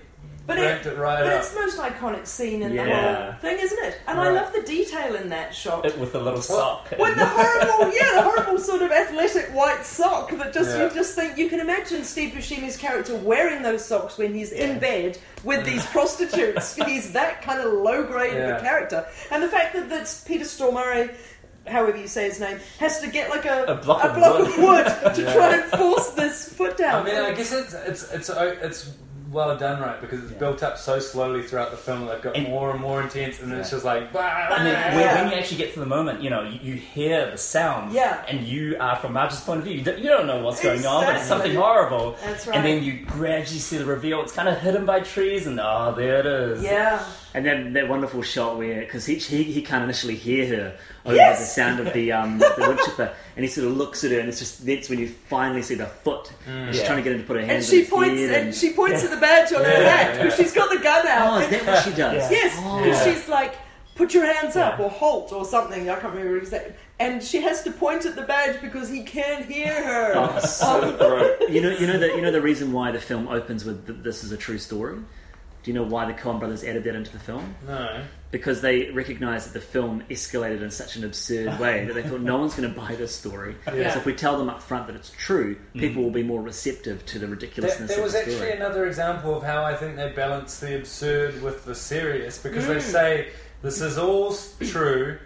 But, 0.44 0.58
it, 0.58 0.84
it 0.86 0.98
right 0.98 1.22
but 1.22 1.32
it's 1.34 1.50
the 1.50 1.60
most 1.60 1.78
iconic 1.78 2.26
scene 2.26 2.62
in 2.62 2.70
the 2.70 2.84
Yeah. 2.84 3.24
whole 3.30 3.34
thing, 3.40 3.58
isn't 3.60 3.84
it? 3.84 3.98
And 4.08 4.18
I 4.18 4.28
Right. 4.28 4.34
love 4.42 4.52
the 4.52 4.62
detail 4.62 5.14
in 5.14 5.28
that 5.28 5.54
shot. 5.54 5.86
It- 5.86 5.96
with 5.98 6.12
the 6.12 6.20
little 6.20 6.42
sock. 6.42 6.90
With 6.98 7.14
the 7.16 7.24
horrible, 7.36 7.94
yeah, 7.94 8.12
the 8.14 8.22
horrible 8.22 8.58
sort 8.58 8.82
of 8.82 8.90
athletic 8.90 9.50
white 9.54 9.86
sock 9.86 10.30
that 10.32 10.52
just 10.52 10.76
Yeah. 10.76 10.84
you 10.84 10.90
just 10.90 11.14
think 11.14 11.38
you 11.38 11.48
can 11.48 11.60
imagine 11.60 12.02
Steve 12.04 12.34
Buscemi's 12.34 12.76
character 12.76 13.14
wearing 13.14 13.62
those 13.62 13.84
socks 13.84 14.18
when 14.18 14.34
he's 14.34 14.50
in 14.50 14.80
bed 14.80 15.16
with 15.44 15.64
these 15.64 15.86
prostitutes. 15.86 16.74
he's 16.86 17.12
that 17.12 17.42
kind 17.42 17.60
of 17.60 17.72
low 17.74 18.02
grade 18.02 18.32
of 18.34 18.48
Yeah. 18.48 18.56
a 18.58 18.60
character, 18.60 19.06
and 19.30 19.42
the 19.44 19.48
fact 19.48 19.74
that 19.74 19.88
that's 19.88 20.22
Peter 20.22 20.44
Stormare. 20.44 21.14
However 21.68 21.96
you 21.96 22.08
say 22.08 22.24
his 22.24 22.40
name, 22.40 22.58
has 22.80 22.98
to 23.02 23.06
get 23.06 23.30
like 23.30 23.44
a, 23.44 23.62
A 23.68 23.74
block 23.76 24.04
of 24.04 24.16
of 24.20 24.58
wood 24.58 24.84
to 25.14 25.22
Yeah. 25.22 25.32
try 25.32 25.54
and 25.54 25.64
force 25.70 26.08
this 26.10 26.48
foot 26.52 26.76
down. 26.76 27.02
I 27.06 27.12
mean, 27.12 27.14
I 27.22 27.30
guess 27.34 27.52
it's 27.52 27.72
it's 27.72 28.12
it's 28.12 28.28
uh, 28.30 28.56
it's 28.60 28.90
well 29.32 29.56
done, 29.56 29.80
right? 29.80 30.00
Because 30.00 30.22
it's 30.22 30.32
Yeah. 30.32 30.38
built 30.38 30.62
up 30.62 30.76
so 30.78 30.98
slowly 30.98 31.42
throughout 31.42 31.70
the 31.70 31.76
film. 31.76 32.06
They've 32.06 32.20
got 32.20 32.36
And- 32.36 32.48
more 32.48 32.70
and 32.70 32.80
more 32.80 33.00
intense, 33.00 33.40
and 33.40 33.50
then 33.50 33.60
it's 33.60 33.70
just 33.70 33.84
like. 33.84 34.12
Bah, 34.12 34.48
And 34.56 34.66
then 34.66 34.74
Yeah. 34.74 34.94
when, 35.14 35.24
when 35.24 35.32
you 35.32 35.38
actually 35.38 35.56
get 35.56 35.72
to 35.74 35.80
the 35.80 35.86
moment, 35.86 36.22
you 36.22 36.30
know, 36.30 36.42
you, 36.42 36.58
you 36.62 36.74
hear 36.74 37.30
the 37.30 37.38
sound, 37.38 37.92
Yeah. 37.92 38.18
and 38.28 38.40
you 38.46 38.76
are 38.78 38.96
from 38.96 39.14
Marge's 39.14 39.40
point 39.40 39.58
of 39.60 39.64
view. 39.64 39.74
You 39.74 39.82
don't, 39.84 39.98
you 39.98 40.08
don't 40.08 40.26
know 40.26 40.38
what's 40.42 40.60
going 40.62 40.84
on, 40.86 41.04
but 41.06 41.16
it's 41.16 41.26
something 41.26 41.54
horrible. 41.54 42.16
That's 42.24 42.46
right. 42.46 42.56
And 42.56 42.66
then 42.66 42.82
you 42.84 43.04
gradually 43.06 43.58
see 43.60 43.78
the 43.78 43.84
reveal. 43.86 44.20
It's 44.22 44.32
kind 44.32 44.48
of 44.48 44.58
hidden 44.58 44.84
by 44.84 45.00
trees, 45.00 45.46
and 45.46 45.58
oh, 45.60 45.94
there 45.96 46.20
it 46.20 46.26
is. 46.26 46.62
yeah, 46.62 46.98
And 47.34 47.46
then 47.46 47.72
that 47.72 47.88
wonderful 47.88 48.20
shot 48.22 48.58
where, 48.58 48.80
because 48.80 49.06
he, 49.06 49.14
he 49.14 49.42
he 49.44 49.62
can't 49.62 49.82
initially 49.84 50.16
hear 50.16 50.46
her 50.48 50.76
over 51.06 51.14
Yes! 51.16 51.38
the 51.40 51.46
sound 51.46 51.80
of 51.80 51.92
the 51.94 52.12
um 52.12 52.38
the 52.38 52.54
wood 52.58 52.78
chipper, 52.84 53.14
and 53.36 53.44
he 53.44 53.50
sort 53.50 53.66
of 53.68 53.76
looks 53.76 54.04
at 54.04 54.10
her, 54.10 54.18
and 54.20 54.28
it's 54.28 54.38
just 54.38 54.66
that's 54.66 54.90
when 54.90 54.98
you 54.98 55.08
finally 55.08 55.62
see 55.62 55.74
the 55.74 55.86
foot. 55.86 56.30
And 56.46 56.68
she's 56.74 56.82
Yeah. 56.82 56.88
trying 56.88 56.98
to 56.98 57.02
get 57.04 57.12
him 57.14 57.22
to 57.22 57.26
put 57.26 57.36
her 57.36 57.42
and 57.42 57.64
she 57.64 57.84
on 57.84 57.90
points 57.90 58.20
head 58.20 58.44
and 58.46 58.54
she 58.54 58.72
points 58.74 59.02
Yeah. 59.02 59.08
at 59.08 59.14
the 59.14 59.20
badge 59.20 59.52
on 59.54 59.64
her 59.64 59.70
Yeah, 59.70 59.88
hat 59.96 60.16
because 60.22 60.38
yeah. 60.38 60.44
she's 60.44 60.52
got 60.54 60.68
the 60.70 60.78
gun 60.78 61.06
out. 61.06 61.32
Oh, 61.32 61.38
is 61.40 61.48
that 61.48 61.66
what 61.66 61.84
she 61.84 61.90
does? 62.04 62.30
Yeah. 62.30 62.30
Yes, 62.30 62.56
Oh. 62.60 62.82
because 62.84 63.06
Yeah. 63.06 63.14
she's 63.14 63.28
like, 63.28 63.54
put 63.94 64.12
your 64.12 64.26
hands 64.30 64.56
up 64.56 64.78
Yeah. 64.78 64.84
or 64.84 64.90
halt 64.90 65.32
or 65.32 65.44
something. 65.46 65.88
I 65.88 65.94
can't 65.94 66.12
remember 66.14 66.36
exactly. 66.36 66.74
And 67.00 67.22
she 67.22 67.40
has 67.40 67.62
to 67.64 67.70
point 67.72 68.04
at 68.04 68.14
the 68.14 68.22
badge 68.22 68.60
because 68.60 68.88
he 68.90 69.02
can't 69.04 69.44
hear 69.46 69.72
her. 69.72 70.12
Oh, 70.16 70.38
so 70.40 70.96
great. 71.38 71.50
You 71.50 71.62
know, 71.62 71.70
you 71.70 71.86
know 71.86 71.98
the 71.98 72.08
you 72.08 72.20
know 72.20 72.30
the 72.30 72.42
reason 72.42 72.72
why 72.72 72.90
the 72.92 73.00
film 73.00 73.26
opens 73.28 73.64
with 73.64 73.86
th- 73.86 74.00
"This 74.02 74.22
is 74.22 74.32
a 74.32 74.36
true 74.36 74.58
story." 74.58 74.98
Do 75.62 75.70
you 75.70 75.74
know 75.76 75.84
why 75.84 76.06
the 76.06 76.12
Coen 76.14 76.38
brothers 76.40 76.64
added 76.64 76.82
that 76.84 76.94
into 76.96 77.12
the 77.12 77.20
film? 77.20 77.54
No. 77.66 78.02
Because 78.32 78.62
they 78.62 78.90
recognised 78.90 79.46
that 79.46 79.52
the 79.52 79.64
film 79.64 80.02
escalated 80.10 80.60
in 80.62 80.70
such 80.70 80.96
an 80.96 81.04
absurd 81.04 81.60
way 81.60 81.84
that 81.84 81.92
they 81.94 82.02
thought 82.02 82.20
no 82.20 82.38
one's 82.38 82.54
going 82.54 82.72
to 82.72 82.80
buy 82.80 82.94
this 82.96 83.14
story. 83.14 83.54
Yeah. 83.72 83.92
So 83.92 84.00
if 84.00 84.06
we 84.06 84.14
tell 84.14 84.36
them 84.38 84.48
up 84.50 84.60
front 84.62 84.86
that 84.88 84.96
it's 84.96 85.10
true, 85.10 85.56
people 85.74 86.02
will 86.02 86.10
be 86.10 86.22
more 86.24 86.42
receptive 86.42 87.04
to 87.06 87.18
the 87.18 87.26
There, 87.26 87.34
ridiculousness 87.36 87.90
there 87.90 87.98
of 87.98 88.04
was 88.04 88.12
the 88.14 88.18
actually 88.20 88.34
story. 88.36 88.52
another 88.52 88.86
example 88.86 89.36
of 89.36 89.42
how 89.44 89.62
I 89.62 89.76
think 89.76 89.96
they 89.96 90.10
balance 90.10 90.58
the 90.58 90.76
absurd 90.78 91.42
with 91.42 91.64
the 91.64 91.74
serious 91.74 92.38
because 92.38 92.64
Mm. 92.64 92.68
they 92.68 92.80
say 92.80 93.28
this 93.62 93.80
is 93.80 93.98
all 93.98 94.34
true. 94.66 95.18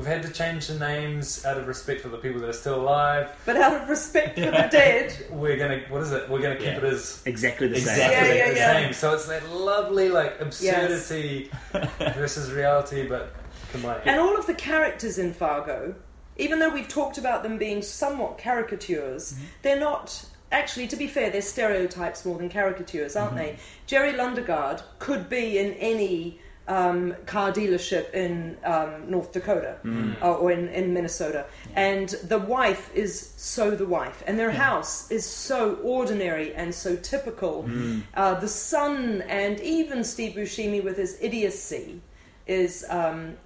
We've 0.00 0.06
had 0.06 0.22
to 0.22 0.30
change 0.30 0.66
the 0.68 0.78
names 0.78 1.44
out 1.44 1.58
of 1.58 1.66
respect 1.68 2.00
for 2.00 2.08
the 2.08 2.16
people 2.16 2.40
that 2.40 2.48
are 2.48 2.54
still 2.54 2.80
alive. 2.80 3.36
But 3.44 3.58
out 3.58 3.82
of 3.82 3.86
respect 3.90 4.38
for 4.38 4.46
the 4.46 4.68
dead, 4.72 5.14
We're 5.30 5.58
gonna 5.58 5.82
what 5.90 6.00
is 6.00 6.10
it? 6.10 6.26
We're 6.30 6.40
gonna 6.40 6.56
keep 6.56 6.68
Yeah. 6.68 6.78
it 6.78 6.84
as 6.84 7.22
Exactly 7.26 7.68
the 7.68 7.76
Exactly. 7.76 8.02
same. 8.02 8.12
Yeah, 8.12 8.32
yeah, 8.32 8.48
the 8.48 8.56
yeah. 8.56 8.72
same. 8.72 8.92
So 8.94 9.12
it's 9.12 9.26
that 9.26 9.46
lovely 9.50 10.08
like 10.08 10.40
absurdity 10.40 11.50
versus 12.14 12.50
reality, 12.50 13.06
but 13.06 13.34
combined. 13.72 14.00
and 14.06 14.18
all 14.18 14.38
of 14.38 14.46
the 14.46 14.54
characters 14.54 15.18
in 15.18 15.34
Fargo, 15.34 15.94
even 16.38 16.60
though 16.60 16.70
we've 16.70 16.88
talked 16.88 17.18
about 17.18 17.42
them 17.42 17.58
being 17.58 17.82
somewhat 17.82 18.38
caricatures, 18.38 19.34
mm-hmm. 19.34 19.44
they're 19.60 19.80
not. 19.80 20.24
Actually, 20.50 20.88
to 20.88 20.96
be 20.96 21.08
fair, 21.08 21.28
they're 21.28 21.42
stereotypes 21.42 22.24
more 22.24 22.38
than 22.38 22.48
caricatures, 22.48 23.16
aren't 23.16 23.34
mm-hmm. 23.34 23.38
they? 23.38 23.56
Jerry 23.86 24.14
Lundegaard 24.14 24.82
could 24.98 25.28
be 25.28 25.58
in 25.58 25.74
any 25.74 26.40
um, 26.70 27.14
car 27.26 27.52
dealership 27.52 28.14
in 28.14 28.56
um, 28.64 29.10
North 29.10 29.32
Dakota 29.32 29.76
uh, 30.22 30.34
or 30.34 30.52
in, 30.52 30.68
in 30.68 30.94
Minnesota. 30.94 31.44
And 31.74 32.08
the 32.32 32.38
wife 32.38 32.94
is 32.94 33.32
so 33.36 33.72
the 33.72 33.86
wife. 33.86 34.22
And 34.26 34.38
their 34.38 34.52
house 34.52 35.10
is 35.10 35.26
so 35.26 35.74
ordinary 35.82 36.54
and 36.54 36.74
so 36.74 36.96
typical. 36.96 37.68
Uh, 38.14 38.34
the 38.40 38.48
son 38.48 39.22
and 39.22 39.60
even 39.60 40.04
Steve 40.04 40.34
Buscemi 40.36 40.82
with 40.82 40.96
his 40.96 41.18
idiocy 41.20 42.00
is. 42.46 42.86
Um, 42.88 43.36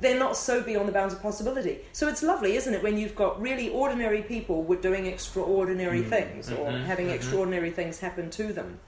they're 0.00 0.18
not 0.18 0.36
so 0.36 0.60
beyond 0.60 0.88
the 0.88 0.92
bounds 0.92 1.14
of 1.14 1.22
possibility. 1.22 1.78
So 1.92 2.08
it's 2.08 2.22
lovely, 2.22 2.56
isn't 2.56 2.74
it, 2.74 2.82
when 2.82 2.98
you've 2.98 3.14
got 3.14 3.40
really 3.40 3.70
ordinary 3.70 4.22
people 4.22 4.62
with 4.62 4.82
doing 4.82 5.06
extraordinary 5.06 6.02
things 6.02 6.50
or 6.50 6.70
having 6.70 7.08
extraordinary 7.10 7.70
things 7.70 8.00
happen 8.00 8.28
to 8.30 8.52
them. 8.52 8.80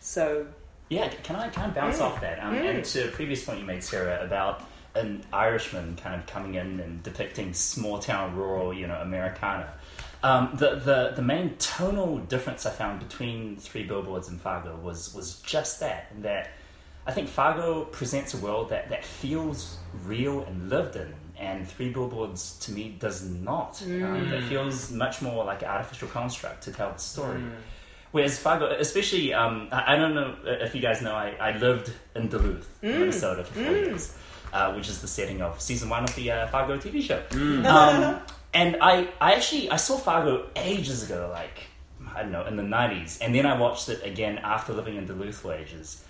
So 0.00 0.46
Yeah, 0.88 1.08
can 1.22 1.36
I 1.36 1.48
kind 1.48 1.68
of 1.68 1.74
bounce 1.74 1.98
Mm. 1.98 2.02
off 2.02 2.20
that? 2.20 2.42
Um, 2.42 2.54
Mm. 2.54 2.70
And 2.76 2.84
to 2.84 3.08
a 3.08 3.10
previous 3.10 3.44
point 3.44 3.58
you 3.60 3.64
made, 3.64 3.82
Sarah, 3.82 4.22
about 4.24 4.62
an 4.94 5.24
Irishman 5.32 5.96
kind 5.96 6.14
of 6.14 6.26
coming 6.26 6.54
in 6.54 6.78
and 6.80 7.02
depicting 7.02 7.52
small 7.54 7.98
town, 7.98 8.36
rural, 8.36 8.72
you 8.72 8.86
know, 8.86 8.96
Americana. 9.00 9.72
Um, 10.22 10.50
the, 10.54 10.76
the 10.76 11.12
the 11.16 11.22
main 11.22 11.56
tonal 11.58 12.18
difference 12.18 12.64
I 12.64 12.70
found 12.70 13.00
between 13.00 13.56
Three 13.56 13.82
Billboards 13.82 14.28
and 14.28 14.40
Fargo 14.40 14.76
was 14.76 15.12
was 15.14 15.40
just 15.42 15.80
that, 15.80 16.06
and 16.14 16.24
that 16.24 16.50
I 17.06 17.12
think 17.12 17.28
Fargo 17.28 17.84
presents 17.84 18.32
a 18.32 18.38
world 18.38 18.70
that, 18.70 18.88
that 18.88 19.04
feels 19.04 19.76
real 20.04 20.42
and 20.44 20.70
lived 20.70 20.96
in, 20.96 21.12
and 21.38 21.68
Three 21.68 21.90
Billboards 21.90 22.58
to 22.60 22.72
me 22.72 22.96
does 22.98 23.22
not. 23.28 23.82
Um, 23.82 24.32
it 24.32 24.44
feels 24.44 24.90
much 24.90 25.20
more 25.20 25.44
like 25.44 25.60
an 25.62 25.68
artificial 25.68 26.08
construct 26.08 26.62
to 26.64 26.72
tell 26.72 26.92
the 26.92 26.98
story. 26.98 27.42
Whereas 28.14 28.38
Fargo, 28.38 28.66
especially, 28.70 29.34
um, 29.34 29.66
I, 29.72 29.94
I 29.94 29.96
don't 29.96 30.14
know 30.14 30.36
if 30.44 30.72
you 30.72 30.80
guys 30.80 31.02
know, 31.02 31.12
I, 31.12 31.34
I 31.40 31.58
lived 31.58 31.90
in 32.14 32.28
Duluth, 32.28 32.68
Minnesota 32.80 33.42
for 33.42 33.54
four 33.54 33.72
years, 33.72 34.16
uh, 34.52 34.72
which 34.74 34.88
is 34.88 35.00
the 35.00 35.08
setting 35.08 35.42
of 35.42 35.60
season 35.60 35.88
one 35.88 36.04
of 36.04 36.14
the 36.14 36.30
uh, 36.30 36.46
Fargo 36.46 36.76
TV 36.76 37.02
show. 37.02 37.20
Um, 37.66 38.20
and 38.54 38.76
I, 38.80 39.08
I 39.20 39.32
actually, 39.32 39.68
I 39.68 39.74
saw 39.74 39.96
Fargo 39.96 40.48
ages 40.54 41.02
ago, 41.02 41.28
like, 41.32 41.64
I 42.14 42.22
don't 42.22 42.30
know, 42.30 42.46
in 42.46 42.54
the 42.54 42.62
90s. 42.62 43.18
And 43.20 43.34
then 43.34 43.46
I 43.46 43.58
watched 43.58 43.88
it 43.88 44.00
again 44.04 44.38
after 44.38 44.72
living 44.72 44.94
in 44.94 45.06
Duluth 45.06 45.38
for 45.40 45.52
ages. 45.52 46.04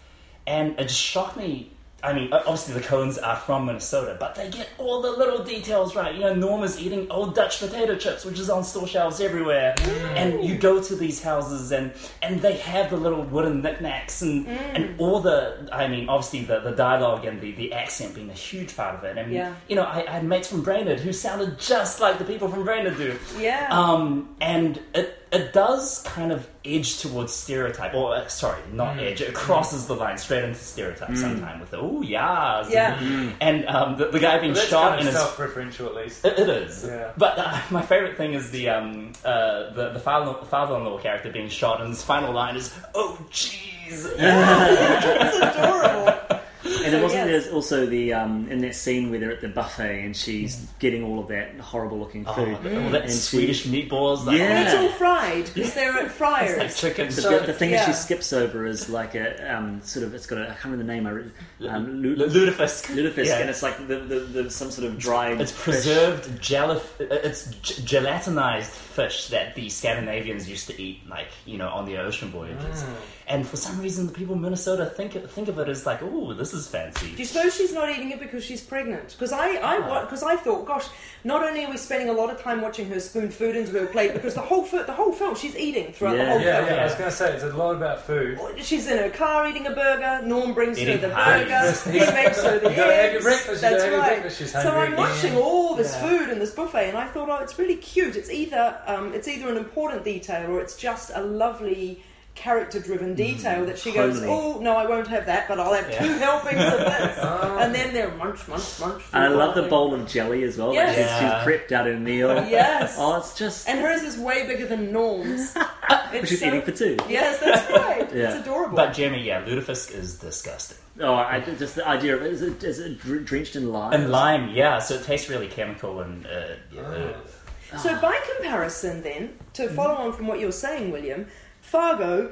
And 0.46 0.78
it 0.78 0.88
just 0.88 1.00
shocked 1.00 1.38
me. 1.38 1.70
I 2.04 2.12
mean, 2.12 2.32
obviously 2.32 2.74
the 2.74 2.80
Coens 2.80 3.18
are 3.22 3.36
from 3.36 3.66
Minnesota, 3.66 4.16
but 4.20 4.34
they 4.34 4.50
get 4.50 4.68
all 4.78 5.00
the 5.02 5.10
little 5.10 5.42
details 5.44 5.96
right. 5.96 6.14
You 6.14 6.20
know, 6.20 6.34
Norma's 6.34 6.78
eating 6.78 7.06
Old 7.10 7.34
Dutch 7.34 7.58
potato 7.60 7.96
chips, 7.96 8.24
which 8.24 8.38
is 8.38 8.50
on 8.50 8.62
store 8.62 8.86
shelves 8.86 9.20
everywhere. 9.20 9.74
And 10.14 10.44
you 10.44 10.56
go 10.58 10.82
to 10.82 10.94
these 10.94 11.22
houses, 11.22 11.72
and 11.72 11.92
and 12.22 12.40
they 12.40 12.56
have 12.58 12.90
the 12.90 12.96
little 12.96 13.22
wooden 13.22 13.62
knickknacks, 13.62 14.22
and 14.22 14.46
and 14.46 15.00
all 15.00 15.20
the. 15.20 15.68
I 15.72 15.88
mean, 15.88 16.08
obviously 16.08 16.44
the, 16.44 16.60
the 16.60 16.72
dialogue 16.72 17.24
and 17.24 17.40
the, 17.40 17.52
the 17.52 17.72
accent 17.72 18.14
being 18.14 18.30
a 18.30 18.34
huge 18.34 18.76
part 18.76 18.94
of 18.96 19.04
it. 19.04 19.16
And 19.18 19.32
Yeah. 19.32 19.54
you 19.68 19.76
know, 19.76 19.82
I, 19.84 20.04
I 20.06 20.10
had 20.10 20.24
mates 20.24 20.48
from 20.48 20.62
Brainerd 20.62 21.00
who 21.00 21.12
sounded 21.12 21.58
just 21.58 22.00
like 22.00 22.18
the 22.18 22.24
people 22.24 22.48
from 22.48 22.64
Brainerd 22.64 22.96
do. 22.98 23.18
yeah, 23.38 23.68
Um, 23.70 24.34
and 24.40 24.78
it 24.94 25.23
it 25.34 25.52
does 25.52 26.02
kind 26.04 26.32
of 26.32 26.46
edge 26.64 27.00
towards 27.00 27.32
stereotype, 27.32 27.92
or 27.94 28.14
uh, 28.16 28.26
sorry, 28.28 28.60
not 28.72 28.98
edge. 28.98 29.20
It 29.20 29.34
crosses 29.34 29.86
the 29.86 29.94
line 29.94 30.16
straight 30.16 30.44
into 30.44 30.58
stereotype 30.58 31.16
sometime 31.16 31.60
with 31.60 31.70
the 31.70 31.78
oh 31.78 32.00
yeah, 32.02 32.66
Yeah. 32.68 33.32
and 33.40 33.66
um, 33.66 33.96
the, 33.98 34.06
the 34.08 34.20
guy 34.20 34.38
being 34.38 34.52
But 34.52 34.58
that's 34.60 34.68
shot 34.68 34.90
kind 34.90 35.02
in 35.02 35.06
of 35.08 35.12
his. 35.14 35.22
self-referential 35.22 35.86
at 35.86 35.94
least. 35.96 36.24
It, 36.24 36.38
it 36.38 36.48
is, 36.48 36.84
Yeah. 36.86 37.12
but 37.18 37.38
uh, 37.38 37.60
my 37.70 37.82
favorite 37.82 38.16
thing 38.16 38.34
is 38.34 38.50
the 38.50 38.68
um 38.70 39.12
uh 39.24 39.70
the 39.74 39.90
the 39.90 40.00
father 40.00 40.44
father-in-law 40.46 40.98
character 40.98 41.30
being 41.30 41.48
shot, 41.48 41.80
and 41.80 41.90
his 41.90 42.02
final 42.02 42.32
line 42.32 42.56
is 42.56 42.72
oh 42.94 43.18
jeez. 43.30 43.60
it's 44.16 45.36
adorable. 45.36 46.33
And 46.64 46.72
So, 46.92 46.98
it 46.98 47.02
wasn't 47.02 47.12
yes. 47.12 47.26
there's 47.44 47.48
also 47.54 47.84
the 47.86 48.14
um, 48.14 48.48
in 48.50 48.60
that 48.60 48.74
scene 48.74 49.10
where 49.10 49.18
they're 49.20 49.32
at 49.32 49.40
the 49.42 49.48
buffet 49.48 50.02
and 50.04 50.16
she's 50.16 50.66
getting 50.78 51.04
all 51.04 51.18
of 51.20 51.28
that 51.28 51.58
horrible 51.60 51.98
looking 51.98 52.24
Oh, 52.26 52.32
food. 52.32 52.54
all 52.54 52.90
that 52.90 53.02
And 53.02 53.10
she- 53.10 53.16
Swedish 53.18 53.66
meatballs. 53.66 54.24
Like, 54.24 54.38
Yeah. 54.38 54.64
It's 54.64 54.74
all 54.74 54.88
fried 54.98 55.50
because 55.52 55.74
they're 55.74 55.92
at 55.98 56.10
It's 56.20 56.20
like 56.20 56.74
chicken. 56.76 57.06
The, 57.08 57.12
So- 57.22 57.38
the 57.40 57.52
thing 57.52 57.70
that 57.72 57.84
she 57.86 57.92
skips 57.92 58.32
over 58.32 58.64
is 58.66 58.88
like 58.88 59.14
a 59.14 59.54
um, 59.56 59.82
sort 59.82 60.06
of 60.06 60.14
it's 60.14 60.26
got 60.26 60.38
a 60.38 60.44
I 60.44 60.54
can't 60.54 60.64
remember 60.64 60.84
the 60.84 60.92
name 60.94 61.06
I 61.06 61.10
re- 61.10 61.68
um, 61.68 62.02
lu- 62.02 62.14
Lu- 62.16 62.28
Lutefisk. 62.28 62.86
lutefisk 62.94 63.26
Yeah. 63.26 63.38
and 63.40 63.50
it's 63.50 63.62
like 63.62 63.86
the, 63.86 63.96
the, 63.98 64.20
the 64.20 64.50
some 64.50 64.70
sort 64.70 64.86
of 64.86 64.98
dried 64.98 65.40
It's 65.40 65.52
fish. 65.52 65.64
preserved 65.64 66.24
gelif- 66.40 66.98
It's 67.00 67.50
g- 67.56 67.82
gelatinized 67.82 68.70
fish 68.70 69.28
that 69.28 69.54
the 69.54 69.68
Scandinavians 69.68 70.48
used 70.48 70.66
to 70.68 70.80
eat, 70.82 71.00
like 71.10 71.28
you 71.44 71.58
know, 71.58 71.68
on 71.68 71.84
the 71.84 71.98
ocean 71.98 72.28
voyages. 72.30 72.84
And 73.26 73.46
for 73.46 73.56
some 73.56 73.80
reason, 73.80 74.06
the 74.06 74.12
people 74.12 74.34
in 74.34 74.40
Minnesota 74.42 74.86
think 74.86 75.12
think 75.30 75.48
of 75.48 75.58
it 75.58 75.68
as 75.68 75.84
like, 75.86 76.00
oh, 76.02 76.32
this 76.34 76.53
is 76.54 76.68
fancy. 76.68 77.10
Do 77.12 77.16
you 77.18 77.24
suppose 77.24 77.54
she's 77.56 77.72
not 77.72 77.90
eating 77.90 78.10
it 78.10 78.20
because 78.20 78.44
she's 78.44 78.60
pregnant? 78.62 79.10
Because 79.10 79.32
I, 79.32 79.48
I, 79.62 80.00
because 80.02 80.22
I 80.22 80.36
thought, 80.36 80.64
gosh, 80.66 80.86
not 81.24 81.42
only 81.42 81.64
are 81.64 81.70
we 81.70 81.76
spending 81.76 82.08
a 82.08 82.12
lot 82.12 82.30
of 82.30 82.40
time 82.40 82.60
watching 82.60 82.88
her 82.90 83.00
spoon 83.00 83.30
food 83.30 83.56
into 83.56 83.72
her 83.72 83.86
plate, 83.86 84.12
because 84.14 84.34
the 84.34 84.40
whole, 84.40 84.62
fi- 84.64 84.82
the 84.82 84.92
whole 84.92 85.12
film 85.12 85.34
she's 85.34 85.56
eating 85.56 85.92
throughout 85.92 86.16
the 86.16 86.26
whole 86.26 86.40
Yeah, 86.40 86.56
film. 86.64 86.68
yeah. 86.74 86.80
I 86.80 86.84
was 86.84 86.94
going 86.94 87.10
to 87.10 87.16
say 87.16 87.32
it's 87.34 87.44
a 87.44 87.48
lot 87.56 87.74
about 87.76 88.02
food. 88.02 88.38
She's 88.58 88.86
in 88.86 88.98
her 88.98 89.10
car 89.10 89.46
eating 89.48 89.66
a 89.66 89.70
burger. 89.74 90.20
Norm 90.26 90.54
brings 90.54 90.78
Eating 90.78 90.98
her 90.98 91.08
the 91.08 91.14
pies. 91.14 91.84
burger. 91.84 91.92
He 91.92 91.98
makes 92.12 92.42
her 92.42 92.58
the 92.58 92.70
You 92.70 92.76
gotta 92.76 92.94
have 92.94 93.12
your 93.12 93.14
eggs. 93.16 93.24
breakfast, 93.24 93.62
you 93.62 93.70
That's 93.70 93.74
gotta 93.74 93.82
have 93.84 93.90
your 93.92 94.00
right. 94.00 94.08
breakfast, 94.12 94.38
she's 94.38 94.52
So 94.52 94.60
hungry 94.60 94.86
I'm 94.88 94.96
watching 94.96 95.36
all 95.36 95.74
this 95.74 95.92
Yeah. 95.94 96.08
food 96.08 96.30
in 96.30 96.38
this 96.38 96.50
buffet, 96.52 96.88
and 96.88 96.96
I 96.98 97.06
thought, 97.08 97.28
oh, 97.30 97.42
it's 97.42 97.58
really 97.58 97.76
cute. 97.76 98.16
It's 98.16 98.30
either 98.30 98.78
um, 98.86 99.12
it's 99.14 99.28
either 99.28 99.48
an 99.48 99.56
important 99.56 100.04
detail 100.04 100.50
or 100.50 100.60
it's 100.60 100.76
just 100.76 101.10
a 101.14 101.22
lovely 101.22 102.02
character-driven 102.34 103.14
detail 103.14 103.64
that 103.66 103.78
she 103.78 103.92
goes, 103.92 104.18
Homely. 104.20 104.28
"Oh 104.28 104.60
no, 104.60 104.76
I 104.76 104.86
won't 104.86 105.06
have 105.08 105.26
that, 105.26 105.46
but 105.48 105.58
I'll 105.60 105.72
have 105.72 105.86
two 105.98 106.12
helpings 106.18 106.60
of 106.60 106.78
this," 106.80 107.18
Oh. 107.22 107.58
and 107.60 107.74
then 107.74 107.94
they're 107.94 108.10
munch, 108.16 108.46
munch, 108.48 108.80
munch. 108.80 109.02
And 109.12 109.24
I 109.24 109.28
love 109.28 109.54
the 109.54 109.62
bowl 109.62 109.94
of 109.94 110.06
jelly 110.08 110.42
as 110.44 110.58
well. 110.58 110.72
Yes. 110.74 110.90
She's, 110.96 110.98
Yeah. 111.06 111.44
she's 111.44 111.48
prepped 111.48 111.72
out 111.72 111.86
her 111.86 111.98
meal. 111.98 112.28
Yes. 112.48 112.96
Oh, 112.98 113.16
it's 113.16 113.36
just. 113.38 113.68
And 113.68 113.80
hers 113.80 114.02
is 114.02 114.18
way 114.18 114.46
bigger 114.46 114.66
than 114.66 114.92
Norm's. 114.92 115.54
which 116.12 116.32
is 116.32 116.40
so- 116.40 116.46
eating 116.46 116.62
for 116.62 116.72
two. 116.72 116.96
Yes, 117.08 117.40
that's 117.40 117.70
right. 117.70 117.94
Yeah. 118.14 118.36
It's 118.36 118.46
adorable. 118.46 118.76
But 118.76 118.92
Jeremy, 118.94 119.22
yeah, 119.24 119.44
Lutefisk 119.44 119.92
is 119.94 120.18
disgusting. 120.18 120.78
Oh, 121.00 121.14
I, 121.14 121.40
just 121.40 121.74
the 121.74 121.86
idea 121.88 122.14
of 122.14 122.22
it 122.22 122.30
is 122.32 122.42
it, 122.42 122.62
is 122.62 122.78
it 122.78 123.00
dr- 123.00 123.24
drenched 123.24 123.56
in 123.56 123.72
lime? 123.72 123.92
And 123.92 124.10
lime, 124.12 124.50
yeah, 124.50 124.78
so 124.78 124.94
it 124.94 125.02
tastes 125.04 125.28
really 125.28 125.48
chemical 125.48 126.00
and 126.00 126.24
uh, 126.26 126.30
yeah, 126.72 126.80
uh, 126.82 127.78
So, 127.78 128.00
by 128.00 128.16
comparison, 128.36 129.02
then, 129.02 129.30
to 129.54 129.68
follow 129.70 129.94
on 129.94 130.12
from 130.12 130.28
what 130.28 130.38
you're 130.38 130.52
saying, 130.52 130.92
William, 130.92 131.26
Fargo, 131.74 132.30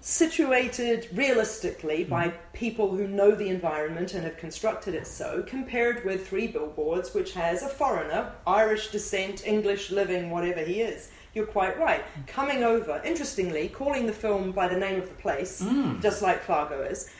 situated 0.00 1.08
realistically 1.12 2.04
hmm. 2.04 2.10
by 2.10 2.28
people 2.52 2.94
who 2.94 3.08
know 3.08 3.32
the 3.32 3.48
environment 3.48 4.14
and 4.14 4.22
have 4.22 4.36
constructed 4.36 4.94
it 4.94 5.04
so, 5.04 5.42
compared 5.48 6.04
with 6.04 6.28
Three 6.28 6.46
Billboards, 6.46 7.12
which 7.12 7.32
has 7.32 7.64
a 7.64 7.68
foreigner, 7.68 8.32
Irish 8.46 8.92
descent, 8.92 9.44
English 9.44 9.90
living, 9.90 10.30
whatever 10.30 10.60
he 10.60 10.80
is. 10.80 11.10
You're 11.34 11.46
quite 11.46 11.76
right. 11.76 12.02
Hmm. 12.02 12.20
Coming 12.28 12.62
over, 12.62 13.02
interestingly, 13.04 13.68
calling 13.68 14.06
the 14.06 14.12
film 14.12 14.52
by 14.52 14.68
the 14.68 14.78
name 14.78 15.00
of 15.00 15.08
the 15.08 15.14
place, 15.16 15.60
hmm. 15.60 15.98
just 15.98 16.22
like 16.22 16.44
Fargo 16.44 16.80
is. 16.82 17.10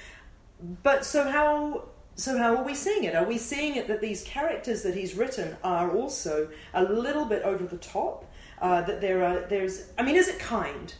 But 0.85 1.05
so 1.05 1.29
how 1.29 1.89
so 2.15 2.39
how 2.39 2.55
are 2.55 2.63
we 2.63 2.75
seeing 2.77 3.03
it? 3.03 3.17
Are 3.17 3.27
we 3.27 3.37
seeing 3.37 3.75
it 3.75 3.89
that 3.89 4.01
these 4.01 4.23
characters 4.23 4.85
that 4.85 4.95
he's 4.95 5.17
written 5.17 5.57
are 5.65 5.91
also 5.91 6.51
a 6.73 6.85
little 6.85 7.25
bit 7.25 7.43
over 7.43 7.65
the 7.65 7.79
top? 7.79 8.31
Uh, 8.63 8.83
that 8.83 9.01
there 9.01 9.25
are 9.25 9.41
there's 9.49 9.91
I 9.99 10.05
mean, 10.05 10.15
is 10.15 10.29
it 10.29 10.39
kind? 10.39 10.95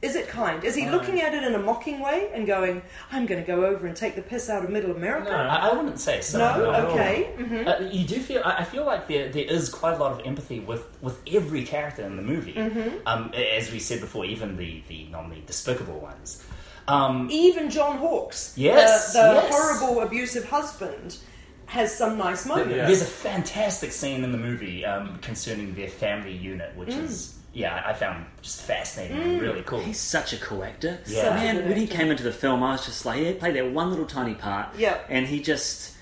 Is 0.00 0.14
it 0.14 0.28
kind? 0.28 0.62
Is 0.62 0.76
he 0.76 0.82
Kind. 0.82 0.92
looking 0.94 1.20
at 1.20 1.34
it 1.34 1.42
in 1.42 1.54
a 1.54 1.58
mocking 1.58 1.98
way 2.00 2.30
and 2.32 2.46
going, 2.46 2.82
"I'm 3.10 3.26
going 3.26 3.40
to 3.42 3.46
go 3.46 3.64
over 3.64 3.86
and 3.88 3.96
take 3.96 4.14
the 4.14 4.22
piss 4.22 4.48
out 4.48 4.62
of 4.64 4.70
Middle 4.70 4.92
America"? 4.92 5.30
No. 5.30 5.36
I, 5.36 5.68
I 5.70 5.74
wouldn't 5.76 5.98
say 5.98 6.20
so. 6.20 6.38
No? 6.38 6.70
all. 6.70 6.92
okay. 6.92 7.32
hmm 7.36 7.66
Uh, 7.66 7.80
you 7.90 8.06
do 8.06 8.20
feel. 8.20 8.42
I 8.44 8.58
I 8.58 8.64
feel 8.64 8.84
like 8.86 9.08
there 9.08 9.28
there 9.28 9.44
is 9.44 9.68
quite 9.68 9.94
a 9.94 9.98
lot 9.98 10.12
of 10.12 10.24
empathy 10.24 10.60
with, 10.60 10.84
with 11.02 11.20
every 11.26 11.64
character 11.64 12.02
in 12.04 12.16
the 12.16 12.22
movie. 12.22 12.54
Mm-hmm. 12.54 13.06
Um, 13.06 13.32
as 13.34 13.72
we 13.72 13.80
said 13.80 14.00
before, 14.00 14.24
even 14.24 14.56
the 14.56 14.82
the 14.88 15.06
normally 15.10 15.42
despicable 15.46 15.98
ones. 15.98 16.44
Um, 16.86 17.28
Even 17.30 17.68
John 17.68 17.98
Hawkes, 17.98 18.54
Yes, 18.56 19.12
the, 19.12 19.20
the 19.20 19.34
yes. 19.34 19.52
horrible 19.54 20.00
abusive 20.00 20.44
husband, 20.48 21.18
has 21.66 21.94
some 21.94 22.16
nice 22.16 22.46
moments. 22.46 22.72
There's 22.72 23.02
a 23.02 23.04
fantastic 23.04 23.92
scene 23.92 24.24
in 24.24 24.32
the 24.32 24.38
movie 24.38 24.86
um, 24.86 25.18
concerning 25.18 25.74
their 25.74 25.88
family 25.88 26.32
unit, 26.32 26.74
which 26.76 26.88
Mm. 26.88 27.04
is 27.04 27.34
yeah, 27.52 27.82
I 27.84 27.92
found 27.94 28.26
just 28.42 28.62
fascinating 28.62 29.16
and 29.20 29.40
really 29.40 29.62
cool. 29.62 29.80
He's 29.80 29.98
such 30.00 30.32
a 30.32 30.36
cool 30.38 30.62
actor. 30.64 30.98
Yeah. 31.06 31.22
Such 31.22 31.32
a 31.32 31.34
Man, 31.34 31.56
good 31.56 31.68
when 31.68 31.76
he 31.76 31.84
actor. 31.84 31.96
came 31.96 32.10
into 32.10 32.22
the 32.22 32.32
film, 32.32 32.62
I 32.62 32.72
was 32.72 32.84
just 32.86 33.04
like, 33.06 33.20
he 33.20 33.32
played 33.34 33.56
that 33.56 33.70
one 33.72 33.90
little 33.90 34.06
tiny 34.06 34.34
part. 34.34 34.68
Yeah. 34.76 34.98
And 35.08 35.26
he 35.26 35.40
just. 35.42 35.94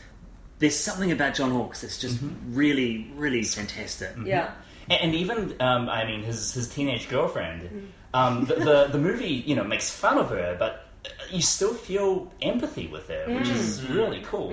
There's 0.58 0.74
something 0.76 1.12
about 1.12 1.34
John 1.34 1.50
Hawkes 1.50 1.82
that's 1.82 1.98
just 2.00 2.16
Mm-hmm. 2.16 2.54
really, 2.54 3.10
really 3.14 3.42
fantastic. 3.42 4.12
Yeah. 4.24 4.52
And, 4.88 5.00
and 5.02 5.14
even, 5.14 5.54
um, 5.60 5.88
I 5.90 6.04
mean, 6.06 6.22
his 6.22 6.54
his 6.54 6.68
teenage 6.68 7.08
girlfriend. 7.08 7.92
Um, 8.14 8.46
the, 8.46 8.54
the 8.54 8.88
the 8.92 8.98
movie, 8.98 9.42
you 9.46 9.54
know, 9.54 9.64
makes 9.64 9.90
fun 9.90 10.16
of 10.16 10.30
her, 10.30 10.56
but 10.58 10.88
you 11.30 11.42
still 11.42 11.74
feel 11.74 12.32
empathy 12.40 12.86
with 12.86 13.06
her, 13.08 13.26
which 13.28 13.48
is 13.48 13.80
Mm. 13.80 13.94
really 13.94 14.20
cool. 14.22 14.52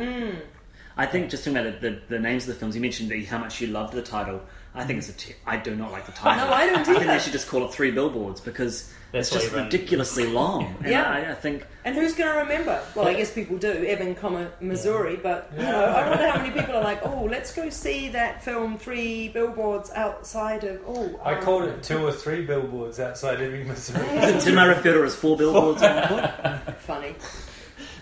I 0.98 1.06
think 1.08 1.32
just 1.32 1.44
talking 1.46 1.58
about 1.58 1.82
the, 1.82 1.90
the, 1.90 2.02
the 2.10 2.20
names 2.20 2.44
of 2.44 2.50
the 2.54 2.60
films, 2.60 2.76
you 2.76 2.82
mentioned 2.82 3.10
the, 3.10 3.24
how 3.26 3.38
much 3.40 3.60
you 3.62 3.68
loved 3.68 3.94
the 3.94 4.02
title. 4.04 4.42
I 4.76 4.84
think 4.86 4.98
it's 5.00 5.10
a. 5.10 5.14
Te- 5.14 5.36
I 5.46 5.58
do 5.58 5.76
not 5.76 5.92
like 5.92 6.06
the 6.08 6.12
title. 6.14 6.48
No, 6.48 6.54
I 6.54 6.66
don't 6.66 6.80
either. 6.80 6.92
I 6.92 6.94
think 6.96 7.08
they 7.08 7.20
should 7.20 7.32
just 7.34 7.48
call 7.48 7.66
it 7.66 7.74
Three 7.74 7.92
Billboards 7.92 8.42
because 8.42 8.92
That's 9.12 9.28
it's 9.28 9.36
just 9.36 9.46
everyone- 9.48 9.66
ridiculously 9.66 10.26
long. 10.26 10.76
And 10.80 10.88
Yeah. 10.92 11.04
I, 11.08 11.32
I 11.32 11.36
think 11.36 11.64
And 11.86 11.94
who's 11.96 12.16
going 12.16 12.32
to 12.34 12.40
remember? 12.40 12.82
Well, 12.96 13.08
I 13.08 13.14
guess 13.14 13.32
people 13.32 13.58
do, 13.60 13.72
Ebbing, 13.72 14.16
comma, 14.16 14.50
Missouri, 14.62 15.16
but 15.22 15.52
you 15.56 15.62
know, 15.62 15.86
I 15.86 16.10
wonder 16.10 16.28
how 16.28 16.38
many 16.42 16.60
people 16.60 16.76
are 16.76 16.84
like, 16.84 17.02
oh, 17.06 17.26
let's 17.26 17.54
go 17.54 17.70
see 17.70 18.10
that 18.10 18.44
film, 18.44 18.80
Three 18.80 19.28
Billboards 19.30 19.92
Outside 19.92 20.64
of. 20.64 20.82
Oh, 20.88 21.20
I 21.24 21.36
um, 21.36 21.44
called 21.44 21.66
it 21.66 21.84
two 21.84 22.08
or 22.08 22.12
three 22.12 22.44
billboards 22.44 23.00
outside 23.00 23.42
Ebbing, 23.42 23.68
Missouri. 23.68 24.04
did 24.44 24.58
I 24.58 24.66
refer 24.66 24.94
to 24.94 25.04
it 25.04 25.06
as 25.06 25.16
four 25.16 25.38
billboards 25.38 25.84
on 25.84 25.96
the? 25.98 26.74
Funny. 26.80 27.14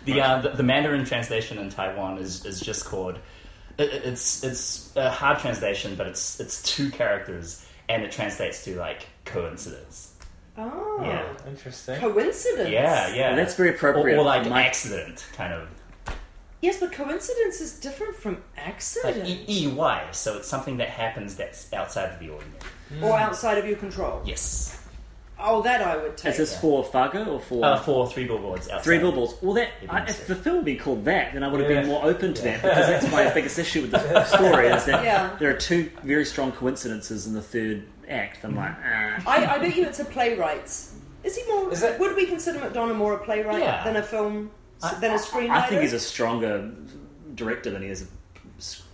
The, 0.06 0.22
uh, 0.22 0.42
the 0.42 0.50
the 0.52 0.64
Mandarin 0.64 1.06
translation 1.06 1.58
in 1.60 1.70
Taiwan 1.70 2.18
is, 2.18 2.46
is 2.46 2.60
just 2.62 2.86
called. 2.86 3.20
It, 3.82 4.06
it's 4.06 4.44
it's 4.44 4.96
a 4.96 5.10
hard 5.10 5.40
translation, 5.40 5.96
but 5.96 6.08
it's 6.08 6.40
it's 6.40 6.62
two 6.64 6.90
characters, 6.92 7.66
and 7.90 8.04
it 8.04 8.12
translates 8.12 8.64
to 8.66 8.76
like 8.78 9.08
coincidence. 9.26 10.14
Oh, 10.58 11.00
Yeah. 11.04 11.26
Interesting. 11.48 12.00
coincidence. 12.00 12.70
Yeah, 12.70 13.14
yeah. 13.16 13.28
Well, 13.30 13.38
that's 13.38 13.56
very 13.56 13.70
appropriate. 13.70 14.18
or 14.18 14.24
like 14.24 14.48
my- 14.50 14.64
accident, 14.66 15.26
kind 15.34 15.54
of 15.54 15.68
Yes, 16.62 16.80
but 16.80 16.92
coincidence 16.92 17.60
is 17.60 17.80
different 17.80 18.16
from 18.16 18.34
like 18.36 18.44
accident 18.68 19.28
E 19.28 19.46
E 19.48 19.68
Y. 19.68 20.08
So 20.12 20.38
it's 20.38 20.48
something 20.48 20.78
that 20.78 20.90
happens 20.90 21.36
that's 21.36 21.72
outside 21.74 22.12
of 22.14 22.20
the 22.20 22.30
ordinary. 22.30 22.60
or 23.02 23.18
outside 23.18 23.58
of 23.58 23.66
your 23.66 23.78
control. 23.78 24.22
Yes. 24.26 24.78
Oh, 25.44 25.62
that 25.64 25.82
I 25.82 25.98
would 25.98 26.18
take. 26.18 26.32
Is 26.32 26.38
this 26.38 26.54
Yeah. 26.54 26.60
for 26.60 26.84
Fargo 26.84 27.26
or 27.26 27.40
for 27.40 27.66
Uh, 27.66 27.78
for 27.80 28.08
three 28.08 28.26
billboards 28.26 28.70
outside. 28.70 28.84
Three 28.84 28.98
Billboards? 29.00 29.34
Well, 29.42 29.54
that 29.56 29.70
It 29.82 29.90
I, 29.92 30.04
if 30.06 30.28
the 30.28 30.36
film 30.36 30.58
had 30.58 30.66
been 30.66 30.78
called 30.78 31.06
that, 31.06 31.34
then 31.34 31.44
I 31.44 31.48
would 31.48 31.60
have 31.62 31.70
Yeah. 31.70 31.82
been 31.82 31.90
more 31.90 32.04
open 32.06 32.34
to 32.34 32.42
that 32.44 32.62
because 32.62 32.88
that's 32.88 33.12
my 33.12 33.30
biggest 33.34 33.58
issue 33.60 33.82
with 33.82 33.92
the 33.92 34.24
story 34.38 34.68
is 34.68 34.86
that 34.86 35.04
Yeah. 35.04 35.32
there 35.40 35.50
are 35.50 35.58
two 35.58 35.90
very 36.04 36.26
strong 36.26 36.52
coincidences 36.52 37.26
in 37.28 37.34
the 37.34 37.42
third 37.42 37.84
act. 38.10 38.40
I'm 38.44 38.56
like, 38.56 38.72
ah. 38.84 39.22
I, 39.26 39.46
I 39.56 39.58
bet 39.60 39.76
you 39.76 39.86
it's 39.86 40.00
a 40.00 40.06
playwright's. 40.06 40.94
Is 41.24 41.36
he 41.38 41.44
more? 41.52 41.72
Is 41.72 41.82
it- 41.84 42.00
Would 42.00 42.16
we 42.16 42.26
consider 42.26 42.60
McDonagh 42.60 42.96
more 42.96 43.14
a 43.14 43.18
playwright 43.20 43.62
Yeah. 43.64 43.84
than 43.84 43.96
a 43.96 44.04
film 44.04 44.52
I- 44.84 44.94
than 44.96 45.12
a 45.12 45.16
screenwriter? 45.18 45.52
I 45.52 45.62
think 45.68 45.82
he's 45.82 45.94
a 45.94 46.00
stronger 46.00 46.70
director 47.36 47.70
than 47.70 47.82
he 47.84 47.90
is 47.90 48.02
a 48.04 48.06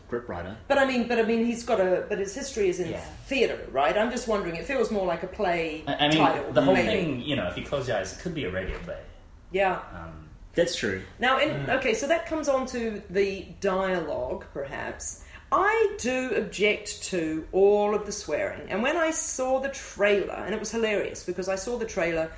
scriptwriter. 0.10 0.55
But 0.68 0.78
I 0.78 0.86
mean, 0.86 1.08
but 1.08 1.20
I 1.20 1.24
mean, 1.24 1.45
he's 1.45 1.64
got 1.64 1.80
a. 1.80 2.05
But 2.08 2.20
his 2.20 2.34
history 2.36 2.70
is 2.70 2.80
in 2.80 2.89
Yeah. 2.91 2.99
theatre, 3.26 3.60
right? 3.72 3.97
I'm 3.97 4.12
just 4.12 4.28
wondering. 4.28 4.55
It 4.55 4.66
feels 4.66 4.91
more 4.91 5.05
like 5.05 5.24
a 5.24 5.28
play 5.28 5.84
I, 5.88 5.95
I 5.95 6.08
mean, 6.10 6.18
title. 6.18 6.51
the 6.53 6.62
whole 6.62 6.74
maybe. 6.74 6.88
thing, 6.88 7.22
you 7.22 7.36
know, 7.36 7.47
if 7.47 7.58
you 7.58 7.64
close 7.66 7.88
your 7.88 7.97
eyes, 7.97 8.14
it 8.14 8.20
could 8.22 8.34
be 8.34 8.45
a 8.45 8.51
radio 8.51 8.78
play. 8.80 8.99
Yeah. 9.51 9.80
Um, 9.93 10.30
That's 10.55 10.76
true. 10.76 11.01
Now, 11.20 11.39
in, 11.39 11.70
okay, 11.70 11.93
so 11.93 12.08
that 12.08 12.26
comes 12.26 12.47
on 12.49 12.66
to 12.68 13.01
the 13.10 13.45
dialogue, 13.62 14.45
perhaps. 14.53 15.24
I 15.51 15.95
do 15.99 16.34
object 16.36 17.03
to 17.03 17.47
all 17.53 17.95
of 17.95 18.05
the 18.05 18.12
swearing. 18.12 18.70
And 18.70 18.84
when 18.84 18.97
I 18.97 19.12
saw 19.12 19.60
the 19.62 19.70
trailer, 19.70 20.34
and 20.34 20.53
it 20.53 20.60
was 20.60 20.72
hilarious 20.72 21.24
because 21.24 21.47
I 21.47 21.55
saw 21.55 21.78
the 21.78 21.86
trailer 21.86 22.30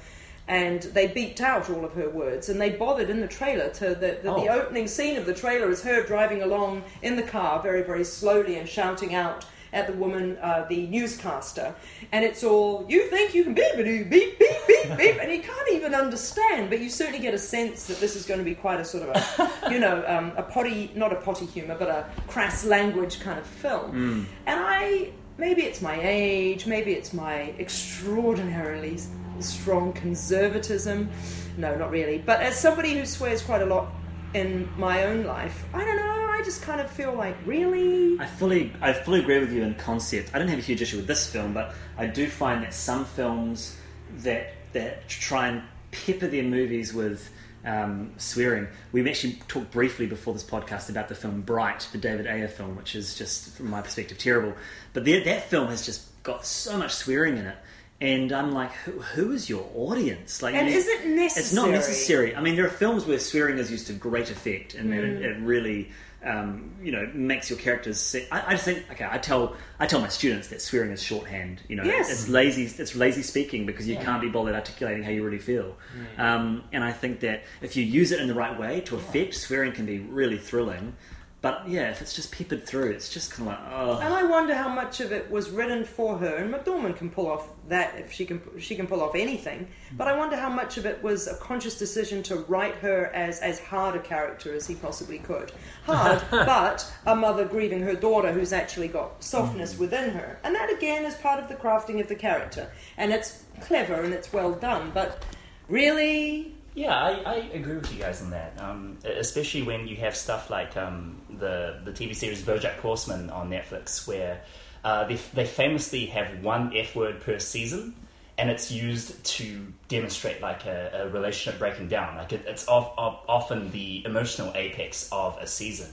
and 0.50 0.82
they 0.82 1.08
beeped 1.08 1.40
out 1.40 1.70
all 1.70 1.86
of 1.86 1.94
her 1.94 2.10
words 2.10 2.50
and 2.50 2.60
they 2.60 2.72
bothered 2.72 3.10
in 3.10 3.22
the 3.22 3.28
trailer 3.28 3.70
to 3.70 3.90
the, 3.90 3.96
the, 3.96 4.18
the 4.24 4.32
Oh. 4.32 4.48
opening 4.50 4.88
scene 4.88 5.16
of 5.16 5.26
the 5.26 5.34
trailer 5.34 5.70
is 5.70 5.82
her 5.84 6.02
driving 6.04 6.42
along 6.42 6.84
in 7.04 7.16
the 7.16 7.22
car 7.24 7.62
very, 7.62 7.84
very 7.84 8.04
slowly 8.04 8.58
and 8.58 8.68
shouting 8.68 9.14
out 9.16 9.46
at 9.72 9.86
the 9.86 9.94
woman, 9.94 10.36
uh, 10.42 10.66
the 10.68 10.88
newscaster, 10.88 11.76
and 12.12 12.26
it's 12.26 12.44
all 12.44 12.84
you 12.90 13.04
think 13.12 13.36
you 13.36 13.44
can 13.44 13.54
beep 13.54 13.76
beep 13.76 14.10
beep 14.10 14.40
beep 14.40 14.68
beep 14.68 14.98
beep, 14.98 15.18
and 15.22 15.32
you 15.32 15.42
can't 15.44 15.70
even 15.72 15.94
understand. 15.94 16.72
But 16.72 16.80
you 16.80 16.90
certainly 16.90 17.20
get 17.20 17.36
a 17.36 17.38
sense 17.38 17.86
that 17.86 18.00
this 18.00 18.16
is 18.16 18.26
going 18.26 18.40
to 18.40 18.44
be 18.44 18.56
quite 18.56 18.80
a 18.80 18.84
sort 18.86 19.08
of 19.08 19.10
a, 19.16 19.70
you 19.72 19.80
know, 19.80 20.04
um, 20.08 20.32
a 20.38 20.42
potty, 20.42 20.90
not 20.96 21.14
a 21.14 21.18
potty 21.18 21.46
humour, 21.46 21.76
but 21.78 21.88
a 21.88 22.04
crass 22.28 22.66
language 22.66 23.20
kind 23.20 23.38
of 23.38 23.46
film. 23.46 24.26
And 24.48 24.60
I, 24.60 25.12
maybe 25.38 25.62
it's 25.62 25.84
my 25.84 26.00
age, 26.02 26.66
maybe 26.66 26.94
it's 26.94 27.14
my 27.14 27.54
extraordinarily 27.60 28.98
strong 29.42 29.94
conservatism. 29.94 31.10
No, 31.58 31.76
not 31.76 31.92
really. 31.92 32.18
But 32.18 32.42
as 32.42 32.60
somebody 32.60 32.94
who 32.94 33.06
swears 33.06 33.42
quite 33.42 33.62
a 33.62 33.66
lot 33.66 33.92
in 34.34 34.70
my 34.78 35.04
own 35.04 35.26
life, 35.26 35.66
I 35.74 35.84
don't 35.84 35.98
know. 35.98 36.28
I 36.32 36.42
just 36.44 36.62
kind 36.62 36.80
of 36.80 36.90
feel 36.90 37.14
like, 37.14 37.36
really? 37.46 38.18
I 38.20 38.26
fully, 38.26 38.72
I 38.82 38.94
fully 38.94 39.20
agree 39.20 39.40
with 39.40 39.52
you 39.52 39.64
in 39.64 39.76
concept. 39.76 40.32
I 40.34 40.40
don't 40.40 40.48
have 40.48 40.60
a 40.60 40.62
huge 40.62 40.82
issue 40.82 40.98
with 40.98 41.08
this 41.08 41.30
film, 41.30 41.54
but 41.54 41.74
I 41.98 42.06
do 42.06 42.28
find 42.28 42.64
that 42.64 42.74
some 42.74 43.04
films 43.04 43.78
that 44.20 44.54
that 44.72 45.08
try 45.10 45.50
and 45.50 45.64
pepper 45.92 46.28
their 46.28 46.44
movies 46.44 46.94
with 46.94 47.30
um, 47.66 48.14
swearing. 48.18 48.68
We 48.92 49.08
actually 49.10 49.34
talked 49.48 49.72
briefly 49.72 50.06
before 50.06 50.34
this 50.34 50.44
podcast 50.44 50.90
about 50.90 51.10
the 51.10 51.16
film 51.16 51.42
Bright, 51.42 51.88
the 51.92 51.98
David 51.98 52.28
Ayer 52.28 52.48
film, 52.48 52.76
which 52.76 52.96
is 52.96 53.16
just, 53.16 53.56
from 53.56 53.70
my 53.70 53.82
perspective, 53.82 54.18
terrible. 54.18 54.54
But 54.94 55.06
the, 55.06 55.22
that 55.24 55.50
film 55.50 55.68
has 55.68 55.86
just 55.86 56.24
got 56.24 56.46
so 56.46 56.78
much 56.78 56.94
swearing 56.94 57.38
in 57.38 57.46
it. 57.46 57.58
And 58.02 58.32
I'm 58.32 58.54
like, 58.54 58.72
who, 58.72 58.92
who 58.92 59.32
is 59.34 59.50
your 59.50 59.70
audience? 59.76 60.42
Like, 60.42 60.56
And 60.56 60.70
you- 60.70 60.78
is 60.78 60.88
it 60.88 61.06
necessary? 61.08 61.44
It's 61.44 61.54
not 61.54 61.70
necessary. 61.70 62.36
I 62.36 62.42
mean, 62.42 62.56
there 62.56 62.66
are 62.66 62.70
films 62.70 63.06
where 63.06 63.20
swearing 63.20 63.58
is 63.58 63.70
used 63.70 63.88
to 63.88 63.94
great 63.94 64.30
effect, 64.32 64.74
and 64.74 64.90
Mm. 64.92 64.98
it, 64.98 65.22
it 65.26 65.38
really, 65.42 65.92
um, 66.24 66.72
you 66.82 66.94
know, 66.94 67.10
makes 67.14 67.50
your 67.50 67.60
characters. 67.60 68.16
I, 68.32 68.44
I 68.48 68.52
just 68.52 68.64
think, 68.64 68.86
okay, 68.92 69.06
I 69.10 69.18
tell 69.18 69.56
I 69.82 69.86
tell 69.86 70.00
my 70.00 70.08
students 70.08 70.48
that 70.48 70.62
swearing 70.62 70.92
is 70.92 71.04
shorthand. 71.04 71.62
You 71.68 71.76
know, 71.76 71.84
Yes. 71.84 72.10
it's 72.10 72.30
lazy. 72.30 72.64
It's 72.82 72.96
lazy 72.96 73.22
speaking 73.22 73.66
because 73.66 73.86
you 73.88 73.98
can't 73.98 74.22
be 74.22 74.30
bothered 74.30 74.56
articulating 74.56 75.04
how 75.04 75.12
you 75.12 75.24
really 75.24 75.40
feel. 75.40 75.76
Um, 76.18 76.64
and 76.72 76.84
I 76.86 76.94
think 76.94 77.20
that 77.22 77.44
if 77.62 77.76
you 77.76 77.84
use 77.84 78.14
it 78.14 78.22
in 78.22 78.28
the 78.30 78.34
right 78.34 78.58
way 78.58 78.80
to 78.82 78.96
effect, 78.96 79.34
swearing 79.34 79.74
can 79.74 79.86
be 79.86 80.00
really 80.00 80.38
thrilling. 80.38 80.96
But 81.42 81.70
yeah, 81.70 81.90
if 81.90 82.02
it's 82.02 82.14
just 82.14 82.34
peppered 82.34 82.66
through, 82.66 82.92
it's 82.92 83.08
just 83.08 83.32
kind 83.32 83.50
of 83.50 83.56
like 83.56 83.72
oh. 83.72 84.00
And 84.00 84.14
I 84.14 84.24
wonder 84.24 84.54
how 84.54 84.68
much 84.68 85.00
of 85.00 85.14
it 85.14 85.32
was 85.32 85.50
written 85.50 85.86
for 85.86 86.18
her. 86.18 86.36
And 86.36 86.54
McDormand 86.54 86.98
can 86.98 87.10
pull 87.10 87.28
off 87.28 87.48
that 87.70 87.98
if 87.98 88.12
she 88.12 88.26
can. 88.26 88.42
She 88.60 88.76
can 88.76 88.88
pull 88.88 89.02
off 89.02 89.16
anything. 89.16 89.70
But 89.94 90.10
I 90.10 90.18
wonder 90.18 90.36
how 90.36 90.50
much 90.50 90.78
of 90.78 90.86
it 90.86 91.02
was 91.02 91.28
a 91.28 91.38
conscious 91.38 91.80
decision 91.80 92.24
to 92.24 92.36
write 92.36 92.76
her 92.76 93.06
as 93.14 93.40
as 93.40 93.58
hard 93.60 93.96
a 93.96 94.00
character 94.00 94.54
as 94.54 94.68
he 94.68 94.76
possibly 94.76 95.20
could. 95.20 95.54
Hard, 95.86 96.22
but 96.32 96.86
a 97.06 97.16
mother 97.16 97.46
grieving 97.46 97.82
her 97.84 97.96
daughter 97.96 98.34
who's 98.34 98.52
actually 98.52 98.90
got 98.90 99.24
softness 99.24 99.76
mm. 99.76 99.80
within 99.80 100.10
her. 100.10 100.40
And 100.44 100.54
that 100.56 100.70
again 100.70 101.06
is 101.06 101.16
part 101.16 101.42
of 101.42 101.48
the 101.48 101.56
crafting 101.56 102.02
of 102.02 102.10
the 102.10 102.16
character. 102.16 102.70
And 102.98 103.14
it's 103.14 103.46
clever 103.62 104.02
and 104.02 104.14
it's 104.14 104.34
well 104.34 104.52
done. 104.52 104.92
But 104.94 105.24
really, 105.70 106.54
Yeah, 106.80 106.96
I, 106.96 107.10
I 107.26 107.36
agree 107.52 107.76
with 107.76 107.94
you 107.94 108.00
guys 108.00 108.22
on 108.22 108.30
that. 108.30 108.54
Um, 108.58 109.00
especially 109.04 109.64
when 109.64 109.86
you 109.86 109.98
have 109.98 110.16
stuff 110.16 110.50
like 110.50 110.78
um, 110.78 111.18
the 111.30 111.82
the 111.84 111.92
TV 111.92 112.16
series 112.16 112.42
BoJack 112.42 112.78
Horseman 112.78 113.30
on 113.32 113.50
Netflix, 113.50 114.08
where 114.08 114.40
uh, 114.86 115.04
they 115.04 115.16
they 115.34 115.46
famously 115.46 116.06
have 116.06 116.42
one 116.42 116.72
F 116.74 116.96
word 116.96 117.20
per 117.20 117.38
season, 117.38 117.96
and 118.38 118.50
it's 118.50 118.72
used 118.72 119.22
to 119.26 119.74
demonstrate 119.90 120.42
like 120.42 120.66
a, 120.68 121.02
a 121.04 121.10
relationship 121.10 121.60
breaking 121.60 121.90
down. 121.90 122.16
Like 122.16 122.32
it, 122.32 122.46
it's 122.48 122.66
of, 122.70 122.94
of, 122.98 123.20
often 123.28 123.72
the 123.72 124.06
emotional 124.06 124.54
apex 124.56 125.10
of 125.12 125.38
a 125.42 125.48
season, 125.48 125.90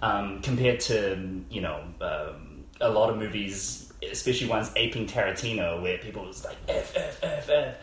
um, 0.00 0.40
compared 0.40 0.80
to 0.80 1.42
you 1.50 1.60
know 1.60 1.84
um, 2.00 2.64
a 2.80 2.88
lot 2.88 3.10
of 3.10 3.18
movies, 3.18 3.92
especially 4.10 4.48
ones 4.48 4.70
aping 4.76 5.06
Tarantino, 5.06 5.82
where 5.82 5.98
people 5.98 6.26
is 6.30 6.42
like 6.42 6.56
F 6.68 6.96
F 6.96 7.22
F 7.22 7.50
F. 7.50 7.74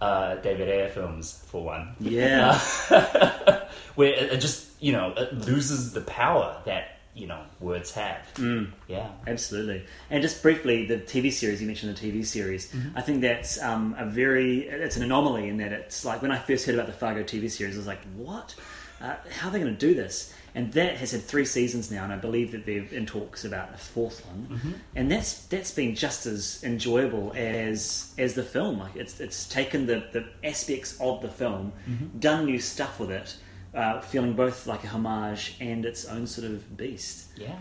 Uh, 0.00 0.36
David 0.36 0.68
Ayer 0.68 0.88
films, 0.88 1.44
for 1.48 1.62
one. 1.62 1.94
Yeah. 2.00 2.58
where 3.94 4.12
it, 4.12 4.32
it 4.32 4.40
just 4.40 4.68
you 4.80 4.92
know 4.92 5.12
it 5.16 5.32
loses 5.46 5.92
the 5.92 6.00
power 6.00 6.56
that 6.64 7.00
you 7.14 7.26
know 7.26 7.40
words 7.60 7.92
have. 7.92 8.22
Mm. 8.34 8.70
Yeah, 8.88 9.08
Absolutely. 9.26 9.84
And 10.10 10.22
just 10.22 10.42
briefly, 10.42 10.86
the 10.86 10.98
TV 10.98 11.32
series, 11.32 11.60
you 11.60 11.66
mentioned 11.66 11.96
the 11.96 12.00
TV 12.00 12.24
series, 12.24 12.74
I 12.94 13.00
think 13.00 13.20
that's 13.20 13.60
um, 13.62 13.94
a 13.98 14.06
very, 14.06 14.60
it's 14.68 14.96
an 14.96 15.02
anomaly 15.02 15.48
in 15.48 15.58
that 15.58 15.72
it's 15.72 16.04
like 16.04 16.22
when 16.22 16.30
I 16.30 16.38
first 16.38 16.66
heard 16.66 16.74
about 16.74 16.86
the 16.86 16.92
Fargo 16.92 17.22
TV 17.22 17.50
series, 17.50 17.74
I 17.74 17.78
was 17.78 17.86
like, 17.86 18.02
what? 18.16 18.54
Uh, 19.00 19.16
how 19.30 19.48
are 19.48 19.50
they 19.50 19.60
going 19.60 19.74
to 19.76 19.86
do 19.86 19.94
this? 19.94 20.32
And 20.54 20.72
that 20.72 20.96
has 20.96 21.12
had 21.12 21.22
three 21.22 21.44
seasons 21.44 21.90
now, 21.90 22.02
and 22.04 22.12
I 22.12 22.16
believe 22.16 22.50
that 22.52 22.66
they're 22.66 22.84
in 22.90 23.06
talks 23.06 23.44
about 23.44 23.72
a 23.74 23.78
fourth 23.78 24.24
one. 24.26 24.80
And 24.96 25.10
that's 25.10 25.46
that's 25.46 25.70
been 25.70 25.94
just 25.94 26.26
as 26.26 26.62
enjoyable 26.64 27.32
as 27.36 28.12
as 28.18 28.34
the 28.34 28.42
film. 28.42 28.78
Like 28.80 28.96
it's 28.96 29.20
it's 29.20 29.48
taken 29.48 29.86
the, 29.86 30.04
the 30.12 30.24
aspects 30.42 30.98
of 31.00 31.22
the 31.22 31.28
film, 31.28 31.72
done 32.18 32.46
new 32.46 32.58
stuff 32.58 32.98
with 32.98 33.10
it, 33.10 33.36
uh, 33.74 34.00
feeling 34.00 34.32
both 34.34 34.66
like 34.66 34.82
a 34.84 34.88
homage 34.88 35.56
and 35.60 35.84
its 35.84 36.04
own 36.06 36.26
sort 36.26 36.46
of 36.50 36.76
beast. 36.76 37.28
yeah, 37.36 37.56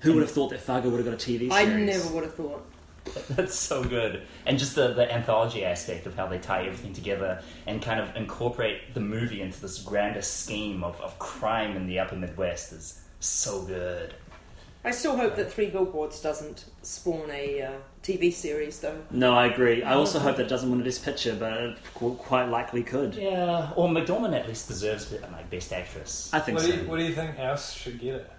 Who 0.00 0.14
would 0.14 0.22
have 0.22 0.30
thought 0.30 0.50
that 0.50 0.60
Fargo 0.60 0.90
would 0.90 1.04
have 1.04 1.06
got 1.06 1.14
a 1.14 1.30
TV 1.30 1.50
series? 1.50 1.52
I 1.52 1.64
never 1.64 2.08
would 2.14 2.24
have 2.24 2.34
thought. 2.34 2.64
that's 3.30 3.54
so 3.54 3.82
good. 3.84 4.22
And 4.46 4.58
just 4.58 4.74
the 4.74 4.92
the 4.92 5.12
anthology 5.12 5.64
aspect 5.64 6.06
of 6.06 6.14
how 6.14 6.26
they 6.26 6.38
tie 6.38 6.64
everything 6.66 6.92
together 6.92 7.42
and 7.66 7.80
kind 7.82 8.00
of 8.00 8.14
incorporate 8.16 8.94
the 8.94 9.00
movie 9.00 9.40
into 9.40 9.60
this 9.60 9.78
grander 9.78 10.22
scheme 10.22 10.84
of, 10.84 11.00
of 11.00 11.18
crime 11.18 11.76
in 11.76 11.86
the 11.86 11.98
Upper 11.98 12.16
Midwest 12.16 12.72
is 12.72 13.02
so 13.20 13.62
good. 13.62 14.14
I 14.84 14.92
still 14.92 15.16
hope 15.16 15.34
that 15.36 15.52
Three 15.52 15.66
Billboards 15.66 16.22
doesn't 16.22 16.64
spawn 16.82 17.28
a 17.30 17.62
uh, 17.62 17.72
TV 18.02 18.32
series, 18.32 18.78
though. 18.78 18.96
No, 19.10 19.34
I 19.34 19.46
agree. 19.46 19.82
I 19.82 19.94
also 19.94 20.20
hope 20.20 20.36
that 20.36 20.46
it 20.46 20.48
doesn't 20.48 20.70
win 20.70 20.80
a 20.80 20.84
Best 20.84 21.04
Picture, 21.04 21.34
but 21.34 21.52
it 21.52 21.78
qu- 21.94 22.14
quite 22.14 22.48
likely 22.48 22.84
could. 22.84 23.16
Yeah, 23.16 23.72
or 23.74 23.88
McDormand 23.88 24.34
at 24.38 24.46
least 24.46 24.68
deserves 24.68 25.12
like 25.12 25.50
best 25.50 25.72
actress. 25.72 26.30
I 26.32 26.38
think 26.38 26.56
What 26.58 26.64
so. 26.64 26.72
do, 26.72 26.78
you, 26.78 26.88
what 26.88 26.96
do 26.98 27.04
you 27.04 27.12
think 27.14 27.38
else 27.40 27.72
should 27.72 27.98
get 27.98 28.14
it? 28.14 28.30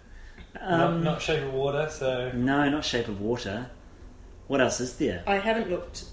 Um, 0.62 1.04
not, 1.04 1.04
not 1.04 1.22
Shape 1.22 1.44
of 1.44 1.54
Water, 1.54 1.90
so 1.92 2.32
No, 2.32 2.70
not 2.70 2.86
Shape 2.86 3.10
of 3.10 3.20
Water. 3.20 3.70
What 4.50 4.62
else 4.62 4.80
is 4.82 4.96
there? 4.98 5.24
I 5.28 5.36
haven't 5.38 5.70
looked. 5.70 6.06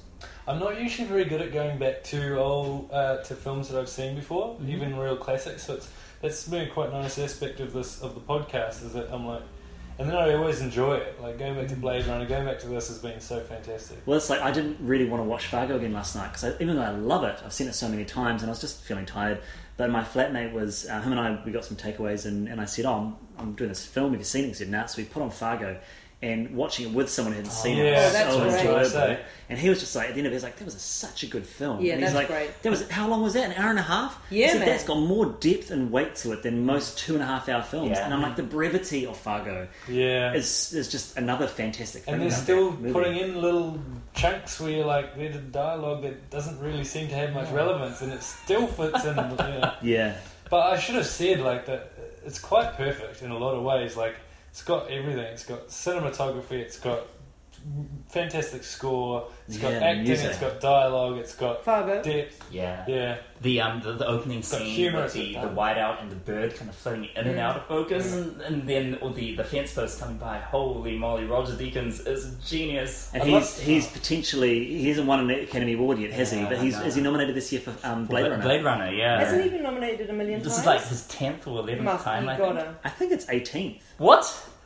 I'm 0.46 0.58
not 0.60 0.78
usually 0.80 1.08
very 1.08 1.24
good 1.24 1.40
at 1.40 1.52
going 1.54 1.78
back 1.78 2.04
to 2.04 2.38
old 2.38 2.90
uh, 2.92 3.16
to 3.22 3.34
films 3.34 3.70
that 3.70 3.80
I've 3.80 3.88
seen 3.88 4.14
before, 4.14 4.54
Mm-hmm. 4.56 4.70
even 4.70 4.96
real 4.98 5.16
classics. 5.16 5.64
So 5.66 5.74
it's 5.74 5.88
that's 6.20 6.46
been 6.46 6.68
a 6.68 6.70
quite 6.70 6.92
nice 6.92 7.18
aspect 7.18 7.60
of 7.60 7.72
this 7.72 8.00
of 8.02 8.14
the 8.14 8.20
podcast 8.20 8.84
is 8.84 8.92
that 8.92 9.10
I'm 9.10 9.26
like, 9.26 9.40
and 9.98 10.06
then 10.06 10.16
I 10.16 10.34
always 10.34 10.60
enjoy 10.60 10.96
it. 10.96 11.18
Like 11.20 11.38
going 11.38 11.54
back 11.54 11.68
to 11.68 11.76
Blade 11.76 12.06
Runner, 12.06 12.26
going 12.26 12.44
back 12.44 12.58
to 12.60 12.68
this 12.68 12.88
has 12.88 12.98
been 12.98 13.18
so 13.20 13.40
fantastic. 13.40 13.96
Well, 14.04 14.18
it's 14.18 14.28
like 14.28 14.42
I 14.42 14.50
didn't 14.50 14.76
really 14.80 15.08
want 15.08 15.22
to 15.22 15.28
watch 15.28 15.46
Fargo 15.46 15.76
again 15.76 15.94
last 15.94 16.14
night 16.14 16.32
because 16.34 16.60
even 16.60 16.76
though 16.76 16.82
I 16.82 16.90
love 16.90 17.24
it, 17.24 17.38
I've 17.42 17.54
seen 17.54 17.68
it 17.68 17.72
so 17.74 17.88
many 17.88 18.04
times, 18.04 18.42
and 18.42 18.50
I 18.50 18.52
was 18.52 18.60
just 18.60 18.82
feeling 18.84 19.06
tired. 19.06 19.40
But 19.78 19.88
my 19.90 20.02
flatmate 20.02 20.52
was 20.52 20.86
uh, 20.86 21.00
him 21.00 21.12
and 21.12 21.20
I. 21.20 21.42
We 21.44 21.52
got 21.52 21.64
some 21.64 21.78
takeaways, 21.78 22.26
and, 22.26 22.48
and 22.48 22.60
I 22.60 22.66
said, 22.66 22.84
"Oh, 22.84 22.92
I'm, 22.92 23.16
I'm 23.38 23.52
doing 23.54 23.68
this 23.70 23.84
film. 23.86 24.10
Have 24.12 24.20
you 24.20 24.24
seen 24.24 24.44
it?" 24.44 24.48
He 24.48 24.54
said, 24.54 24.68
"Nah." 24.68 24.84
So 24.86 25.00
we 25.02 25.08
put 25.08 25.22
on 25.22 25.30
Fargo, 25.30 25.78
and 26.22 26.56
watching 26.56 26.88
it 26.88 26.94
with 26.94 27.10
someone 27.10 27.34
who 27.34 27.40
hadn't 27.40 27.52
oh, 27.52 27.62
seen 27.62 27.78
it 27.78 27.84
yeah, 27.84 28.04
was 28.04 28.12
that's 28.14 28.34
so 28.34 28.40
great. 28.40 28.54
enjoyable. 28.54 28.88
Say. 28.88 29.20
And 29.48 29.58
he 29.58 29.68
was 29.68 29.78
just 29.78 29.94
like, 29.94 30.08
at 30.08 30.14
the 30.14 30.20
end 30.20 30.26
of 30.26 30.32
it, 30.32 30.34
he 30.34 30.36
was 30.36 30.42
like, 30.42 30.56
"That 30.56 30.64
was 30.64 30.74
a, 30.74 30.78
such 30.78 31.22
a 31.22 31.26
good 31.26 31.46
film." 31.46 31.80
Yeah, 31.80 31.92
and 31.92 32.02
he's 32.02 32.12
that's 32.12 32.28
like, 32.28 32.28
great. 32.28 32.62
That 32.62 32.70
was 32.70 32.88
how 32.88 33.06
long 33.06 33.22
was 33.22 33.34
that? 33.34 33.50
An 33.50 33.52
hour 33.52 33.70
and 33.70 33.78
a 33.78 33.82
half? 33.82 34.20
Yeah, 34.30 34.46
he 34.46 34.52
said, 34.52 34.58
man. 34.60 34.68
That's 34.68 34.84
got 34.84 34.98
more 34.98 35.26
depth 35.26 35.70
and 35.70 35.92
weight 35.92 36.16
to 36.16 36.32
it 36.32 36.42
than 36.42 36.64
most 36.64 36.98
two 36.98 37.14
and 37.14 37.22
a 37.22 37.26
half 37.26 37.48
hour 37.48 37.62
films. 37.62 37.90
Yeah. 37.90 38.06
And 38.06 38.14
I'm 38.14 38.22
like, 38.22 38.34
the 38.36 38.42
brevity 38.42 39.06
of 39.06 39.16
Fargo 39.16 39.68
Yeah, 39.88 40.32
is 40.32 40.72
is 40.72 40.90
just 40.90 41.18
another 41.18 41.46
fantastic 41.46 42.04
thing. 42.04 42.14
and 42.14 42.22
they're 42.22 42.30
still 42.30 42.72
putting 42.72 43.16
in 43.18 43.40
little 43.40 43.78
chunks 44.14 44.58
where 44.58 44.70
you're 44.70 44.86
like 44.86 45.16
there's 45.16 45.36
a 45.36 45.40
dialogue 45.40 46.02
that 46.02 46.30
doesn't 46.30 46.58
really 46.60 46.84
seem 46.84 47.08
to 47.08 47.14
have 47.14 47.34
much 47.34 47.50
relevance, 47.50 48.00
and 48.00 48.12
it 48.12 48.22
still 48.22 48.66
fits 48.66 49.04
in. 49.04 49.16
You 49.16 49.36
know. 49.36 49.72
Yeah. 49.82 50.16
But 50.48 50.72
I 50.72 50.78
should 50.78 50.94
have 50.94 51.06
said 51.06 51.40
like 51.40 51.66
that. 51.66 51.92
It's 52.24 52.38
quite 52.40 52.72
perfect 52.72 53.22
in 53.22 53.30
a 53.30 53.38
lot 53.38 53.54
of 53.54 53.62
ways. 53.62 53.96
Like 53.96 54.16
it's 54.56 54.64
got 54.64 54.90
everything. 54.90 55.26
It's 55.26 55.44
got 55.44 55.68
cinematography. 55.68 56.52
It's 56.52 56.78
got 56.80 57.02
fantastic 58.08 58.62
score. 58.64 59.28
It's 59.48 59.58
got 59.58 59.72
Yeah, 59.72 59.78
acting. 59.80 60.04
music. 60.04 60.30
It's 60.30 60.38
got 60.38 60.60
dialogue. 60.60 61.18
It's 61.18 61.34
got 61.34 61.64
Fargo. 61.64 62.02
depth. 62.02 62.44
Yeah. 62.50 62.84
Yeah, 62.88 63.16
The 63.42 63.60
um 63.60 63.82
the, 63.82 63.92
the 63.92 64.06
opening 64.06 64.38
It's 64.38 64.50
got 64.50 64.58
scene 64.60 64.74
humour, 64.74 64.96
with 65.02 65.04
it's 65.06 65.14
the, 65.14 65.34
got 65.34 65.42
the 65.42 65.48
fun. 65.48 65.56
whiteout 65.56 66.02
and 66.02 66.10
the 66.10 66.16
bird 66.16 66.54
kind 66.56 66.70
of 66.70 66.76
floating 66.76 67.04
in 67.04 67.26
and 67.26 67.36
Mm. 67.36 67.40
out 67.40 67.56
of 67.56 67.66
focus, 67.66 68.12
and, 68.14 68.40
and 68.42 68.68
then 68.68 68.94
all 69.02 69.10
the 69.10 69.34
the 69.36 69.44
fence 69.44 69.74
post 69.74 70.00
coming 70.00 70.16
by. 70.16 70.38
Holy 70.38 70.96
moly, 70.96 71.24
Roger 71.24 71.52
Deakins 71.54 72.06
is 72.06 72.32
a 72.34 72.48
genius. 72.48 73.10
And 73.12 73.22
I 73.22 73.26
he's 73.26 73.34
love- 73.34 73.58
he's 73.60 73.86
potentially 73.88 74.64
he 74.64 74.88
hasn't 74.88 75.06
won 75.06 75.20
an 75.20 75.30
Academy 75.30 75.74
Award 75.74 75.98
yet, 75.98 76.12
has 76.12 76.30
he? 76.32 76.38
Yeah, 76.40 76.48
But 76.48 76.58
he's 76.58 76.74
no. 76.78 76.84
is 76.84 76.94
he 76.94 77.02
nominated 77.02 77.34
this 77.34 77.52
year 77.52 77.60
for 77.60 77.74
um, 77.86 78.06
Blade 78.06 78.30
Runner? 78.30 78.42
Blade 78.42 78.64
Runner, 78.64 78.90
yeah. 78.92 79.18
Hasn't 79.20 79.42
he 79.44 79.50
been 79.50 79.62
nominated 79.62 80.08
a 80.10 80.12
million 80.12 80.40
This 80.42 80.52
times? 80.54 80.60
is 80.60 80.66
like 80.66 80.84
his 80.86 81.06
tenth 81.08 81.46
or 81.46 81.58
eleventh 81.60 81.82
Must 81.82 82.04
time. 82.04 82.24
be 82.24 82.30
I 82.30 82.36
think. 82.36 82.54
gotta. 82.54 82.74
I 82.84 82.88
think 82.90 83.12
it's 83.12 83.26
18th. 83.26 83.80
What? 83.98 84.24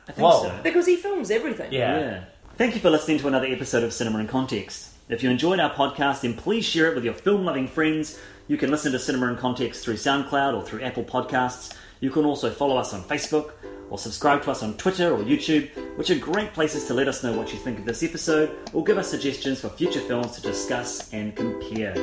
I 0.09 0.13
think 0.13 0.27
Whoa. 0.27 0.43
so. 0.45 0.61
Because 0.63 0.87
he 0.87 0.97
films 0.97 1.31
everything. 1.31 1.73
Yeah. 1.73 2.25
Thank 2.61 2.75
you 2.75 2.83
for 2.83 2.91
listening 2.91 3.17
to 3.21 3.27
another 3.27 3.47
episode 3.47 3.85
of 3.85 3.93
Cinema 3.95 4.19
in 4.19 4.29
Context. 4.29 4.91
If 5.09 5.23
you 5.23 5.31
enjoyed 5.31 5.61
our 5.61 5.73
podcast, 5.73 6.21
then 6.21 6.35
please 6.35 6.63
share 6.63 6.91
it 6.91 6.95
with 6.95 7.07
your 7.07 7.15
film 7.15 7.47
loving 7.47 7.67
friends. 7.67 8.21
You 8.49 8.59
can 8.59 8.71
listen 8.71 8.93
to 8.93 8.99
Cinema 8.99 9.29
in 9.29 9.39
Context 9.39 9.83
through 9.83 9.95
SoundCloud 9.95 10.55
or 10.55 10.63
through 10.63 10.83
Apple 10.83 11.05
Podcasts. 11.05 11.75
You 12.01 12.11
can 12.11 12.27
also 12.27 12.51
follow 12.51 12.77
us 12.77 12.93
on 12.93 13.03
Facebook 13.05 13.53
or 13.89 13.97
subscribe 13.97 14.43
to 14.43 14.51
us 14.51 14.63
on 14.63 14.77
Twitter 14.77 15.11
or 15.11 15.21
YouTube, 15.21 15.71
which 15.97 16.11
are 16.11 16.19
great 16.19 16.53
places 16.53 16.85
to 16.89 16.93
let 16.93 17.09
us 17.09 17.25
know 17.25 17.33
what 17.33 17.51
you 17.51 17.59
think 17.59 17.79
of 17.79 17.87
this 17.87 18.03
episode 18.03 18.55
or 18.75 18.85
give 18.85 18.99
us 18.99 19.09
suggestions 19.09 19.59
for 19.59 19.71
future 19.71 20.01
films 20.01 20.33
to 20.33 20.43
discuss 20.43 21.11
and 21.15 21.35
compare. 21.35 21.95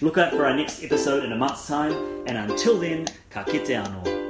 Look 0.00 0.16
out 0.16 0.32
for 0.32 0.46
our 0.46 0.56
next 0.56 0.82
episode 0.82 1.24
in 1.24 1.32
a 1.32 1.36
month's 1.36 1.68
time, 1.68 1.92
and 2.26 2.38
until 2.38 2.78
then, 2.78 3.06
ka 3.28 3.44
kite 3.44 3.66
anō. 3.66 4.29